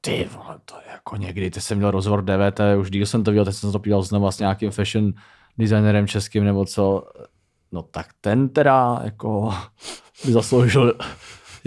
ty 0.00 0.28
vole, 0.34 0.56
to 0.64 0.74
je 0.86 0.92
jako 0.92 1.16
někdy, 1.16 1.50
ty 1.50 1.60
jsem 1.60 1.78
měl 1.78 1.90
rozhovor 1.90 2.22
DVT, 2.24 2.60
už 2.80 2.90
díl 2.90 3.06
jsem 3.06 3.24
to 3.24 3.30
viděl, 3.30 3.44
teď 3.44 3.54
jsem 3.54 3.72
to 3.72 3.78
pídal 3.78 4.02
znovu 4.02 4.30
s 4.30 4.38
nějakým 4.38 4.70
fashion 4.70 5.12
designerem 5.58 6.06
českým 6.06 6.44
nebo 6.44 6.64
co, 6.64 7.02
no 7.72 7.82
tak 7.82 8.06
ten 8.20 8.48
teda 8.48 9.00
jako 9.04 9.54
by 10.24 10.32
zasloužil 10.32 10.94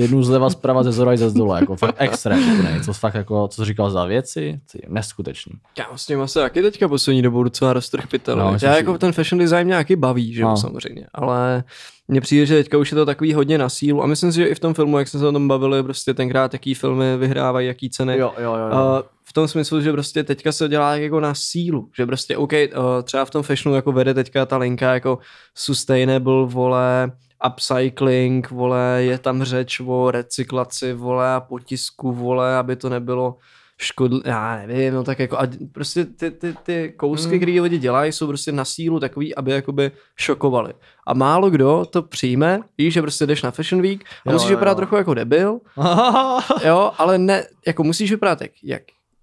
jednu 0.01 0.23
zleva 0.23 0.49
zprava 0.49 0.83
ze 0.83 0.91
zora 0.91 1.13
i 1.13 1.17
ze 1.17 1.29
zdola, 1.29 1.59
jako 1.59 1.75
fakt 1.75 1.95
extrém, 1.97 2.53
úplnej. 2.53 2.81
co 2.81 2.93
fakt 2.93 3.13
jako, 3.13 3.47
co 3.47 3.65
říkal 3.65 3.89
za 3.91 4.05
věci, 4.05 4.59
ty, 4.71 4.81
neskutečný. 4.87 5.53
Já 5.77 5.97
s 5.97 6.05
tím 6.05 6.21
asi 6.21 6.39
taky 6.39 6.61
teďka 6.61 6.87
poslední 6.87 7.21
dobou 7.21 7.43
docela 7.43 7.73
roztrh 7.73 8.07
pytel. 8.07 8.35
No, 8.35 8.51
já 8.51 8.59
si- 8.59 8.65
jako 8.65 8.97
ten 8.97 9.11
fashion 9.11 9.39
design 9.39 9.63
mě 9.65 9.71
nějaký 9.71 9.95
baví, 9.95 10.33
že 10.33 10.41
jo, 10.41 10.47
No. 10.47 10.57
samozřejmě, 10.57 11.05
ale 11.13 11.63
mně 12.07 12.21
přijde, 12.21 12.45
že 12.45 12.55
teďka 12.55 12.77
už 12.77 12.91
je 12.91 12.95
to 12.95 13.05
takový 13.05 13.33
hodně 13.33 13.57
na 13.57 13.69
sílu 13.69 14.03
a 14.03 14.05
myslím 14.05 14.31
si, 14.31 14.35
že 14.37 14.47
i 14.47 14.55
v 14.55 14.59
tom 14.59 14.73
filmu, 14.73 14.97
jak 14.99 15.07
jsme 15.07 15.19
se 15.19 15.27
o 15.27 15.31
tom 15.31 15.47
bavili, 15.47 15.83
prostě 15.83 16.13
tenkrát 16.13 16.53
jaký 16.53 16.73
filmy 16.73 17.17
vyhrávají, 17.17 17.67
jaký 17.67 17.89
ceny. 17.89 18.17
Jo, 18.17 18.33
jo, 18.37 18.55
jo. 18.55 18.67
jo. 18.77 19.03
V 19.23 19.33
tom 19.33 19.47
smyslu, 19.47 19.81
že 19.81 19.91
prostě 19.91 20.23
teďka 20.23 20.51
se 20.51 20.67
dělá 20.67 20.95
jako 20.95 21.19
na 21.19 21.33
sílu, 21.33 21.89
že 21.97 22.05
prostě 22.05 22.37
OK, 22.37 22.51
uh, 22.53 22.57
třeba 23.03 23.25
v 23.25 23.29
tom 23.29 23.43
fashionu 23.43 23.75
jako 23.75 23.91
vede 23.91 24.13
teďka 24.13 24.45
ta 24.45 24.57
linka 24.57 24.93
jako 24.93 25.19
sustainable, 25.55 26.45
vole, 26.45 27.11
upcycling, 27.47 28.49
vole, 28.51 28.97
je 29.03 29.17
tam 29.17 29.43
řeč 29.43 29.79
o 29.85 30.11
recyklaci, 30.11 30.93
vole, 30.93 31.33
a 31.35 31.39
potisku, 31.39 32.11
vole, 32.11 32.55
aby 32.57 32.75
to 32.75 32.89
nebylo 32.89 33.37
škodl, 33.77 34.21
já 34.25 34.55
nevím, 34.55 34.93
no 34.93 35.03
tak 35.03 35.19
jako, 35.19 35.37
a 35.39 35.43
prostě 35.71 36.05
ty, 36.05 36.31
ty, 36.31 36.53
ty 36.63 36.93
kousky, 36.97 37.27
Mm. 37.27 37.33
mm. 37.33 37.39
které 37.39 37.61
lidi 37.61 37.77
dělají, 37.77 38.11
jsou 38.11 38.27
prostě 38.27 38.51
na 38.51 38.65
sílu 38.65 38.99
takový, 38.99 39.35
aby 39.35 39.51
jakoby 39.51 39.91
šokovali. 40.15 40.73
A 41.07 41.13
málo 41.13 41.49
kdo 41.49 41.85
to 41.89 42.01
přijme, 42.01 42.59
víš, 42.77 42.93
že 42.93 43.01
prostě 43.01 43.25
jdeš 43.25 43.41
na 43.41 43.51
Fashion 43.51 43.81
Week 43.81 44.03
a 44.03 44.29
Jo, 44.29 44.33
musíš 44.33 44.49
jo, 44.49 44.55
vypadat 44.57 44.71
jo. 44.71 44.75
trochu 44.75 44.95
jako 44.95 45.13
debil, 45.13 45.59
jo, 46.65 46.91
ale 46.97 47.17
ne, 47.17 47.43
jako 47.67 47.83
musíš 47.83 48.11
vypadat 48.11 48.39
tak, 48.39 48.51
jak 48.63 48.81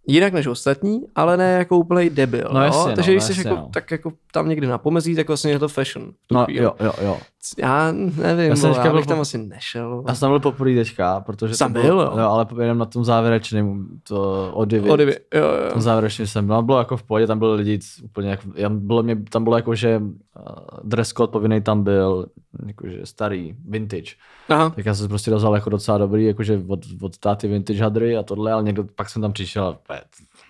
jinak 0.08 0.32
než 0.32 0.46
ostatní, 0.46 1.00
ale 1.14 1.36
ne 1.36 1.52
jako 1.52 1.78
úplný 1.78 2.10
debil. 2.10 2.48
No 2.52 2.62
jasně, 2.62 2.90
no, 2.90 2.96
Takže 2.96 3.12
když 3.12 3.24
jsi 3.24 3.38
jako, 3.38 3.60
no. 3.60 3.68
tak 3.72 3.90
jako 3.90 4.12
tam 4.32 4.48
někdy 4.48 4.66
na 4.66 4.78
pomezí, 4.78 5.16
tak 5.16 5.28
vlastně 5.28 5.50
je 5.50 5.58
to 5.58 5.68
fashion. 5.68 6.10
No, 6.32 6.44
chvíli. 6.44 6.64
jo, 6.64 6.72
jo, 6.80 6.92
jo. 7.02 7.18
Já 7.58 7.92
nevím, 7.92 8.50
Já 8.50 8.56
jsem 8.56 8.70
já 8.72 8.82
bych 8.82 8.92
byl 8.92 9.04
tam 9.04 9.16
po- 9.16 9.20
asi 9.22 9.38
nešel. 9.38 10.04
Já 10.08 10.14
jsem 10.14 10.30
byl 10.30 10.40
poprvé 10.40 10.74
teďka, 10.74 11.20
protože 11.20 11.54
Jsem 11.54 11.72
byl, 11.72 11.82
bylo, 11.82 12.02
jo. 12.02 12.12
jo, 12.18 12.28
ale 12.28 12.46
jenom 12.60 12.78
na 12.78 12.84
tom 12.84 13.04
závěrečném, 13.04 13.86
to 14.08 14.50
o 14.54 14.64
Divi. 14.64 14.90
Odivy, 14.90 15.16
jo, 15.34 15.44
jo. 15.64 15.72
Tom 15.72 15.82
závěrečně 15.82 16.26
jsem 16.26 16.46
byl, 16.46 16.62
bylo 16.62 16.78
jako 16.78 16.96
v 16.96 17.02
pohodě, 17.02 17.26
tam 17.26 17.38
byli 17.38 17.54
lidi 17.56 17.78
úplně 18.04 18.30
jako, 18.30 18.42
já, 18.54 18.68
bylo 18.68 19.02
mě, 19.02 19.16
tam 19.30 19.44
bylo 19.44 19.56
jako, 19.56 19.74
že 19.74 19.98
uh, 19.98 20.54
dress 20.84 21.08
code 21.12 21.32
povinný 21.32 21.60
tam 21.60 21.82
byl, 21.82 22.26
jakože 22.68 23.06
starý, 23.06 23.56
vintage. 23.64 24.14
Aha. 24.48 24.70
Tak 24.70 24.86
já 24.86 24.94
jsem 24.94 25.04
se 25.04 25.08
prostě 25.08 25.30
dozval 25.30 25.54
jako 25.54 25.70
docela 25.70 25.98
dobrý, 25.98 26.24
jakože 26.24 26.62
od, 26.68 26.80
od 27.00 27.18
táty 27.18 27.48
vintage 27.48 27.82
hadry 27.82 28.16
a 28.16 28.22
tohle, 28.22 28.52
ale 28.52 28.62
někdo, 28.62 28.84
pak 28.84 29.08
jsem 29.08 29.22
tam 29.22 29.32
přišel 29.32 29.64
a 29.64 29.78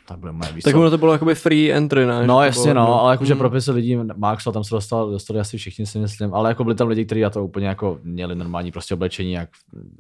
"Pé, 0.09 0.13
tak 0.13 0.19
bude 0.19 0.33
moje. 0.33 0.53
Tak 0.65 0.73
co?" 0.73 0.81
ono 0.81 0.91
to 0.91 0.99
bylo 0.99 1.13
jakoby 1.13 1.35
free 1.35 1.73
entry, 1.73 2.07
ne? 2.07 2.21
Že 2.21 2.27
No 2.27 2.43
jasně 2.43 2.73
bylo, 2.73 2.87
no, 2.87 3.03
ale 3.03 3.13
jakože 3.13 3.35
mm. 3.35 3.39
propisy 3.39 3.71
lidí, 3.71 3.97
Maxwell 4.17 4.53
tam 4.53 4.65
se 4.65 4.75
dostal, 4.75 5.11
dostali 5.11 5.41
asi 5.41 5.59
všichni 5.59 5.87
si 5.87 5.99
myslím, 5.99 6.35
ale 6.35 6.51
jako 6.51 6.65
byli 6.65 6.77
tam 6.77 6.89
lidi, 6.89 7.05
kteří 7.05 7.21
na 7.21 7.31
to 7.31 7.45
úplně 7.45 7.67
jako 7.67 7.99
měli 8.03 8.35
normální 8.35 8.73
prostě 8.73 8.95
oblečení, 8.95 9.33
jak 9.33 9.49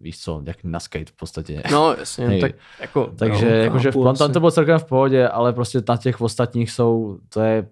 víš 0.00 0.20
co, 0.20 0.42
jak 0.46 0.56
na 0.64 0.80
skate 0.80 1.04
v 1.04 1.12
podstatě. 1.12 1.62
No 1.72 1.94
jasně, 1.98 2.26
Hej. 2.28 2.40
tak 2.40 2.52
jako... 2.80 3.10
Takže 3.16 3.46
jo, 3.46 3.64
jakože 3.64 3.90
chápu 3.90 4.04
tam, 4.04 4.16
tam 4.16 4.32
to 4.32 4.40
bylo 4.40 4.50
celkem 4.50 4.78
v 4.78 4.84
pohodě, 4.84 5.28
ale 5.28 5.52
prostě 5.52 5.82
na 5.88 5.96
těch 5.96 6.20
ostatních 6.20 6.70
jsou, 6.70 7.18
to 7.28 7.40
je, 7.40 7.66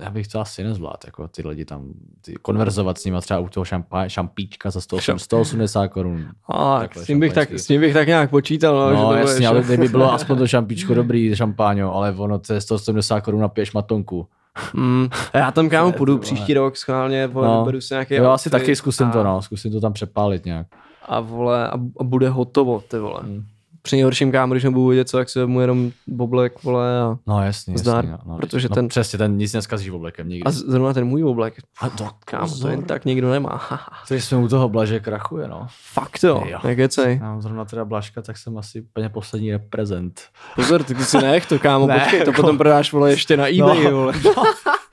já 0.00 0.10
bych 0.10 0.28
to 0.28 0.40
asi 0.40 0.64
nezvládl, 0.64 0.98
jako 1.06 1.28
ty 1.28 1.48
lidi 1.48 1.64
tam, 1.64 1.88
ty, 2.24 2.34
konverzovat 2.42 2.98
s 2.98 3.04
nimi 3.04 3.18
třeba 3.20 3.40
u 3.40 3.48
toho 3.48 3.64
šampa, 3.64 4.08
šampíčka 4.08 4.70
za 4.70 4.80
108, 4.80 5.18
180 5.18 5.88
korun. 5.88 6.26
A, 6.48 6.78
takhle 6.78 7.02
s, 7.02 7.06
tím 7.06 7.20
bych 7.20 7.32
tak, 7.32 7.52
s 7.52 7.66
tím 7.66 7.80
bych 7.80 7.92
tak 7.92 8.08
nějak 8.08 8.30
počítal, 8.30 8.74
no, 8.76 8.90
že 8.90 9.02
No 9.02 9.08
to 9.08 9.14
jasně, 9.14 9.48
ale 9.48 9.62
že- 9.62 9.66
kdyby 9.66 9.88
bylo 9.88 10.12
aspoň 10.14 10.38
to 10.38 10.46
šampíčko 10.46 10.94
dobrý 10.94 11.34
šampáňo, 11.80 11.94
ale 11.94 12.12
ono 12.12 12.38
to 12.38 12.52
je 12.54 12.60
170 12.60 13.20
korun 13.20 13.40
na 13.40 13.48
pěš 13.48 13.72
matonku. 13.72 14.26
Mm, 14.74 15.08
já 15.34 15.50
tam 15.50 15.68
kámo 15.68 15.92
půjdu 15.98 16.18
příští 16.18 16.54
rok 16.54 16.76
schválně, 16.76 17.26
vole, 17.26 17.48
No. 17.48 17.58
vyberu 17.60 17.80
si 17.80 17.94
nějaký 17.94 18.14
Jo, 18.14 18.30
asi 18.30 18.50
taky 18.50 18.76
zkusím 18.76 19.06
a, 19.06 19.10
to, 19.10 19.24
no, 19.24 19.42
zkusím 19.42 19.72
to 19.72 19.80
tam 19.80 19.92
přepálit 19.92 20.44
nějak. 20.44 20.66
A 21.08 21.20
vole, 21.20 21.68
a, 21.68 21.74
a 22.00 22.04
bude 22.04 22.28
hotovo, 22.28 22.80
ty 22.88 22.98
vole. 22.98 23.20
Mm. 23.22 23.44
Při 23.82 23.96
nejhorším 23.96 24.32
kámo, 24.32 24.54
když 24.54 24.64
nebudu 24.64 24.86
vědět 24.86 25.08
co, 25.08 25.18
jak 25.18 25.28
se 25.28 25.46
mu 25.46 25.60
jenom 25.60 25.90
boblek, 26.06 26.62
vole, 26.62 27.00
a, 27.00 27.16
No 27.26 27.42
jasně, 27.44 27.78
Zdar, 27.78 28.04
jasně, 28.04 28.10
no, 28.10 28.32
no, 28.32 28.36
protože 28.38 28.68
no, 28.70 28.74
ten- 28.74 28.88
Přesně, 28.88 29.18
ten 29.18 29.36
nic 29.36 29.52
neskazí 29.52 29.90
oblekem 29.90 30.28
nikdy. 30.28 30.44
a 30.44 30.50
zrovna 30.50 30.92
ten 30.92 31.04
můj 31.04 31.24
oblek, 31.24 31.54
A 31.80 31.88
to, 31.90 32.08
kámo, 32.24 32.56
to 32.58 32.68
jen 32.68 32.82
tak 32.82 33.04
nikdo 33.04 33.30
nemá. 33.30 33.60
Teď 34.08 34.22
jsme 34.24 34.38
u 34.38 34.48
toho 34.48 34.68
Blaže 34.68 35.00
krachuje, 35.00 35.48
no. 35.48 35.66
Fakt 35.92 36.22
jo, 36.24 36.42
Jo. 36.48 36.58
nekecej. 36.64 37.18
Já 37.22 37.28
mám 37.28 37.42
zrovna 37.42 37.64
teda 37.64 37.84
Blažka, 37.84 38.22
tak 38.22 38.36
jsem 38.38 38.58
asi 38.58 38.80
úplně 38.80 39.08
poslední 39.08 39.52
reprezent. 39.52 40.20
Pozor, 40.56 40.82
ty 40.82 40.94
si 40.94 41.18
nech 41.18 41.46
to, 41.46 41.58
kámo, 41.58 41.86
Ne, 41.86 41.98
počkej, 41.98 42.20
to 42.24 42.30
jako- 42.30 42.42
potom 42.42 42.58
prodáš, 42.58 42.92
vole, 42.92 43.10
ještě 43.10 43.36
na 43.36 43.46
eBay, 43.48 43.84
No. 43.84 43.90
vole. 43.90 44.12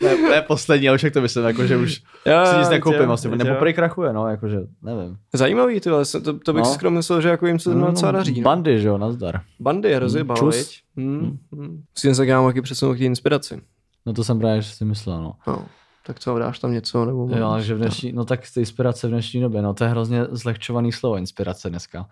Ne, 0.08 0.30
ne 0.30 0.42
poslední, 0.42 0.90
ale 0.90 0.98
však 0.98 1.14
to 1.14 1.22
myslím, 1.22 1.46
jako, 1.46 1.68
že 1.68 1.78
už 1.78 2.02
Jo, 2.26 2.46
si 2.46 2.58
nic 2.60 2.70
nekoupím 2.70 3.12
asi, 3.12 3.30
nebo 3.30 3.56
prej 3.56 3.74
krachuje, 3.74 4.14
no, 4.14 4.28
jakože, 4.28 4.58
nevím. 4.82 5.18
Zajímavý, 5.34 5.80
ty 5.80 5.90
se- 6.04 6.22
to, 6.22 6.40
to 6.40 6.54
bych 6.54 6.64
No. 6.64 6.66
si 6.70 6.74
skoro 6.74 6.92
myslel, 6.92 7.22
že 7.22 7.30
jako 7.30 7.48
jim 7.48 7.60
se 7.60 7.74
to 7.74 7.80
docela 7.80 8.12
daří. 8.12 8.42
No. 8.42 8.46
Bandy, 8.46 8.82
že 8.82 8.88
jo, 8.88 8.98
nazdar. 8.98 9.42
Bandy 9.60 9.90
je 9.90 10.00
rozjebal, 10.00 10.38
čus. 10.38 10.56
viď? 10.58 10.82
Hmm, 10.98 11.38
hmm. 11.54 11.84
Musím 11.96 12.16
se 12.16 12.26
kámo 12.26 12.48
taky 12.48 12.62
přesunout 12.62 12.96
k 12.96 12.98
té 12.98 13.04
inspiraci. 13.06 13.62
No 14.06 14.14
to 14.14 14.24
jsem 14.24 14.40
právě 14.40 14.64
si 14.64 14.86
myslel, 14.86 15.24
no. 15.24 15.34
No. 15.48 15.66
Tak 16.06 16.20
co, 16.20 16.40
dáš 16.40 16.60
tam 16.60 16.72
něco, 16.72 17.06
nebo... 17.06 17.30
Jo, 17.38 17.46
ale 17.48 17.64
že 17.64 17.76
v 17.76 17.78
dnešní, 17.78 18.12
no 18.12 18.26
tak 18.26 18.40
ty 18.54 18.60
inspirace 18.60 19.08
v 19.08 19.10
dnešní 19.12 19.42
době, 19.42 19.62
no 19.62 19.74
to 19.74 19.84
je 19.84 19.90
hrozně 19.90 20.26
zlehčovaný 20.32 20.92
slovo, 20.92 21.18
inspirace 21.18 21.70
dneska. 21.70 22.06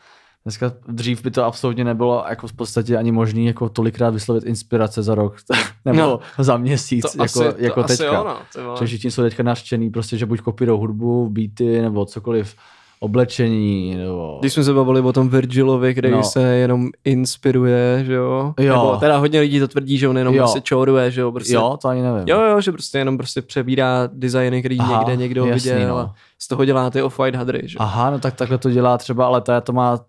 Dneska 0.46 0.72
dřív 0.88 1.24
by 1.24 1.32
to 1.32 1.44
absolutně 1.46 1.84
nebylo 1.84 2.26
jako 2.30 2.48
v 2.48 2.54
podstatě 2.54 2.98
ani 2.98 3.12
možný 3.12 3.46
jako 3.46 3.70
tolikrát 3.70 4.10
vyslovit 4.10 4.44
inspirace 4.44 5.04
za 5.04 5.16
rok 5.16 5.36
nebo 5.86 5.98
No. 5.98 6.20
za 6.40 6.58
měsíc 6.58 7.02
to 7.02 7.10
jako, 7.12 7.24
asi, 7.24 7.40
to 7.40 7.54
jako 7.58 7.84
asi 7.84 7.98
teďka. 7.98 8.24
No, 8.24 8.38
ty 8.54 8.62
vole. 8.62 8.78
Že 8.80 8.86
všichni 8.86 9.12
jsou 9.12 9.22
teďka 9.22 9.44
naštěný, 9.44 9.90
prostě, 9.90 10.18
že 10.18 10.26
buď 10.26 10.40
kopírou 10.42 10.78
hudbu, 10.78 11.30
beaty 11.30 11.82
nebo 11.82 12.06
cokoliv, 12.06 12.56
oblečení, 13.00 13.96
nebo... 13.96 14.38
Když 14.42 14.54
jsme 14.54 14.64
se 14.64 14.74
bavili 14.74 15.02
o 15.02 15.14
tom 15.14 15.30
Virgilovi, 15.30 15.94
který 15.94 16.12
No. 16.12 16.24
se 16.24 16.42
jenom 16.44 16.90
inspiruje, 17.06 18.04
že 18.06 18.14
jo? 18.14 18.54
Jo. 18.60 18.74
Nebo 18.76 18.98
teda 18.98 19.18
hodně 19.18 19.40
lidí 19.40 19.60
to 19.60 19.68
tvrdí, 19.68 19.98
že 19.98 20.08
on 20.08 20.18
jenom 20.18 20.36
Jo. 20.36 20.44
prostě 20.44 20.62
čoruje, 20.62 21.12
že 21.12 21.22
jo? 21.22 21.32
Prostě, 21.32 21.54
Jo, 21.54 21.78
to 21.82 21.88
ani 21.88 22.02
nevím. 22.02 22.24
Jo, 22.28 22.42
jo, 22.42 22.62
že 22.62 22.72
prostě 22.72 22.98
jenom 22.98 23.18
prostě 23.18 23.42
přebírá 23.42 24.10
designy, 24.14 24.60
který 24.62 24.80
Aha, 24.80 25.00
někde 25.00 25.16
někdo 25.16 25.46
jasný, 25.46 25.72
viděl 25.72 25.88
no. 25.90 26.12
Z 26.40 26.48
toho 26.48 26.66
dělá 26.66 26.90
ty 26.90 27.02
off-white 27.02 27.36
hadry, 27.36 27.62
že? 27.66 27.78
Aha, 27.80 28.10
no 28.12 28.20
tak 28.20 28.36
takhle 28.36 28.58
to 28.58 28.70
dělá 28.72 28.98
třeba, 28.98 29.26
ale 29.26 29.42
to, 29.42 29.52
je, 29.52 29.62
to 29.62 29.74
má, 29.74 30.00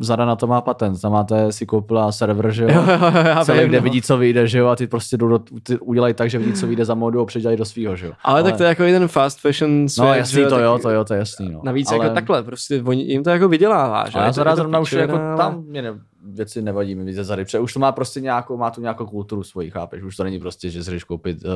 Zara 0.00 0.24
na 0.24 0.36
to 0.36 0.46
má 0.46 0.60
patent, 0.60 1.00
tam 1.00 1.12
máte 1.12 1.52
si 1.52 1.66
koupila 1.66 2.12
server, 2.12 2.50
že 2.52 2.62
jo, 2.62 2.68
Jo, 2.72 2.82
jo, 2.82 3.10
já 3.26 3.44
celý, 3.44 3.58
vím, 3.60 3.68
kde 3.68 3.78
no. 3.78 3.84
vidí, 3.84 4.02
co 4.02 4.16
vyjde, 4.18 4.46
že 4.46 4.58
jo, 4.58 4.66
a 4.66 4.76
ty 4.76 4.86
prostě 4.86 5.16
jdou 5.16 5.28
do, 5.28 5.38
ty 5.62 5.78
udělají 5.78 6.14
tak, 6.14 6.30
že 6.30 6.38
vidí, 6.38 6.52
co 6.52 6.66
vyjde 6.66 6.84
za 6.84 6.94
módu 6.94 7.20
a 7.20 7.24
předělají 7.26 7.58
do 7.58 7.64
svýho, 7.64 7.96
že 7.96 8.06
jo. 8.06 8.12
Ale, 8.24 8.42
tak 8.42 8.56
to 8.56 8.62
je 8.62 8.68
jako 8.68 8.82
ten 8.82 9.08
fast 9.08 9.40
fashion 9.40 9.88
svět, 9.88 10.04
No 10.06 10.14
jasný, 10.14 10.42
že 10.42 10.46
to 10.46 10.58
jo, 10.58 10.78
to 10.82 10.90
jo, 10.90 11.04
to 11.04 11.14
je 11.14 11.18
jasný, 11.18 11.50
no. 11.50 11.60
Navíc 11.64 11.92
ale... 11.92 12.04
jako 12.04 12.14
takhle, 12.14 12.42
prostě 12.42 12.82
oni, 12.86 13.02
jim 13.02 13.24
to 13.24 13.30
jako 13.30 13.48
vydělává, 13.48 14.08
že? 14.08 14.18
A 14.18 14.20
Je 14.22 14.24
já 14.26 14.30
to- 14.30 14.34
Zara 14.36 14.56
zrovna 14.56 14.78
už 14.78 14.92
jako 14.92 15.16
ale- 15.16 15.36
tam 15.36 15.62
mě 15.64 15.82
ne, 15.82 15.88
věci 16.24 16.62
nevadí 16.62 16.94
mi 16.94 17.12
ze 17.14 17.24
Zary, 17.24 17.44
protože 17.44 17.58
už 17.58 17.72
to 17.72 17.80
má 17.80 17.92
prostě 17.92 18.20
nějakou, 18.20 18.56
má 18.56 18.70
tu 18.70 18.80
nějakou 18.80 19.06
kulturu 19.06 19.42
svoji, 19.42 19.70
chápeš, 19.70 20.02
už 20.02 20.16
to 20.16 20.24
není 20.24 20.38
prostě, 20.38 20.70
že 20.70 20.84
si 20.84 20.90
jdeš 20.90 21.04
koupit 21.04 21.44
uh, 21.44 21.50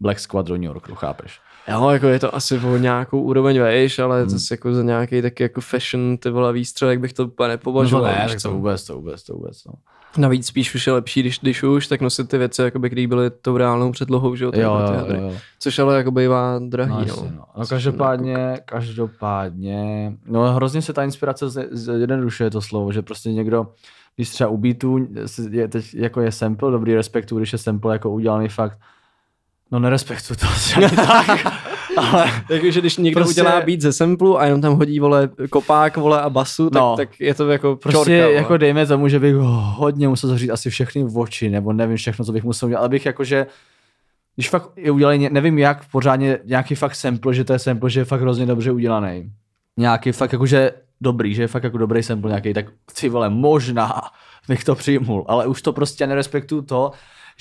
Black 0.00 0.18
Squad 0.20 0.46
do 0.46 0.54
New 0.54 0.64
Yorku, 0.64 0.94
chápeš. 0.94 1.40
Jo, 1.68 1.88
jako 1.90 2.06
je 2.06 2.18
to 2.18 2.34
asi 2.34 2.58
o 2.58 2.76
nějakou 2.76 3.20
úroveň 3.22 3.60
vejš, 3.60 3.98
ale 3.98 4.20
Hmm. 4.20 4.30
zase 4.30 4.54
jako 4.54 4.74
za 4.74 4.82
nějaký 4.82 5.22
taky 5.22 5.42
jako 5.42 5.60
fashion, 5.60 6.18
ty 6.18 6.30
vole 6.30 6.52
výstřel, 6.52 6.90
jak 6.90 7.00
bych 7.00 7.12
to 7.12 7.24
úplně 7.24 7.48
nepovažoval. 7.48 8.04
no 8.12 8.18
ne, 8.18 8.26
tak 8.28 8.42
to 8.42 8.52
vůbec, 8.52 8.84
to 8.86 8.94
vůbec, 8.94 9.22
to 9.22 9.32
vůbec, 9.34 9.64
no. 9.64 9.72
Navíc 10.16 10.46
spíš 10.46 10.74
už 10.74 10.86
je 10.86 10.92
lepší, 10.92 11.20
když, 11.20 11.38
když 11.38 11.62
už, 11.62 11.86
tak 11.86 12.00
nosit 12.00 12.28
ty 12.28 12.38
věci, 12.38 12.62
jakoby, 12.62 12.90
které 12.90 13.06
byly 13.06 13.30
tou 13.30 13.56
reálnou 13.56 13.92
předlohou, 13.92 14.36
že 14.36 14.44
jo, 14.44 14.50
Jo, 14.54 14.78
jo, 15.08 15.14
jo. 15.22 15.32
Což 15.58 15.78
ale 15.78 15.96
jako 15.96 16.10
bývá 16.10 16.58
drahý, 16.58 16.90
No, 16.90 16.96
no. 16.98 17.04
jasně, 17.06 17.32
no. 17.36 17.44
no 17.58 17.66
každopádně, 17.66 18.58
každopádně, 18.64 20.12
no 20.26 20.54
hrozně 20.54 20.82
se 20.82 20.92
ta 20.92 21.04
inspirace 21.04 21.48
z- 21.50 21.68
zjednodušuje 21.72 22.50
to 22.50 22.60
slovo, 22.62 22.92
že 22.92 23.02
prostě 23.02 23.32
někdo, 23.32 23.66
když 24.16 24.30
třeba 24.30 24.50
u 24.50 24.56
beatu 24.56 25.06
je 25.50 25.68
teď 25.68 25.94
jako 25.94 26.20
je 26.20 26.32
sample, 26.32 26.70
dobrý 26.70 26.94
respektu, 26.94 27.38
když 27.38 27.52
je 27.52 27.58
sample 27.58 27.94
jako 27.94 28.10
udělaný 28.10 28.48
fakt, 28.48 28.78
no 29.72 29.78
nerespektu 29.78 30.34
to 30.34 30.46
asi 30.46 30.80
tak, 30.96 31.46
ale 31.96 32.30
Takže 32.48 32.80
když 32.80 32.96
někdo 32.96 33.20
Prostě- 33.20 33.40
udělá 33.42 33.60
beat 33.60 33.80
ze 33.80 33.92
samplu 33.92 34.38
a 34.40 34.44
jenom 34.44 34.60
tam 34.60 34.74
hodí, 34.74 35.00
vole, 35.00 35.30
kopák, 35.50 35.96
vole, 35.96 36.20
a 36.22 36.30
basu, 36.30 36.70
tak, 36.70 36.80
No. 36.80 36.94
tak 36.96 37.20
je 37.20 37.34
to 37.34 37.48
jako 37.50 37.76
prostě 37.76 37.98
čorka, 37.98 38.12
jako 38.12 38.48
vole. 38.48 38.58
dejme 38.58 38.86
tomu, 38.86 39.08
že 39.08 39.20
bych 39.20 39.34
hodně 39.34 40.08
musel 40.08 40.30
zařídit 40.30 40.50
asi 40.50 40.70
všechny 40.70 41.04
oči, 41.14 41.50
nebo 41.50 41.72
nevím 41.72 41.96
všechno, 41.96 42.24
co 42.24 42.32
bych 42.32 42.44
musel 42.44 42.66
udělat, 42.66 42.80
ale 42.80 42.88
bych 42.88 43.06
jakože 43.06 43.46
když 44.34 44.50
fakt 44.50 44.70
je 44.76 44.90
udělaný, 44.90 45.28
nevím 45.32 45.58
jak, 45.58 45.84
pořádně 45.90 46.38
nějaký 46.44 46.74
fakt 46.74 46.94
sample, 46.94 47.34
že 47.34 47.44
to 47.44 47.52
je 47.52 47.58
sample, 47.58 47.90
že 47.90 48.00
je 48.00 48.04
fakt 48.04 48.20
hrozně 48.20 48.46
dobře 48.46 48.72
udělaný. 48.72 49.30
Nějaký 49.76 50.12
fakt 50.12 50.32
jakože 50.32 50.70
dobrý, 51.00 51.34
že 51.34 51.42
je 51.42 51.48
fakt 51.48 51.64
jako 51.64 51.78
dobrý 51.78 52.02
sample 52.02 52.30
nějaký, 52.30 52.54
tak 52.54 52.66
ty 53.00 53.08
vole, 53.08 53.28
možná 53.30 54.02
bych 54.48 54.64
to 54.64 54.74
přijmul, 54.74 55.24
ale 55.28 55.46
už 55.46 55.62
to 55.62 55.72
prostě 55.72 56.06
nerespektuju 56.06 56.62
to, 56.62 56.90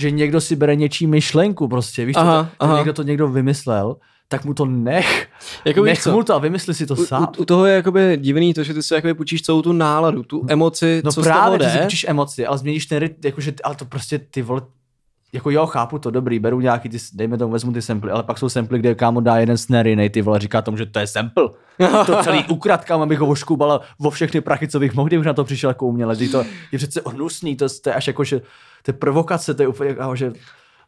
že 0.01 0.11
někdo 0.11 0.41
si 0.41 0.55
bere 0.55 0.75
něčí 0.75 1.07
myšlenku 1.07 1.67
prostě, 1.67 2.05
víš, 2.05 2.15
Aha, 2.19 2.43
to, 2.57 2.65
aha. 2.65 2.77
někdo 2.77 2.93
to 2.93 3.03
někdo 3.03 3.27
vymyslel, 3.27 3.95
tak 4.27 4.45
mu 4.45 4.53
to 4.53 4.65
nech, 4.65 5.27
Jako 5.65 5.83
víš 5.83 6.05
nech 6.05 6.13
mu 6.13 6.23
to 6.23 6.35
a 6.35 6.37
vymysli 6.37 6.73
si 6.73 6.85
to 6.85 6.93
U, 6.93 7.05
sám. 7.05 7.27
u, 7.37 7.41
u, 7.41 7.45
toho 7.45 7.65
je 7.65 7.75
jakoby 7.75 8.17
divný 8.21 8.53
to, 8.53 8.63
že 8.63 8.73
ty 8.73 8.83
si 8.83 8.93
jakoby 8.93 9.13
půjčíš 9.13 9.41
celou 9.41 9.61
tu 9.61 9.73
náladu, 9.73 10.23
tu 10.23 10.45
emoci, 10.49 11.01
No 11.05 11.11
co 11.11 11.21
právě, 11.21 11.57
z 11.57 11.59
toho 11.59 11.71
ty 11.71 11.71
si 11.71 11.77
jde. 11.79 11.85
učíš 11.85 12.05
emoci, 12.09 12.45
ale 12.45 12.57
změníš 12.57 12.85
ten 12.85 12.97
rytm, 12.99 13.21
jakože, 13.25 13.53
ale 13.63 13.75
to 13.75 13.85
prostě 13.85 14.19
ty 14.19 14.41
vole, 14.41 14.61
jako 15.33 15.49
jo, 15.51 15.65
chápu 15.65 15.99
to, 15.99 16.11
dobrý, 16.11 16.39
beru 16.39 16.59
nějaký, 16.59 16.89
ty, 16.89 16.97
dejme 17.13 17.37
tomu, 17.37 17.53
vezmu 17.53 17.71
ty 17.73 17.81
samply, 17.81 18.11
ale 18.11 18.23
pak 18.23 18.37
jsou 18.37 18.49
samply, 18.49 18.79
kde 18.79 18.95
kámo 18.95 19.21
dá 19.21 19.37
jeden 19.37 19.57
snare, 19.57 19.89
jiný, 19.89 20.09
ty 20.09 20.21
vole, 20.21 20.39
říká 20.39 20.61
tomu, 20.61 20.77
že 20.77 20.85
to 20.85 20.99
je 20.99 21.07
sample. 21.07 21.49
to 22.05 22.23
celý 22.23 22.45
ukrad, 22.45 22.85
kámo, 22.85 23.03
abych 23.03 23.19
ho 23.19 23.27
oškubal 23.27 23.81
o 23.99 24.09
všechny 24.09 24.41
prachy, 24.41 24.67
co 24.67 24.79
bych 24.79 24.93
mohl, 24.93 25.07
kdybych 25.07 25.25
na 25.25 25.33
to 25.33 25.43
přišel 25.43 25.69
jako 25.69 25.85
umělec. 25.85 26.19
To 26.31 26.43
je 26.71 26.77
přece 26.77 27.01
hnusný, 27.07 27.55
to, 27.55 27.69
to 27.81 27.89
je 27.89 27.95
až 27.95 28.07
jako, 28.07 28.23
že 28.23 28.39
to 28.83 28.89
je 28.89 28.93
provokace, 28.93 29.53
to 29.53 29.61
je 29.61 29.67
úplně, 29.67 29.93
kámo, 29.93 30.15
že 30.15 30.33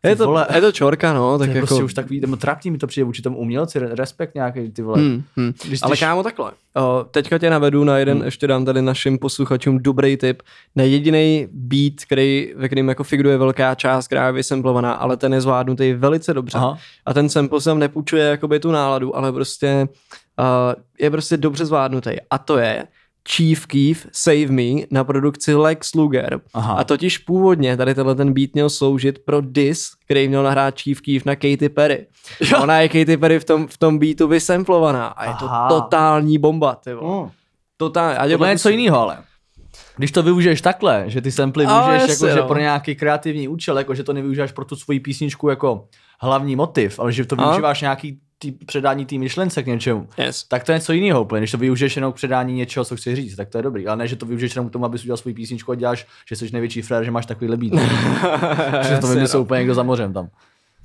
Je 0.06 0.16
to, 0.16 0.26
vole, 0.26 0.48
je 0.56 0.62
to 0.62 0.72
čorka, 0.72 1.14
no, 1.14 1.32
to 1.32 1.40
tak 1.40 1.50
je 1.50 1.56
jako... 1.56 1.68
prostě 1.68 1.84
už 1.84 1.94
takový, 1.94 2.20
nebo 2.20 2.36
trapný 2.36 2.72
mi 2.72 2.78
to 2.78 2.88
přijde 2.88 3.06
vůči 3.06 3.22
tomu 3.22 3.38
umělci, 3.38 3.80
re- 3.80 3.96
respekt 3.96 4.36
nějaký, 4.36 4.72
ty 4.72 4.82
vole. 4.82 5.00
Hmm, 5.00 5.24
hmm. 5.36 5.54
Když 5.68 5.80
Ale 5.84 5.96
ty- 5.96 6.00
kámo 6.00 6.24
takhle, 6.24 6.52
o, 6.76 7.06
teďka 7.12 7.38
tě 7.38 7.50
navedu 7.50 7.84
na 7.84 7.98
jeden, 7.98 8.18
hmm. 8.18 8.26
ještě 8.26 8.48
dám 8.48 8.66
tady 8.66 8.82
našim 8.82 9.18
posluchačům 9.18 9.80
dobrý 9.80 10.18
tip, 10.18 10.44
na 10.76 10.84
jediný 10.84 11.48
beat, 11.52 11.94
který, 12.06 12.54
ve 12.56 12.68
kterým 12.68 12.90
jako 12.90 13.04
figuruje 13.04 13.38
velká 13.38 13.76
část, 13.76 14.08
která 14.08 14.26
je 14.28 14.34
vysemplovaná, 14.34 14.94
ale 14.94 15.18
ten 15.18 15.34
je 15.34 15.42
zvládnutý 15.42 15.94
velice 15.94 16.34
dobře. 16.34 16.58
Aha. 16.58 16.78
A 17.06 17.14
ten 17.14 17.30
sample 17.30 17.62
sem 17.62 17.80
nepůjčuje 17.80 18.24
jakoby 18.24 18.60
tu 18.60 18.72
náladu, 18.72 19.16
ale 19.18 19.32
prostě 19.32 19.88
uh, 20.40 20.46
je 21.00 21.12
prostě 21.12 21.38
dobře 21.38 21.66
zvládnutý. 21.66 22.12
A 22.30 22.38
to 22.38 22.58
je 22.58 22.88
Chief 23.28 23.66
Keef 23.66 24.08
Save 24.12 24.48
Me 24.48 24.86
na 24.92 25.04
produkci 25.04 25.56
Lex 25.56 25.94
Luger. 25.96 26.42
Aha. 26.54 26.74
A 26.74 26.84
totiž 26.84 27.18
původně 27.18 27.78
tady 27.78 27.96
tenhle 27.96 28.16
ten 28.16 28.34
beat 28.34 28.50
měl 28.54 28.70
sloužit 28.70 29.20
pro 29.20 29.42
dis, 29.42 29.90
který 30.06 30.28
měl 30.28 30.44
nahrát 30.44 30.80
Chief 30.82 31.02
Keef 31.02 31.26
na 31.26 31.36
Katy 31.36 31.70
Perry. 31.70 32.08
A 32.56 32.60
ona 32.60 32.80
je 32.80 32.90
Katy 32.90 33.18
Perry 33.18 33.40
v 33.40 33.44
tom, 33.46 33.68
v 33.68 33.78
tom 33.78 34.00
beatu 34.00 34.28
vysemplovaná 34.28 35.08
a 35.08 35.26
je 35.26 35.36
to 35.40 35.46
Aha. 35.46 35.70
totální 35.70 36.38
bomba, 36.38 36.76
ty. 36.76 36.94
Mm. 36.94 37.30
Totální. 37.78 38.18
A 38.18 38.28
Tohle 38.30 38.50
je 38.50 38.54
něco 38.54 38.70
jiného, 38.70 39.00
ale. 39.00 39.18
Když 39.98 40.12
to 40.12 40.24
využiješ 40.24 40.62
takhle, 40.62 41.04
že 41.08 41.22
ty 41.22 41.32
samply 41.32 41.66
využiješ 41.66 42.10
jako, 42.10 42.28
že 42.28 42.36
no. 42.36 42.48
pro 42.48 42.60
nějaký 42.60 42.96
kreativní 42.96 43.48
účel, 43.48 43.78
jako 43.78 43.96
že 43.96 44.04
to 44.04 44.14
nevyužíváš 44.14 44.52
pro 44.52 44.66
tu 44.66 44.76
svoji 44.76 45.00
písničku 45.00 45.50
jako 45.50 45.88
hlavní 46.22 46.56
motiv, 46.56 47.00
ale 47.00 47.12
že 47.12 47.26
to 47.26 47.36
A? 47.40 47.44
využíváš 47.44 47.82
nějaký 47.82 48.20
tý, 48.52 48.52
předání 48.66 49.06
té 49.06 49.18
myšlence 49.18 49.64
k 49.64 49.68
něčemu, 49.68 50.08
Yes. 50.18 50.44
tak 50.44 50.64
to 50.64 50.72
je 50.72 50.78
něco 50.78 50.94
jiného 50.94 51.22
úplně, 51.22 51.40
když 51.42 51.52
to 51.52 51.58
využiješ 51.58 51.96
jenom 51.96 52.12
k 52.12 52.16
předání 52.16 52.54
něčeho, 52.54 52.86
co 52.86 52.96
chceš 52.96 53.16
říct, 53.16 53.36
tak 53.36 53.50
to 53.50 53.58
je 53.58 53.62
dobrý. 53.62 53.88
Ale 53.88 53.98
ne, 53.98 54.08
že 54.08 54.16
to 54.16 54.26
využiješ 54.26 54.56
jenom 54.56 54.70
k 54.70 54.72
tomu, 54.72 54.86
abys 54.86 55.02
udělal 55.04 55.18
svou 55.18 55.34
písničku 55.34 55.72
a 55.72 55.76
děláš, 55.76 56.08
že 56.30 56.36
jsi 56.36 56.50
největší 56.54 56.82
frér, 56.82 57.04
že 57.04 57.12
máš 57.12 57.26
takovýhle 57.26 57.58
beat. 57.58 57.74
že 58.88 58.98
to 58.98 59.08
vymyslel 59.08 59.40
no. 59.40 59.46
úplně 59.46 59.60
někdo 59.60 59.76
za 59.76 59.84
mořem 59.84 60.14
tam. 60.14 60.30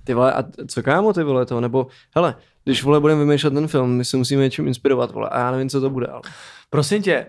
Ty 0.05 0.14
vole, 0.14 0.33
a 0.33 0.44
co 0.68 0.83
kámo 0.83 1.12
ty 1.12 1.23
vole 1.23 1.47
to, 1.47 1.61
nebo 1.61 1.87
hele, 2.14 2.35
když 2.64 2.83
vole 2.83 3.01
budeme 3.01 3.21
vymýšlet 3.21 3.55
ten 3.55 3.68
film, 3.68 3.97
my 3.97 4.05
se 4.05 4.16
musíme 4.16 4.42
něčím 4.42 4.66
inspirovat, 4.66 5.11
vole, 5.11 5.29
a 5.29 5.38
já 5.38 5.51
nevím, 5.51 5.68
co 5.68 5.81
to 5.81 5.90
bude, 5.90 6.07
ale. 6.07 6.23
Prosím 6.71 7.03
tě, 7.03 7.27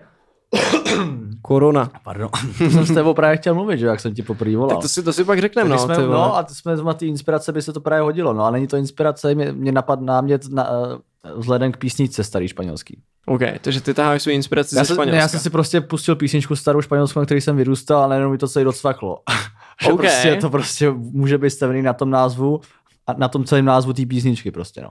Korona. 1.42 1.90
pardon, 2.04 2.30
to 2.58 2.70
jsem 2.70 2.86
s 2.86 2.94
tebou 2.94 3.14
právě 3.14 3.36
chtěl 3.36 3.54
mluvit, 3.54 3.78
že 3.78 3.86
jak 3.86 4.00
jsem 4.00 4.14
ti 4.14 4.22
poprvé 4.22 4.56
volal. 4.56 4.76
Tak 4.76 4.82
to 4.82 4.88
si, 4.88 5.02
to 5.02 5.12
si 5.12 5.24
pak 5.24 5.40
řekneme, 5.40 5.70
no, 5.70 5.78
jsme, 5.78 5.98
no 5.98 6.36
a 6.36 6.42
to 6.42 6.54
jsme 6.54 6.76
na 6.76 6.94
ty 6.94 7.06
inspirace 7.06 7.52
by 7.52 7.62
se 7.62 7.72
to 7.72 7.80
právě 7.80 8.02
hodilo, 8.02 8.32
no 8.32 8.44
a 8.44 8.50
není 8.50 8.66
to 8.66 8.76
inspirace, 8.76 9.34
mě, 9.34 9.52
mě 9.52 9.72
napad 9.72 10.00
námět 10.00 10.48
na, 10.48 10.70
uh, 10.70 10.98
vzhledem 11.36 11.72
k 11.72 11.76
písničce 11.76 12.24
starý 12.24 12.48
španělský. 12.48 13.02
OK, 13.26 13.40
takže 13.60 13.80
ty 13.80 13.94
taháš 13.94 14.22
svou 14.22 14.32
inspiraci 14.32 14.76
Já, 14.76 14.84
ze 14.84 14.94
Španělska. 14.94 15.20
já 15.20 15.28
jsem 15.28 15.40
si 15.40 15.50
prostě 15.50 15.80
pustil 15.80 16.16
písničku 16.16 16.56
starou 16.56 16.80
španělskou, 16.80 17.20
na 17.20 17.26
který 17.26 17.40
jsem 17.40 17.56
vyrůstal 17.56 18.02
a 18.02 18.06
najednou 18.06 18.30
mi 18.30 18.38
to 18.38 18.48
celý 18.48 18.64
docvaklo. 18.64 19.18
že 19.82 19.92
OK. 19.92 20.00
prostě 20.00 20.36
to 20.40 20.50
prostě 20.50 20.90
může 20.90 21.38
být 21.38 21.50
stavený 21.50 21.82
na 21.82 21.92
tom 21.92 22.10
názvu 22.10 22.60
a 23.06 23.12
na 23.12 23.28
tom 23.28 23.44
celém 23.44 23.64
názvu 23.64 23.92
té 23.92 24.06
písničky 24.06 24.50
prostě, 24.50 24.80
no. 24.80 24.90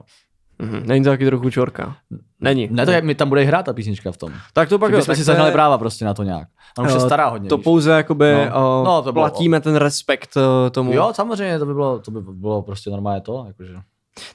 Mhm, 0.60 0.82
Není 0.86 1.04
to 1.04 1.10
taky 1.10 1.26
trochu 1.26 1.50
čorka. 1.50 1.96
Není. 2.40 2.68
Ne, 2.70 2.84
to 2.86 2.90
je, 2.92 3.02
mi 3.02 3.14
tam 3.14 3.28
bude 3.28 3.42
hrát 3.44 3.62
ta 3.62 3.72
písnička 3.72 4.12
v 4.12 4.16
tom. 4.16 4.32
Tak 4.52 4.68
to 4.68 4.78
pak 4.78 4.92
jo, 4.92 5.02
jsme 5.02 5.14
si 5.14 5.18
to 5.18 5.20
je- 5.20 5.24
zahnali 5.24 5.52
práva 5.52 5.78
prostě 5.78 6.04
na 6.04 6.14
to 6.14 6.22
nějak. 6.22 6.48
A 6.78 6.82
už 6.82 6.90
je 6.90 6.96
eh, 6.96 7.00
stará 7.00 7.28
hodně. 7.28 7.48
To 7.48 7.56
víš. 7.56 7.64
pouze 7.64 7.90
jakoby 7.90 8.34
No. 8.50 8.60
no. 8.60 8.84
No, 8.84 9.02
to 9.02 9.12
bylo- 9.12 9.22
platíme 9.28 9.60
ten 9.60 9.76
respekt 9.76 10.30
eh, 10.36 10.70
tomu. 10.70 10.92
Jo, 10.92 11.10
samozřejmě, 11.14 11.58
to 11.58 11.66
by 11.66 11.74
bylo, 11.74 11.98
to 11.98 12.10
by 12.10 12.20
bylo 12.22 12.62
prostě 12.62 12.90
normálně 12.90 13.20
to, 13.20 13.44
jakože. 13.46 13.74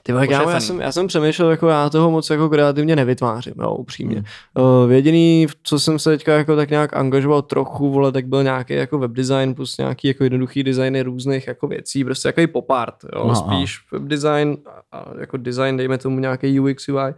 Ty 0.04 0.12
vole, 0.12 0.28
kámo, 0.28 0.50
já 0.50 0.60
jsem, 0.60 0.82
já 0.82 0.92
jsem 0.92 1.08
přemýšlel, 1.08 1.52
jako 1.52 1.68
já 1.68 1.90
toho 1.90 2.12
moc 2.12 2.30
jako 2.30 2.50
kreativně 2.50 2.96
nevytvářím, 2.96 3.54
jo, 3.62 3.72
upřímně. 3.76 4.24
Hmm. 4.58 4.84
Uh, 4.86 4.92
jediný, 4.92 5.48
co 5.64 5.80
jsem 5.80 6.00
se 6.00 6.10
teďka 6.10 6.34
jako 6.34 6.56
tak 6.56 6.70
nějak 6.70 6.96
angažoval 6.98 7.42
trochu, 7.42 7.92
vole, 7.92 8.12
tak 8.12 8.28
byl 8.28 8.44
nějaký 8.44 8.74
jako 8.74 8.98
webdesign 8.98 9.56
plus 9.56 9.78
nějaký 9.78 10.08
jako 10.08 10.24
jednoduchý 10.24 10.64
designy 10.64 11.02
různých 11.02 11.48
jako 11.48 11.68
věcí, 11.68 12.04
prostě 12.04 12.28
jako 12.28 12.52
pop 12.52 12.72
art, 12.72 12.96
jo, 13.16 13.24
Aha, 13.24 13.36
spíš 13.36 13.80
webdesign 13.92 14.58
a, 14.92 14.98
a 14.98 15.06
jako 15.20 15.38
design, 15.38 15.78
dejme 15.78 15.98
tomu 15.98 16.20
nějaký 16.20 16.60
UX 16.60 16.90
UI. 16.90 17.14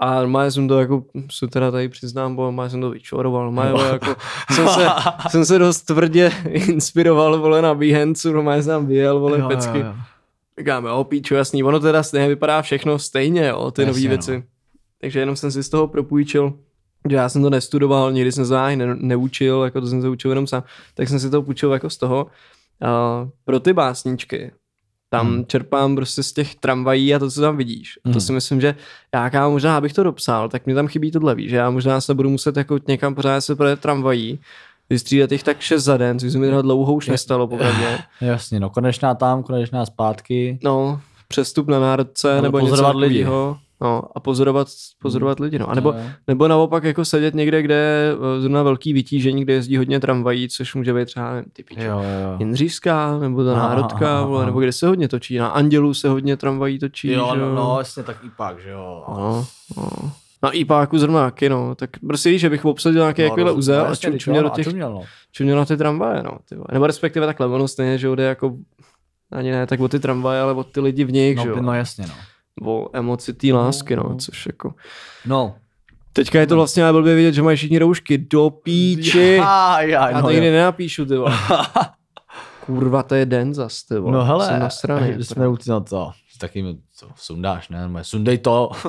A 0.00 0.14
normálně 0.14 0.50
jsem 0.50 0.68
to 0.68 0.80
jako, 0.80 1.02
se 1.32 1.46
teda 1.46 1.70
tady 1.70 1.88
přiznám, 1.88 2.36
bo 2.36 2.42
normálně 2.42 2.70
jsem 2.70 2.80
to 2.80 2.90
vyčoroval, 2.90 3.42
normálně 3.42 3.72
vole, 3.72 3.88
jako, 3.88 4.16
jsem, 4.52 4.68
se, 4.68 4.86
jsem 5.28 5.44
se 5.44 5.58
dost 5.58 5.82
tvrdě 5.82 6.32
inspiroval, 6.48 7.38
vole, 7.38 7.62
na 7.62 7.74
Behance, 7.74 8.28
normálně 8.28 8.62
jsem 8.62 8.72
tam 8.72 8.86
vyjel, 8.86 9.20
vole, 9.20 9.38
Jo, 9.38 9.48
pecky. 9.48 9.78
jo, 9.78 9.84
jo. 9.84 9.94
Říkám, 10.58 10.84
jo, 10.86 11.04
píču, 11.04 11.34
jasný, 11.34 11.62
ono 11.62 11.80
teda 11.80 12.02
stejně 12.02 12.28
vypadá 12.28 12.62
všechno 12.62 12.98
stejně, 12.98 13.46
jo, 13.46 13.70
ty 13.70 13.86
nové 13.86 14.00
věci. 14.00 14.36
no. 14.36 14.42
Takže 15.00 15.20
jenom 15.20 15.36
jsem 15.36 15.50
si 15.52 15.62
z 15.62 15.68
toho 15.68 15.88
propůjčil, 15.88 16.52
že 17.10 17.16
já 17.16 17.28
jsem 17.28 17.42
to 17.42 17.50
nestudoval, 17.50 18.12
nikdy 18.12 18.32
jsem 18.32 18.46
se 18.46 18.76
ne, 18.76 18.94
neučil, 18.94 19.62
jako 19.62 19.80
to 19.80 19.86
jsem 19.86 20.02
se 20.02 20.08
učil 20.08 20.30
jenom 20.30 20.46
sám, 20.46 20.62
tak 20.94 21.08
jsem 21.08 21.20
si 21.20 21.30
to 21.30 21.42
půjčil 21.42 21.72
jako 21.72 21.90
z 21.90 21.96
toho. 21.96 22.26
Uh, 22.82 23.28
pro 23.44 23.60
ty 23.60 23.72
básničky, 23.72 24.52
tam 25.10 25.26
Hmm. 25.26 25.46
čerpám 25.46 25.96
prostě 25.96 26.22
z 26.22 26.32
těch 26.32 26.54
tramvají 26.54 27.14
a 27.14 27.18
to, 27.18 27.30
co 27.30 27.40
tam 27.40 27.56
vidíš. 27.56 27.98
A 28.04 28.08
to 28.08 28.10
Hmm. 28.10 28.20
si 28.20 28.32
myslím, 28.32 28.60
že 28.60 28.74
já 29.14 29.30
kámo, 29.30 29.50
možná 29.52 29.76
abych 29.76 29.92
to 29.92 30.02
dopsal, 30.02 30.48
tak 30.48 30.66
mi 30.66 30.74
tam 30.74 30.86
chybí 30.88 31.10
tohle, 31.10 31.34
víš, 31.34 31.50
že 31.50 31.56
já 31.56 31.70
možná 31.70 32.00
se 32.00 32.14
budu 32.14 32.30
muset 32.30 32.56
jako 32.56 32.78
někam 32.88 33.14
pořád 33.14 33.40
se 33.40 33.56
projet 33.56 33.80
tramvají, 33.80 34.40
vystřídat 34.90 35.32
jich 35.32 35.42
tak 35.42 35.60
šest 35.60 35.84
za 35.84 35.96
den, 35.96 36.18
což 36.18 36.32
se 36.32 36.38
mi 36.38 36.46
teda 36.46 36.62
dlouho 36.62 36.94
už 36.94 37.08
nestalo, 37.08 37.46
popravdě. 37.46 37.98
Jasně, 38.20 38.60
no 38.60 38.70
konečná 38.70 39.14
tam, 39.14 39.42
konečná 39.42 39.86
zpátky. 39.86 40.58
No, 40.64 41.00
přestup 41.28 41.68
na 41.68 41.80
národce 41.80 42.32
Ale 42.32 42.42
nebo 42.42 42.58
něco 42.58 42.70
pozorovat 42.70 42.96
lidi. 42.96 43.18
takového. 43.20 43.56
No, 43.80 44.02
a 44.14 44.20
pozorovat, 44.20 44.68
pozorovat 45.02 45.40
lidi. 45.40 45.58
No. 45.58 45.70
A 45.70 45.74
nebo, 45.74 45.92
No, 45.92 45.98
nebo 46.28 46.48
naopak 46.48 46.84
jako 46.84 47.04
sedět 47.04 47.34
někde, 47.34 47.62
kde 47.62 47.74
je 47.74 48.12
eh, 48.36 48.40
zrovna 48.40 48.62
velký 48.62 48.92
vytížení, 48.92 49.42
kde 49.42 49.52
jezdí 49.52 49.76
hodně 49.76 50.00
tramvají, 50.00 50.48
což 50.48 50.74
může 50.74 50.94
být 50.94 51.04
třeba, 51.06 51.30
nevím, 51.34 51.50
ty 51.52 51.62
piče, 51.62 51.84
Jo, 51.84 51.92
jo, 52.02 52.30
jo. 52.30 52.36
Jindřížská, 52.38 53.18
nebo 53.18 53.44
ta 53.44 53.52
Aha, 53.56 53.68
národka, 53.68 54.18
aha, 54.18 54.36
aha. 54.36 54.46
nebo 54.46 54.60
kde 54.60 54.72
se 54.72 54.86
hodně 54.86 55.08
točí. 55.08 55.38
Na 55.38 55.48
Andělu 55.48 55.94
se 55.94 56.08
hodně 56.08 56.36
tramvají 56.36 56.78
točí. 56.78 57.12
Jo, 57.12 57.30
že 57.34 57.40
no, 57.40 57.54
no, 57.54 57.74
jasně, 57.78 58.02
tak 58.02 58.16
i 58.26 58.30
pak, 58.36 58.62
že 58.62 58.70
jo. 58.70 59.04
no, 59.08 59.46
no. 59.76 59.88
Na 60.42 60.50
IPáku 60.50 60.98
zrovna 60.98 61.24
taky, 61.24 61.48
no. 61.48 61.74
Tak 61.74 61.90
prostě 62.06 62.30
víš, 62.30 62.40
že 62.40 62.50
bych 62.50 62.64
obsadil 62.64 63.00
nějaký 63.00 63.22
no, 63.22 63.28
takovýhle 63.28 63.52
uzel 63.52 63.86
a 63.86 63.94
čum, 63.94 64.12
teď 64.12 64.20
čuměl 64.20 64.42
do 64.42 64.52
a 64.52 64.54
těch, 64.56 64.64
čuměl, 64.64 64.92
no. 64.92 65.02
čuměl 65.32 65.56
na 65.56 65.64
ty 65.64 65.76
tramvaje, 65.76 66.22
no. 66.22 66.30
Ty 66.48 66.54
vole. 66.54 66.66
Nebo 66.72 66.86
respektive 66.86 67.26
takhle, 67.26 67.46
ono 67.46 67.68
stejně, 67.68 67.98
že 67.98 68.08
jde 68.08 68.24
jako 68.24 68.56
ani 69.32 69.50
ne 69.50 69.66
tak 69.66 69.80
o 69.80 69.88
ty 69.88 70.00
tramvaje, 70.00 70.40
ale 70.40 70.52
o 70.52 70.64
ty 70.64 70.80
lidi 70.80 71.04
v 71.04 71.12
nich, 71.12 71.38
že 71.38 71.48
No, 71.48 71.54
jo. 71.54 71.62
no 71.62 71.74
jasně, 71.74 72.06
no. 72.06 72.14
o 72.72 72.90
emoci 72.92 73.34
té 73.34 73.52
lásky, 73.52 73.96
no, 73.96 74.02
no. 74.08 74.16
což 74.16 74.46
jako... 74.46 74.74
No. 75.26 75.54
Teďka 76.12 76.40
je 76.40 76.46
to 76.46 76.54
vlastně 76.56 76.84
ale 76.84 76.92
blbě 76.92 77.14
vidět, 77.14 77.32
že 77.32 77.42
mají 77.42 77.56
všichni 77.56 77.78
roušky 77.78 78.18
do 78.18 78.50
píči. 78.50 79.18
Já, 79.36 79.80
já, 79.80 80.10
Já 80.10 80.16
no, 80.16 80.22
to 80.22 80.28
jo. 80.30 80.34
nikdy 80.34 80.50
nenapíšu, 80.50 81.06
ty 81.06 81.16
vole. 81.16 81.32
Kurva, 82.66 83.02
to 83.02 83.14
je 83.14 83.26
den 83.26 83.54
zas, 83.54 83.82
ty 83.82 83.98
vole. 83.98 84.12
No 84.18 84.24
hele, 84.24 84.46
Jsem 84.70 85.12
že 85.12 85.24
jsme 85.24 85.44
no 85.68 85.80
to, 85.80 86.10
taky 86.38 86.78
to 87.00 87.08
sundáš, 87.16 87.68
ne? 87.68 87.88
No, 87.88 88.04
Sundej 88.04 88.38
to. 88.38 88.70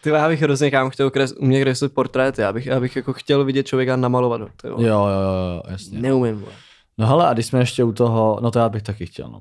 Ty 0.00 0.10
já 0.10 0.28
bych 0.28 0.42
hrozně 0.42 0.70
kam 0.70 0.90
chtěl 0.90 1.10
kres, 1.10 1.32
umět 1.32 1.60
kreslit 1.62 1.94
portréty, 1.94 2.42
já 2.42 2.52
bych, 2.52 2.66
já 2.66 2.80
bych 2.80 2.96
jako 2.96 3.12
chtěl 3.12 3.44
vidět 3.44 3.66
člověka 3.66 3.96
namalovat 3.96 4.40
jo, 4.40 4.48
jo, 4.64 4.78
jo, 4.86 5.62
jasně. 5.68 5.98
Neumím, 5.98 6.38
vole. 6.38 6.52
No 6.98 7.06
hele, 7.06 7.28
a 7.28 7.32
když 7.32 7.46
jsme 7.46 7.58
ještě 7.58 7.84
u 7.84 7.92
toho, 7.92 8.38
no 8.42 8.50
to 8.50 8.58
já 8.58 8.68
bych 8.68 8.82
taky 8.82 9.06
chtěl, 9.06 9.28
no. 9.28 9.40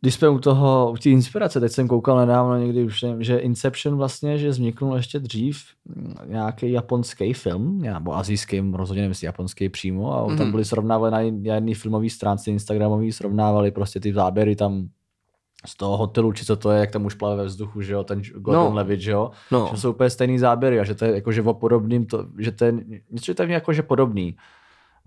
Když 0.00 0.14
jsme 0.14 0.28
u 0.28 0.38
toho, 0.38 0.90
u 0.92 0.96
té 0.96 1.10
inspirace, 1.10 1.60
teď 1.60 1.72
jsem 1.72 1.88
koukal 1.88 2.16
nedávno 2.18 2.56
někdy 2.58 2.84
už, 2.84 3.04
že 3.18 3.38
Inception 3.38 3.96
vlastně, 3.96 4.38
že 4.38 4.48
vzniknul 4.48 4.96
ještě 4.96 5.18
dřív 5.18 5.62
mm, 5.96 6.14
nějaký 6.26 6.72
japonský 6.72 7.32
film, 7.32 7.80
nebo 7.80 8.16
azijský, 8.16 8.62
rozhodně 8.72 9.02
nevím, 9.02 9.14
japonský 9.22 9.68
přímo, 9.68 10.14
a 10.14 10.22
mm-hmm. 10.24 10.36
tam 10.36 10.46
Mhm. 10.46 10.50
byly 10.50 10.64
srovnávali 10.64 11.10
na 11.10 11.20
jedné 11.54 11.74
filmové 11.74 12.10
stránce 12.10 12.50
Instagramový, 12.50 13.12
srovnávali 13.12 13.70
prostě 13.70 14.00
ty 14.00 14.12
záběry 14.12 14.56
tam 14.56 14.88
z 15.66 15.76
toho 15.76 15.96
hotelu, 15.96 16.32
či 16.32 16.44
co 16.44 16.56
to 16.56 16.70
je, 16.70 16.80
jak 16.80 16.90
tam 16.90 17.04
už 17.06 17.14
plave 17.14 17.36
ve 17.36 17.44
vzduchu, 17.44 17.80
že 17.82 17.92
jo, 17.92 18.04
ten 18.04 18.22
Gordon 18.22 18.64
No. 18.70 18.74
Levitt, 18.74 19.00
že 19.02 19.10
jo, 19.10 19.30
No, 19.50 19.68
že 19.70 19.80
jsou 19.80 19.90
úplně 19.90 20.10
stejný 20.10 20.38
záběry 20.38 20.80
a 20.80 20.84
že 20.84 20.94
to 20.94 21.04
je 21.04 21.14
jakože 21.14 21.42
o 21.42 21.54
podobným, 21.54 22.06
to, 22.06 22.26
že 22.38 22.52
to 22.52 22.64
je 22.64 22.72
něco, 23.10 23.24
že 23.26 23.34
to 23.34 23.42
je 23.42 23.48
jako, 23.48 23.72
že 23.72 23.82
podobný. 23.82 24.36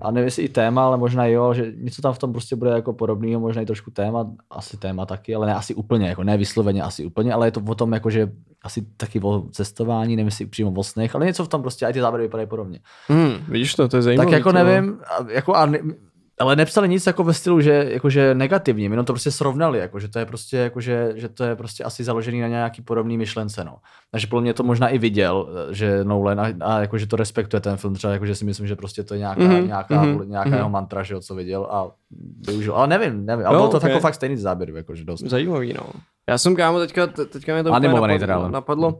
A 0.01 0.11
nevím, 0.11 0.25
jestli 0.25 0.43
i 0.43 0.49
téma, 0.49 0.85
ale 0.85 0.97
možná 0.97 1.25
jo, 1.25 1.53
že 1.53 1.73
něco 1.77 2.01
tam 2.01 2.13
v 2.13 2.17
tom 2.17 2.31
prostě 2.31 2.55
bude 2.55 2.71
jako 2.71 2.93
podobného, 2.93 3.39
možná 3.39 3.61
i 3.61 3.65
trošku 3.65 3.91
téma, 3.91 4.31
asi 4.49 4.77
téma 4.77 5.05
taky, 5.05 5.35
ale 5.35 5.47
ne 5.47 5.55
asi 5.55 5.75
úplně, 5.75 6.07
jako 6.07 6.23
ne 6.23 6.37
vysloveně 6.37 6.83
asi 6.83 7.05
úplně, 7.05 7.33
ale 7.33 7.47
je 7.47 7.51
to 7.51 7.61
o 7.67 7.75
tom, 7.75 7.93
jako, 7.93 8.09
že 8.09 8.31
asi 8.63 8.85
taky 8.97 9.19
o 9.19 9.43
cestování, 9.51 10.15
nevím 10.15 10.27
jestli 10.27 10.45
přímo 10.45 10.71
o 10.71 10.83
snech, 10.83 11.15
ale 11.15 11.25
něco 11.25 11.45
v 11.45 11.47
tom 11.47 11.61
prostě, 11.61 11.85
a 11.85 11.91
ty 11.91 12.01
záběry 12.01 12.23
vypadají 12.23 12.47
podobně. 12.47 12.79
Hmm, 13.07 13.33
vidíš 13.47 13.75
to, 13.75 13.87
to 13.87 13.97
je 13.97 14.01
zajímavé. 14.01 14.31
Tak 14.31 14.33
jako 14.33 14.51
nevím, 14.51 14.99
a, 15.19 15.31
jako 15.31 15.55
a 15.55 15.65
ne, 15.65 15.79
ale 16.41 16.55
nepsali 16.55 16.89
nic 16.89 17.07
jako 17.07 17.23
ve 17.23 17.33
stylu, 17.33 17.61
že 17.61 17.85
jakože 17.89 18.35
negativní, 18.35 18.83
jenom 18.83 19.05
to 19.05 19.13
prostě 19.13 19.31
srovnali, 19.31 19.79
jako, 19.79 19.99
že 19.99 20.07
to 20.07 20.19
je 20.19 20.25
prostě, 20.25 20.57
jako, 20.57 20.81
že, 20.81 21.13
že 21.15 21.29
to 21.29 21.43
je 21.43 21.55
prostě 21.55 21.83
asi 21.83 22.03
založený 22.03 22.41
na 22.41 22.47
nějaký 22.47 22.81
podobný 22.81 23.17
myšlence, 23.17 23.63
no. 23.63 23.77
Takže 24.11 24.27
podle 24.27 24.41
mě 24.41 24.53
to 24.53 24.63
možná 24.63 24.87
i 24.87 24.97
viděl, 24.97 25.49
že 25.69 26.03
Nolan 26.03 26.39
a, 26.39 26.53
a 26.61 26.79
jako, 26.79 26.97
že 26.97 27.07
to 27.07 27.15
respektuje 27.15 27.61
ten 27.61 27.77
film, 27.77 27.93
třeba 27.93 28.13
jako, 28.13 28.25
že 28.25 28.35
si 28.35 28.45
myslím, 28.45 28.67
že 28.67 28.75
prostě 28.75 29.03
to 29.03 29.13
je 29.13 29.19
nějaká, 29.19 29.41
mm-hmm. 29.41 29.67
nějaká, 29.67 30.03
mm-hmm. 30.03 30.27
nějaká 30.27 30.49
mm-hmm. 30.49 30.55
jeho 30.55 30.69
mantra, 30.69 31.03
že 31.03 31.13
jo, 31.13 31.21
co 31.21 31.35
viděl 31.35 31.67
a 31.71 31.91
využil, 32.47 32.75
ale 32.75 32.87
nevím, 32.87 33.25
nevím, 33.25 33.45
ale 33.45 33.57
bylo 33.57 33.67
to 33.67 33.77
okay. 33.77 33.89
jako 33.89 34.01
fakt 34.01 34.15
stejný 34.15 34.37
záběr, 34.37 34.69
jako, 34.69 34.95
že 34.95 35.03
dost. 35.03 35.21
Zajímavý, 35.21 35.73
no. 35.73 35.83
Já 36.29 36.37
jsem 36.37 36.55
kámo 36.55 36.79
teďka, 36.79 37.07
teďka 37.07 37.53
mě 37.53 37.63
to 37.63 37.73
Animovaný 37.73 38.13
napadlo, 38.13 38.41
teda, 38.43 38.51
napadlo 38.51 38.99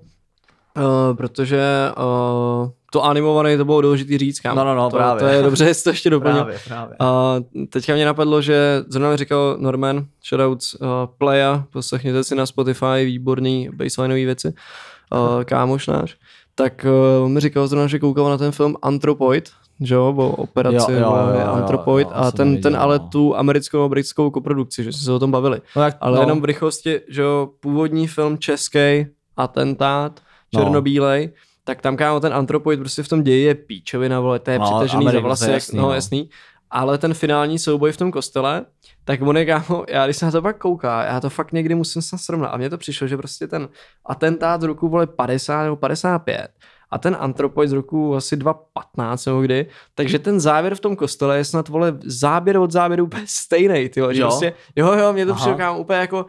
uh, 0.77 1.17
protože 1.17 1.91
uh, 1.97 2.69
to 2.91 3.03
animované 3.03 3.57
to 3.57 3.65
bylo 3.65 3.81
důležitý 3.81 4.17
říct, 4.17 4.39
kámo. 4.39 4.55
No, 4.55 4.65
no, 4.65 4.75
no, 4.75 4.89
to, 4.89 4.97
právě. 4.97 5.19
to 5.19 5.25
je 5.25 5.41
dobře, 5.41 5.73
že 5.73 5.83
to 5.83 5.89
ještě 5.89 6.09
doplnil. 6.09 6.43
Právě, 6.43 6.59
právě. 6.67 6.95
Uh, 7.01 7.65
teďka 7.69 7.93
mě 7.93 8.05
napadlo, 8.05 8.41
že 8.41 8.83
zrovna 8.87 9.09
mi 9.09 9.17
říkal 9.17 9.55
Norman, 9.59 10.05
shoutouts 10.29 10.73
uh, 10.73 10.87
Playa, 11.17 11.63
poslechněte 11.71 12.23
si 12.23 12.35
na 12.35 12.45
Spotify, 12.45 13.05
výborný 13.05 13.69
baselineový 13.73 14.25
věci, 14.25 14.53
uh, 15.11 15.43
kámoš 15.43 15.87
náš, 15.87 16.17
tak 16.55 16.85
uh, 17.23 17.29
mi 17.29 17.39
říkal 17.39 17.67
zrovna, 17.67 17.87
že 17.87 17.99
koukal 17.99 18.29
na 18.29 18.37
ten 18.37 18.51
film 18.51 18.75
Anthropoid, 18.81 19.49
že 19.81 19.95
jo, 19.95 20.13
o 20.17 20.29
operaci 20.29 20.91
Jo, 20.91 20.99
jo, 20.99 21.15
jo, 21.33 21.39
jo, 21.39 21.51
Anthropoid 21.53 22.07
jo, 22.07 22.13
a 22.15 22.23
jsem 22.23 22.37
ten, 22.37 22.47
neviděl, 22.47 22.71
ten 22.71 22.81
ale 22.81 22.99
no. 22.99 23.07
tu 23.07 23.37
americkou 23.37 23.83
a 23.83 23.89
britskou 23.89 24.29
koprodukci, 24.29 24.83
že 24.83 24.93
jsme 24.93 25.01
se 25.01 25.11
o 25.11 25.19
tom 25.19 25.31
bavili. 25.31 25.61
No, 25.75 25.83
jak, 25.83 25.97
Ale 26.01 26.15
no, 26.15 26.21
jenom 26.21 26.41
v 26.41 26.45
rychlosti, 26.45 27.01
že 27.09 27.21
jo, 27.21 27.49
původní 27.59 28.07
film 28.07 28.37
český, 28.37 29.05
atentát, 29.37 30.21
No. 30.53 30.61
černobílej, 30.63 31.31
tak 31.63 31.81
tam 31.81 31.97
kámo 31.97 32.19
ten 32.19 32.33
antropoid 32.33 32.79
prostě 32.79 33.03
v 33.03 33.07
tom 33.07 33.23
ději 33.23 33.43
je 33.43 33.55
píčovina, 33.55 34.19
vole, 34.19 34.39
to 34.39 34.51
je 34.51 34.59
No, 34.59 34.65
přitažený 34.65 35.03
za 35.03 35.09
Amerika, 35.09 35.21
to 35.21 35.25
vlasy, 35.27 35.45
je 35.45 35.53
jasný, 35.53 35.77
no, 35.77 35.83
no. 35.83 35.93
jasný. 35.93 36.29
Ale 36.69 36.97
ten 36.97 37.13
finální 37.13 37.59
souboj 37.59 37.91
v 37.91 37.97
tom 37.97 38.11
kostele, 38.11 38.65
tak 39.05 39.21
on 39.21 39.37
je 39.37 39.45
kámo, 39.45 39.85
já 39.89 40.05
když 40.05 40.17
se 40.17 40.25
na 40.25 40.31
to 40.31 40.41
pak 40.41 40.57
kouká, 40.57 41.03
já 41.03 41.19
to 41.19 41.29
fakt 41.29 41.51
někdy 41.51 41.75
musím 41.75 42.01
se 42.01 42.17
srovnat. 42.17 42.47
A 42.47 42.57
mně 42.57 42.69
to 42.69 42.77
přišlo, 42.77 43.07
že 43.07 43.17
prostě 43.17 43.47
ten 43.47 43.69
atentát 44.05 44.61
z 44.61 44.63
roku 44.63 44.89
vole 44.89 45.07
50 45.07 45.63
nebo 45.63 45.75
55 45.75 46.47
a 46.91 46.97
ten 46.97 47.17
antropoid 47.19 47.69
z 47.69 47.73
roku 47.73 48.15
asi 48.15 48.37
2.15 48.37 49.31
nebo 49.31 49.41
kdy, 49.41 49.65
takže 49.95 50.19
ten 50.19 50.39
závěr 50.39 50.75
v 50.75 50.79
tom 50.79 50.95
kostele 50.95 51.37
je 51.37 51.45
snad, 51.45 51.69
vole, 51.69 51.93
záběr 52.05 52.57
od 52.57 52.71
záběru 52.71 53.03
úplně 53.03 53.23
stejný, 53.27 53.89
ty 53.89 53.99
Jo? 53.99 54.11
prostě, 54.19 54.53
jo, 54.75 54.93
jo, 54.93 55.13
mě 55.13 55.25
to 55.25 55.35
přišlo 55.35 55.55
kámo, 55.55 55.79
úplně 55.79 55.99
jako, 55.99 56.25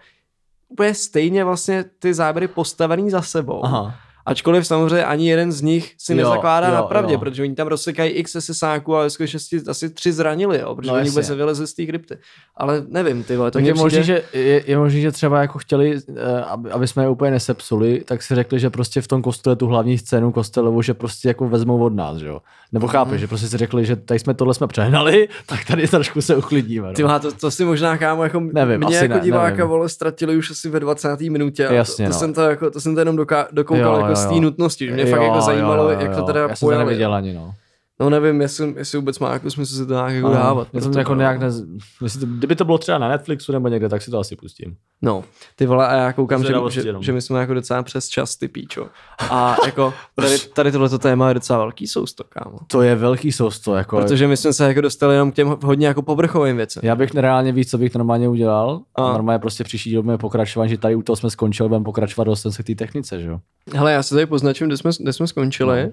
úplně 0.69 0.95
stejně 0.95 1.45
vlastně 1.45 1.85
ty 1.99 2.15
záběry 2.15 2.49
postavený 2.49 3.11
za 3.11 3.23
sebou. 3.23 3.65
Aha. 3.65 3.95
Ačkoliv 4.27 4.67
samozřejmě 4.67 5.05
ani 5.05 5.29
jeden 5.31 5.53
z 5.53 5.63
nich 5.63 5.95
si 5.99 6.13
Jo, 6.13 6.17
nezakládá 6.17 6.69
jo, 6.69 6.75
na 6.75 6.83
pravdě, 6.83 7.13
jo. 7.13 7.19
protože 7.19 7.43
oni 7.43 7.55
tam 7.55 7.67
rozsekají 7.67 8.11
x 8.11 8.37
SSáků 8.41 8.97
a 8.97 9.03
ve 9.03 9.11
skutečnosti 9.11 9.61
asi 9.69 9.91
tři 9.91 10.13
zranili, 10.13 10.59
jo, 10.61 10.75
protože 10.75 10.91
No 10.91 10.97
oni 10.97 11.09
vůbec 11.11 11.29
nevylezli 11.29 11.67
z 11.67 11.75
té 11.75 11.87
krypty. 11.87 12.19
Ale 12.57 12.85
nevím, 12.89 13.23
ty 13.25 13.37
vole, 13.37 13.51
to 13.51 13.59
je 13.59 13.63
přijde... 13.65 13.81
možný, 13.81 14.03
že, 14.05 14.23
je, 14.33 14.63
je 14.67 14.79
možný, 14.79 15.01
že 15.01 15.13
třeba 15.13 15.41
jako 15.41 15.59
chtěli, 15.59 15.99
eh, 16.17 16.43
aby, 16.45 16.71
aby 16.71 16.89
jsme 16.89 17.03
je 17.03 17.09
úplně 17.09 17.31
nesepsuli, 17.31 18.03
tak 18.05 18.23
si 18.23 18.35
řekli, 18.35 18.61
že 18.61 18.71
prostě 18.71 19.01
v 19.01 19.09
tom 19.09 19.23
kostele 19.23 19.57
tu 19.57 19.67
hlavní 19.67 19.99
scénu 19.99 20.33
kostelovou, 20.33 20.83
že 20.83 20.95
prostě 20.95 21.29
jako 21.29 21.49
vezmou 21.49 21.85
od 21.85 21.95
nás, 21.95 22.17
že 22.19 22.27
jo. 22.27 22.41
Nebo 22.73 22.87
Mhm. 22.87 22.93
chápeš, 22.93 23.21
že 23.21 23.27
prostě 23.27 23.49
si 23.49 23.57
řekli, 23.57 23.85
že 23.85 23.97
tady 23.97 24.21
jsme 24.21 24.35
tohle 24.35 24.55
jsme 24.55 24.67
přehnali, 24.67 25.29
tak 25.47 25.65
tady 25.65 25.89
trošku 25.89 26.23
se 26.23 26.37
uchlidíme. 26.37 26.89
No. 26.89 26.95
Ty 26.95 27.05
má, 27.05 27.19
to, 27.19 27.33
to 27.33 27.51
si 27.51 27.65
možná 27.65 27.97
kámo, 27.99 28.25
jako 28.25 28.41
Nevím, 28.41 28.81
mě 28.87 28.97
jako 28.97 29.15
ne, 29.15 29.21
diváka 29.21 29.51
nevím. 29.51 29.67
vole 29.67 29.89
ztratili 29.89 30.37
už 30.37 30.51
asi 30.51 30.69
ve 30.71 30.81
20. 30.81 31.21
minutě. 31.21 31.67
a 31.69 31.73
Jasně, 31.73 32.07
to, 32.07 32.11
to, 32.11 32.15
no. 32.15 32.21
jsem 32.21 32.35
to, 32.35 32.41
jako, 32.41 32.71
to 32.71 32.81
jsem 32.81 32.95
to 32.95 33.01
jenom 33.01 33.17
doká, 33.17 33.49
dokoukal 33.53 33.95
Jo, 33.95 34.01
jako 34.01 34.12
jo, 34.13 34.17
z 34.17 34.27
té 34.27 34.35
jo. 34.35 34.41
nutnosti, 34.41 34.87
že 34.87 34.93
mě 34.93 35.07
fakt 35.07 35.23
jako 35.23 35.41
zajímalo, 35.41 35.91
jak 35.91 36.17
to 36.17 36.23
teda 36.23 36.41
Já 36.41 36.57
jsem 36.57 36.69
to 36.69 36.79
neviděl 36.79 37.15
ani, 37.15 37.33
no. 37.35 37.55
No 38.01 38.11
nevím, 38.11 38.41
jestli, 38.41 38.75
jestli 38.77 38.99
vůbec 38.99 39.19
má 39.19 39.33
jako 39.33 39.51
smysl 39.51 39.75
si 39.75 39.87
to 39.87 39.93
nějak 39.93 40.13
jako 40.13 40.29
dávat. 40.29 40.69
Já 40.73 40.81
jsem 40.81 40.93
jako 40.93 41.15
nějak 41.15 41.41
nez... 41.41 41.63
jestli 42.03 42.21
to, 42.21 42.27
kdyby 42.27 42.57
to 42.57 42.65
bylo 42.65 42.79
třeba 42.79 42.99
na 42.99 43.09
Netflixu 43.09 43.53
nebo 43.53 43.69
někde, 43.69 43.89
tak 43.89 44.03
si 44.03 44.11
to 44.11 44.19
asi 44.19 44.37
pustím. 44.37 44.77
No, 45.03 45.25
ty 45.57 45.67
vole, 45.67 45.89
a 45.89 45.97
já 45.97 46.13
koukám, 46.13 46.43
že, 46.45 46.55
že, 46.69 46.81
jenom. 46.81 47.03
že, 47.03 47.13
my 47.13 47.23
jsme 47.23 47.41
jako 47.41 47.55
docela 47.55 47.83
přes 47.83 48.09
čas, 48.09 48.37
ty 48.37 48.49
píčo. 48.49 48.87
A 49.31 49.57
jako 49.67 49.95
tady, 50.15 50.39
tady 50.55 50.73
tohleto 50.73 50.99
téma 50.99 51.29
je 51.29 51.35
docela 51.35 51.59
velký 51.59 51.87
sousto, 51.87 52.25
kámo. 52.29 52.59
To 52.67 52.83
je 52.83 52.95
velký 52.95 53.33
sousto, 53.33 53.75
jako. 53.75 53.97
Protože 53.97 54.27
my 54.27 54.37
jsme 54.37 54.53
se 54.53 54.69
jako 54.69 54.81
dostali 54.81 55.15
jenom 55.15 55.33
k 55.33 55.35
těm 55.35 55.57
hodně 55.65 55.87
jako 55.87 56.03
povrchovým 56.03 56.57
věcem. 56.57 56.81
Já 56.85 56.97
bych 56.97 57.15
reálně 57.15 57.53
víc, 57.53 57.71
co 57.71 57.79
bych 57.79 57.95
normálně 57.95 58.29
udělal. 58.29 58.81
A. 58.95 59.13
Normálně 59.13 59.39
prostě 59.39 59.65
příští 59.65 59.91
díl 59.91 60.03
budeme 60.03 60.19
pokračovat, 60.19 60.67
že 60.67 60.79
tady 60.79 60.95
u 60.95 61.03
toho 61.03 61.17
jsme 61.17 61.31
skončili, 61.31 61.69
budeme 61.69 61.85
pokračovat 61.85 62.25
dostaneme 62.25 62.55
se 62.55 62.63
k 62.63 62.67
té 62.67 62.75
technice, 62.75 63.21
že 63.21 63.29
jo. 63.29 63.39
Hele, 63.75 63.93
já 63.93 64.03
se 64.03 64.15
tady 64.15 64.27
poznačím, 64.27 64.67
kde 64.67 64.77
jsme, 64.77 64.91
kde 65.01 65.13
jsme 65.13 65.27
skončili. 65.27 65.83
No. 65.83 65.93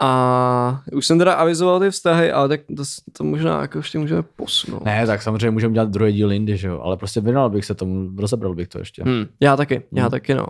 A 0.00 0.80
už 0.92 1.06
jsem 1.06 1.18
teda 1.18 1.32
avizoval 1.34 1.80
ty 1.80 1.90
vztahy, 1.90 2.32
ale 2.32 2.48
tak 2.48 2.60
to, 2.76 2.82
to 3.12 3.24
možná 3.24 3.60
jako 3.60 3.78
ještě 3.78 3.98
můžeme 3.98 4.22
posunout. 4.22 4.84
Ne, 4.84 5.06
tak 5.06 5.22
samozřejmě 5.22 5.50
můžeme 5.50 5.74
dělat 5.74 5.88
druhý 5.90 6.12
díl 6.12 6.32
jindy, 6.32 6.56
že 6.56 6.68
jo, 6.68 6.80
ale 6.82 6.96
prostě 6.96 7.20
věnoval 7.20 7.50
bych 7.50 7.64
se 7.64 7.74
tomu, 7.74 8.10
rozebral 8.18 8.54
bych 8.54 8.68
to 8.68 8.78
ještě. 8.78 9.02
Hmm, 9.04 9.24
já 9.40 9.56
taky, 9.56 9.82
já 9.92 10.02
Hmm. 10.02 10.10
taky 10.10 10.34
no. 10.34 10.46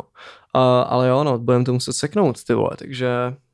A, 0.54 0.80
ale 0.80 1.08
jo, 1.08 1.24
no, 1.24 1.38
budeme 1.38 1.64
to 1.64 1.72
muset 1.72 1.92
seknout, 1.92 2.44
ty 2.44 2.54
vole, 2.54 2.70
takže 2.78 3.08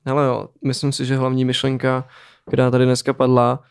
hele 0.07 0.27
jo, 0.27 0.49
myslím 0.65 0.93
si, 0.93 1.05
že 1.07 1.17
hlavní 1.17 1.45
myšlenka, 1.45 2.05
která 2.49 2.71
tady 2.71 2.85
dneska 2.85 3.13
padla, 3.13 3.63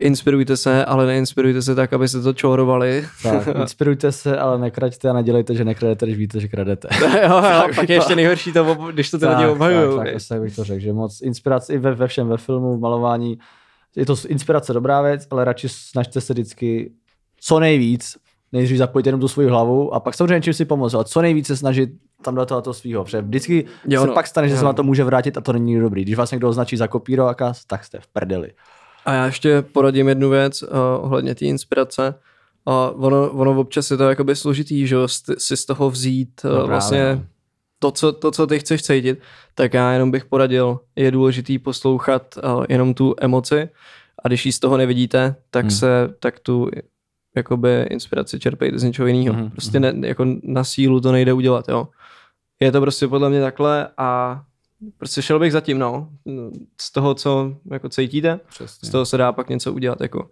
inspirujte 0.00 0.56
se, 0.56 0.84
ale 0.84 1.06
neinspirujte 1.06 1.62
se 1.62 1.74
tak, 1.74 1.92
abyste 1.92 2.20
to 2.20 2.32
čorovali. 2.32 3.06
Tak, 3.22 3.48
inspirujte 3.60 4.12
se, 4.12 4.38
ale 4.38 4.58
nekraďte 4.58 5.08
a 5.10 5.12
nedělejte, 5.12 5.54
že 5.54 5.64
nekradete, 5.64 6.06
když 6.06 6.18
víte, 6.18 6.40
že 6.40 6.48
kradete. 6.48 6.88
jo, 7.02 7.08
jo, 7.22 7.40
Tak 7.40 7.74
pak 7.74 7.88
je 7.88 7.94
ještě 7.96 8.16
nejhorší 8.16 8.52
to, 8.52 8.74
když 8.92 9.10
to 9.10 9.18
ty 9.18 9.26
lidi 9.26 9.42
tak, 9.42 9.50
obhajují. 9.50 9.96
tak, 9.98 10.12
tak, 10.12 10.22
tak 10.28 10.40
bych 10.40 10.56
to 10.56 10.64
řekl, 10.64 10.80
že 10.80 10.92
moc 10.92 11.20
inspirace 11.22 11.72
i 11.74 11.78
ve, 11.78 11.94
ve 11.94 12.06
všem, 12.06 12.28
ve 12.28 12.36
filmu, 12.36 12.76
v 12.76 12.80
malování. 12.80 13.38
Je 13.96 14.06
to 14.06 14.14
inspirace 14.28 14.72
dobrá 14.72 15.02
věc, 15.02 15.26
ale 15.30 15.44
radši 15.44 15.68
snažte 15.68 16.20
se 16.20 16.32
vždycky 16.32 16.92
co 17.40 17.60
nejvíc, 17.60 18.16
nejdřív 18.52 18.78
zapojit 18.78 19.06
jenom 19.06 19.20
tu 19.20 19.28
svoji 19.28 19.48
hlavu 19.48 19.94
a 19.94 20.00
pak 20.00 20.14
samozřejmě 20.14 20.40
čím 20.40 20.52
si 20.52 20.64
pomoct, 20.64 20.94
ale 20.94 21.04
co 21.04 21.22
nejvíc 21.22 21.46
se 21.46 21.56
snažit 21.56 21.90
tam 22.22 22.34
do 22.34 22.46
toho, 22.46 22.62
toho 22.62 22.74
svého, 22.74 23.04
protože 23.04 23.22
vždycky 23.22 23.64
Jo, 23.88 24.00
se 24.00 24.06
no. 24.06 24.14
pak 24.14 24.26
stane, 24.26 24.48
že 24.48 24.54
Jo, 24.54 24.58
se 24.58 24.64
na 24.64 24.72
to 24.72 24.82
může 24.82 25.04
vrátit 25.04 25.36
a 25.36 25.40
to 25.40 25.52
není 25.52 25.80
dobrý. 25.80 26.02
Když 26.02 26.14
vás 26.16 26.30
někdo 26.30 26.48
označí 26.48 26.76
za 26.76 26.86
kopírováka, 26.88 27.52
tak 27.66 27.84
jste 27.84 28.00
v 28.00 28.06
prdeli. 28.06 28.52
A 29.06 29.12
já 29.12 29.26
ještě 29.26 29.62
poradím 29.62 30.08
jednu 30.08 30.30
věc 30.30 30.62
uh, 30.62 30.68
ohledně 31.00 31.34
té 31.34 31.44
inspirace. 31.44 32.14
Uh, 32.64 33.04
ono, 33.04 33.30
ono 33.30 33.60
občas 33.60 33.90
je 33.90 33.96
to 33.96 34.08
jakoby 34.08 34.36
složitý, 34.36 34.86
že 34.86 34.96
si 35.38 35.56
z 35.56 35.66
toho 35.66 35.90
vzít 35.90 36.40
uh, 36.44 36.50
No 36.50 36.66
vlastně 36.66 37.14
no. 37.16 37.24
to 37.78 37.90
co, 37.90 38.12
to, 38.12 38.30
co 38.30 38.46
ty 38.46 38.58
chceš 38.58 38.82
cítit, 38.82 39.18
tak 39.54 39.74
já 39.74 39.92
jenom 39.92 40.10
bych 40.10 40.24
poradil, 40.24 40.80
je 40.96 41.10
důležitý 41.10 41.58
poslouchat 41.58 42.38
uh, 42.44 42.64
jenom 42.68 42.94
tu 42.94 43.14
emoci 43.20 43.68
a 44.24 44.28
když 44.28 44.46
ji 44.46 44.52
z 44.52 44.58
toho 44.60 44.76
nevidíte, 44.76 45.34
tak 45.50 45.64
Hmm. 45.64 45.70
se, 45.70 46.14
tak 46.20 46.40
tu 46.40 46.70
jakoby 47.36 47.82
inspiraci 47.90 48.38
čerpejte 48.40 48.78
z 48.78 48.82
něčeho 48.82 49.06
jiného. 49.08 49.36
Mhm, 49.36 49.50
Prostě 49.50 49.80
ne, 49.80 49.92
jako 50.08 50.26
na 50.42 50.64
sílu 50.64 51.00
to 51.00 51.12
nejde 51.12 51.32
udělat, 51.32 51.68
jo. 51.68 51.88
Je 52.60 52.72
to 52.72 52.80
prostě 52.80 53.08
podle 53.08 53.30
mě 53.30 53.40
takhle 53.40 53.88
a 53.98 54.42
prostě 54.98 55.22
šel 55.22 55.38
bych 55.38 55.52
zatím, 55.52 55.78
no. 55.78 56.08
Z 56.80 56.92
toho, 56.92 57.14
co 57.14 57.56
jako 57.70 57.88
cítíte, 57.88 58.40
Přesně. 58.48 58.88
z 58.88 58.92
toho 58.92 59.06
se 59.06 59.16
dá 59.16 59.32
pak 59.32 59.48
něco 59.48 59.72
udělat 59.72 60.00
jako 60.00 60.28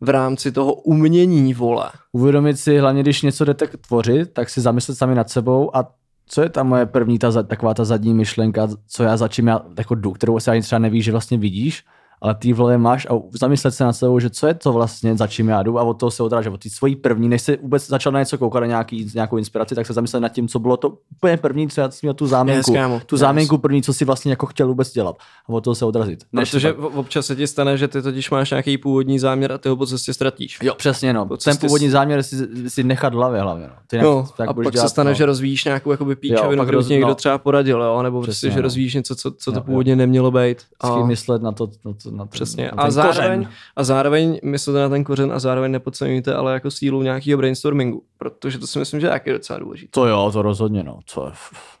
v 0.00 0.08
rámci 0.08 0.52
toho 0.52 0.74
umění, 0.74 1.54
vole. 1.54 1.90
Uvědomit 2.12 2.56
si, 2.56 2.78
hlavně 2.78 3.02
když 3.02 3.22
něco 3.22 3.44
jdete 3.44 3.66
tvořit, 3.66 4.32
tak 4.32 4.50
si 4.50 4.60
zamyslet 4.60 4.98
sami 4.98 5.14
nad 5.14 5.30
sebou 5.30 5.76
a 5.76 5.94
co 6.26 6.42
je 6.42 6.48
ta 6.48 6.62
moje 6.62 6.86
první, 6.86 7.18
ta, 7.18 7.42
taková 7.42 7.74
ta 7.74 7.84
zadní 7.84 8.14
myšlenka, 8.14 8.68
co 8.86 9.02
já 9.02 9.16
za 9.16 9.28
čím 9.28 9.46
já 9.46 9.60
jako 9.78 9.94
jdu, 9.94 10.12
kterou 10.12 10.40
si 10.40 10.50
ani 10.50 10.62
třeba 10.62 10.78
nevíš, 10.78 11.04
že 11.04 11.12
vlastně 11.12 11.38
vidíš, 11.38 11.84
ale 12.22 12.34
ty 12.34 12.52
vole 12.52 12.78
máš 12.78 13.06
a 13.10 13.14
zamyslet 13.40 13.74
se 13.74 13.84
nad 13.84 13.92
sebou, 13.92 14.20
že 14.20 14.30
co 14.30 14.46
je 14.46 14.54
to 14.54 14.72
vlastně, 14.72 15.16
za 15.16 15.26
čím 15.26 15.48
já 15.48 15.62
jdu 15.62 15.78
a 15.78 15.82
od 15.82 15.94
toho 15.94 16.10
se 16.10 16.22
odrážet, 16.22 16.50
od 16.52 16.62
té 16.62 16.70
svojí 16.70 16.96
první, 16.96 17.28
než 17.28 17.42
se 17.42 17.56
vůbec 17.62 17.86
začal 17.86 18.12
na 18.12 18.18
něco 18.18 18.38
koukat, 18.38 18.60
na 18.60 18.66
nějaký, 18.66 19.10
nějakou 19.14 19.36
inspiraci, 19.36 19.74
tak 19.74 19.86
se 19.86 19.92
zamyslet 19.92 20.20
nad 20.20 20.28
tím, 20.28 20.48
co 20.48 20.58
bylo 20.58 20.76
to 20.76 20.94
úplně 21.16 21.36
první, 21.36 21.68
co 21.68 21.80
já 21.80 21.90
jsem 21.90 21.98
měl 22.02 22.14
tu 22.14 22.26
záměnku, 22.26 22.72
Yes, 22.74 23.02
tu 23.06 23.14
yes. 23.14 23.20
záměnku 23.20 23.58
první, 23.58 23.82
co 23.82 23.92
si 23.94 24.04
vlastně 24.04 24.32
jako 24.32 24.46
chtěl 24.46 24.68
vůbec 24.68 24.92
dělat 24.92 25.16
a 25.46 25.48
od 25.48 25.64
toho 25.64 25.74
se 25.74 25.84
odrazit. 25.84 26.24
Než 26.32 26.50
Protože 26.50 26.72
pak- 26.72 26.94
občas 26.96 27.26
se 27.26 27.36
ti 27.36 27.46
stane, 27.46 27.76
že 27.78 27.88
ty 27.88 28.02
totiž 28.02 28.30
máš 28.30 28.50
nějaký 28.50 28.78
původní 28.78 29.18
záměr 29.18 29.52
a 29.52 29.58
ty 29.58 29.68
ho 29.68 29.76
po 29.76 29.86
cestě 29.86 30.14
ztratíš. 30.14 30.58
Jo, 30.62 30.74
přesně, 30.74 31.12
no. 31.12 31.28
Ten 31.44 31.56
původní 31.56 31.88
s- 31.88 31.92
záměr 31.92 32.22
si, 32.22 32.36
si 32.70 32.84
nechat 32.84 33.12
v 33.14 33.16
hlavě 33.16 33.40
hlavně, 33.40 33.66
no. 33.66 33.72
Ty 33.86 33.98
No, 33.98 34.26
tak 34.36 34.48
a 34.48 34.52
pak 34.54 34.64
se 34.64 34.70
dělat, 34.70 34.88
stane, 34.88 35.10
no. 35.10 35.14
že 35.14 35.26
rozvíjíš 35.26 35.64
nějakou 35.64 35.90
jakoby 35.90 36.16
píčovinu, 36.16 36.62
kterou 36.62 36.78
roz- 36.80 36.88
někdo 36.90 37.06
no. 37.08 37.14
třeba 37.14 37.38
poradil, 37.38 37.82
jo? 37.82 38.02
nebo 38.02 38.22
prostě, 38.22 38.50
že 38.50 38.56
no. 38.56 38.62
rozvíjíš 38.62 38.94
něco, 38.94 39.16
co, 39.16 39.30
co 39.30 39.52
to 39.52 39.60
původně 39.60 39.96
nemělo 39.96 40.30
být. 40.30 40.58
A, 40.80 41.04
myslet 41.06 41.42
na 41.42 41.52
to, 41.52 41.70
na 41.84 41.92
to, 42.02 42.07
na 42.16 42.24
to 42.24 42.30
přesně. 42.30 42.64
Na 42.64 42.70
A 42.76 42.82
ten 42.82 42.90
zároveň, 42.90 43.38
kořen. 43.44 43.52
a 43.76 43.84
zároveň 43.84 44.40
myslete 44.44 44.78
na 44.80 44.88
ten 44.88 45.04
kořen 45.04 45.32
a 45.32 45.38
zároveň 45.38 45.72
nepodceňujte, 45.72 46.34
ale 46.34 46.52
jako 46.52 46.70
sílu 46.70 47.02
nějakého 47.02 47.38
brainstormingu, 47.38 48.02
protože 48.18 48.58
to 48.58 48.66
si 48.66 48.78
myslím, 48.78 49.00
že 49.00 49.06
je 49.06 49.10
taky 49.10 49.32
docela 49.32 49.58
důležité. 49.58 49.90
To 49.90 50.06
jo, 50.06 50.30
to 50.32 50.42
rozhodně, 50.42 50.82
no. 50.82 50.98
To 51.14 51.26
je, 51.26 51.32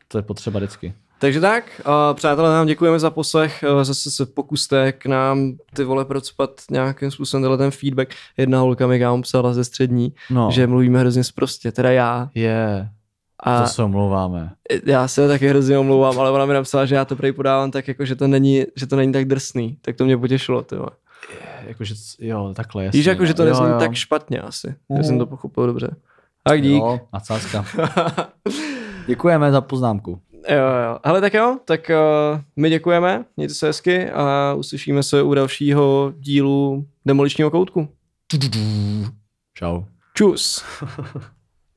to 0.08 0.18
je 0.18 0.22
potřeba 0.22 0.58
vždycky. 0.60 0.94
Takže 1.20 1.40
tak, 1.40 1.80
uh, 1.86 1.92
přátelé, 2.16 2.48
nám 2.50 2.66
děkujeme 2.66 2.98
za 2.98 3.10
poslech, 3.10 3.64
uh, 3.74 3.82
zase 3.82 4.10
se 4.10 4.26
pokuste 4.26 4.92
k 4.92 5.06
nám 5.06 5.52
ty 5.74 5.84
vole 5.84 6.04
procpat 6.04 6.50
nějakým 6.70 7.10
způsobem 7.10 7.42
tenhle 7.42 7.58
ten 7.58 7.70
feedback. 7.70 8.14
Jedna 8.36 8.60
holka 8.60 8.86
mi 8.86 8.98
kámo 8.98 9.22
psala 9.22 9.54
ze 9.54 9.64
střední, 9.64 10.12
No, 10.30 10.48
že 10.52 10.66
mluvíme 10.66 11.00
hrozně 11.00 11.24
zprostě, 11.24 11.72
teda 11.72 11.90
já. 11.90 12.30
je, 12.34 12.88
A 13.42 13.62
to 13.62 13.68
se 13.68 13.82
omlouváme. 13.82 14.50
já 14.86 15.08
se 15.08 15.28
taky 15.28 15.48
hrozně 15.48 15.78
omlouvám, 15.78 16.20
ale 16.20 16.30
ona 16.30 16.46
mi 16.46 16.54
napsala, 16.54 16.86
že 16.86 16.94
já 16.94 17.04
to 17.04 17.16
prej 17.16 17.32
podávám 17.32 17.70
tak, 17.70 17.88
jako, 17.88 18.04
že 18.04 18.16
to 18.16 18.28
není, 18.28 18.64
že 18.76 18.86
to 18.86 18.96
není 18.96 19.12
tak 19.12 19.24
drsný. 19.24 19.78
Tak 19.82 19.96
to 19.96 20.04
mě 20.04 20.18
potěšilo, 20.18 20.62
ty 20.62 20.76
vole. 20.76 20.90
Jakože, 21.66 21.94
jo, 22.18 22.52
takhle, 22.56 22.84
jasně. 22.84 22.98
Víš, 22.98 23.06
jako, 23.06 23.26
že 23.26 23.34
to 23.34 23.44
nezní 23.44 23.66
tak 23.78 23.94
špatně 23.94 24.40
asi. 24.40 24.74
Já 24.96 25.02
jsem 25.02 25.18
to 25.18 25.26
pochopil 25.26 25.66
dobře. 25.66 25.96
Tak 26.44 26.62
dík. 26.62 26.82
Jo, 26.82 27.00
nadsázka. 27.12 27.64
Děkujeme 29.06 29.52
za 29.52 29.60
poznámku. 29.60 30.20
Jo, 30.48 30.56
jo. 30.58 30.98
Hele, 31.04 31.20
tak 31.20 31.34
jo, 31.34 31.58
tak 31.64 31.90
uh, 31.90 32.40
my 32.56 32.70
děkujeme, 32.70 33.24
mějte 33.36 33.54
se 33.54 33.66
hezky 33.66 34.10
a 34.10 34.54
uslyšíme 34.54 35.02
se 35.02 35.22
u 35.22 35.34
dalšího 35.34 36.12
dílu 36.18 36.86
Demoličního 37.06 37.50
koutku. 37.50 37.88
Čau. 39.54 39.82
Čus. 40.14 40.64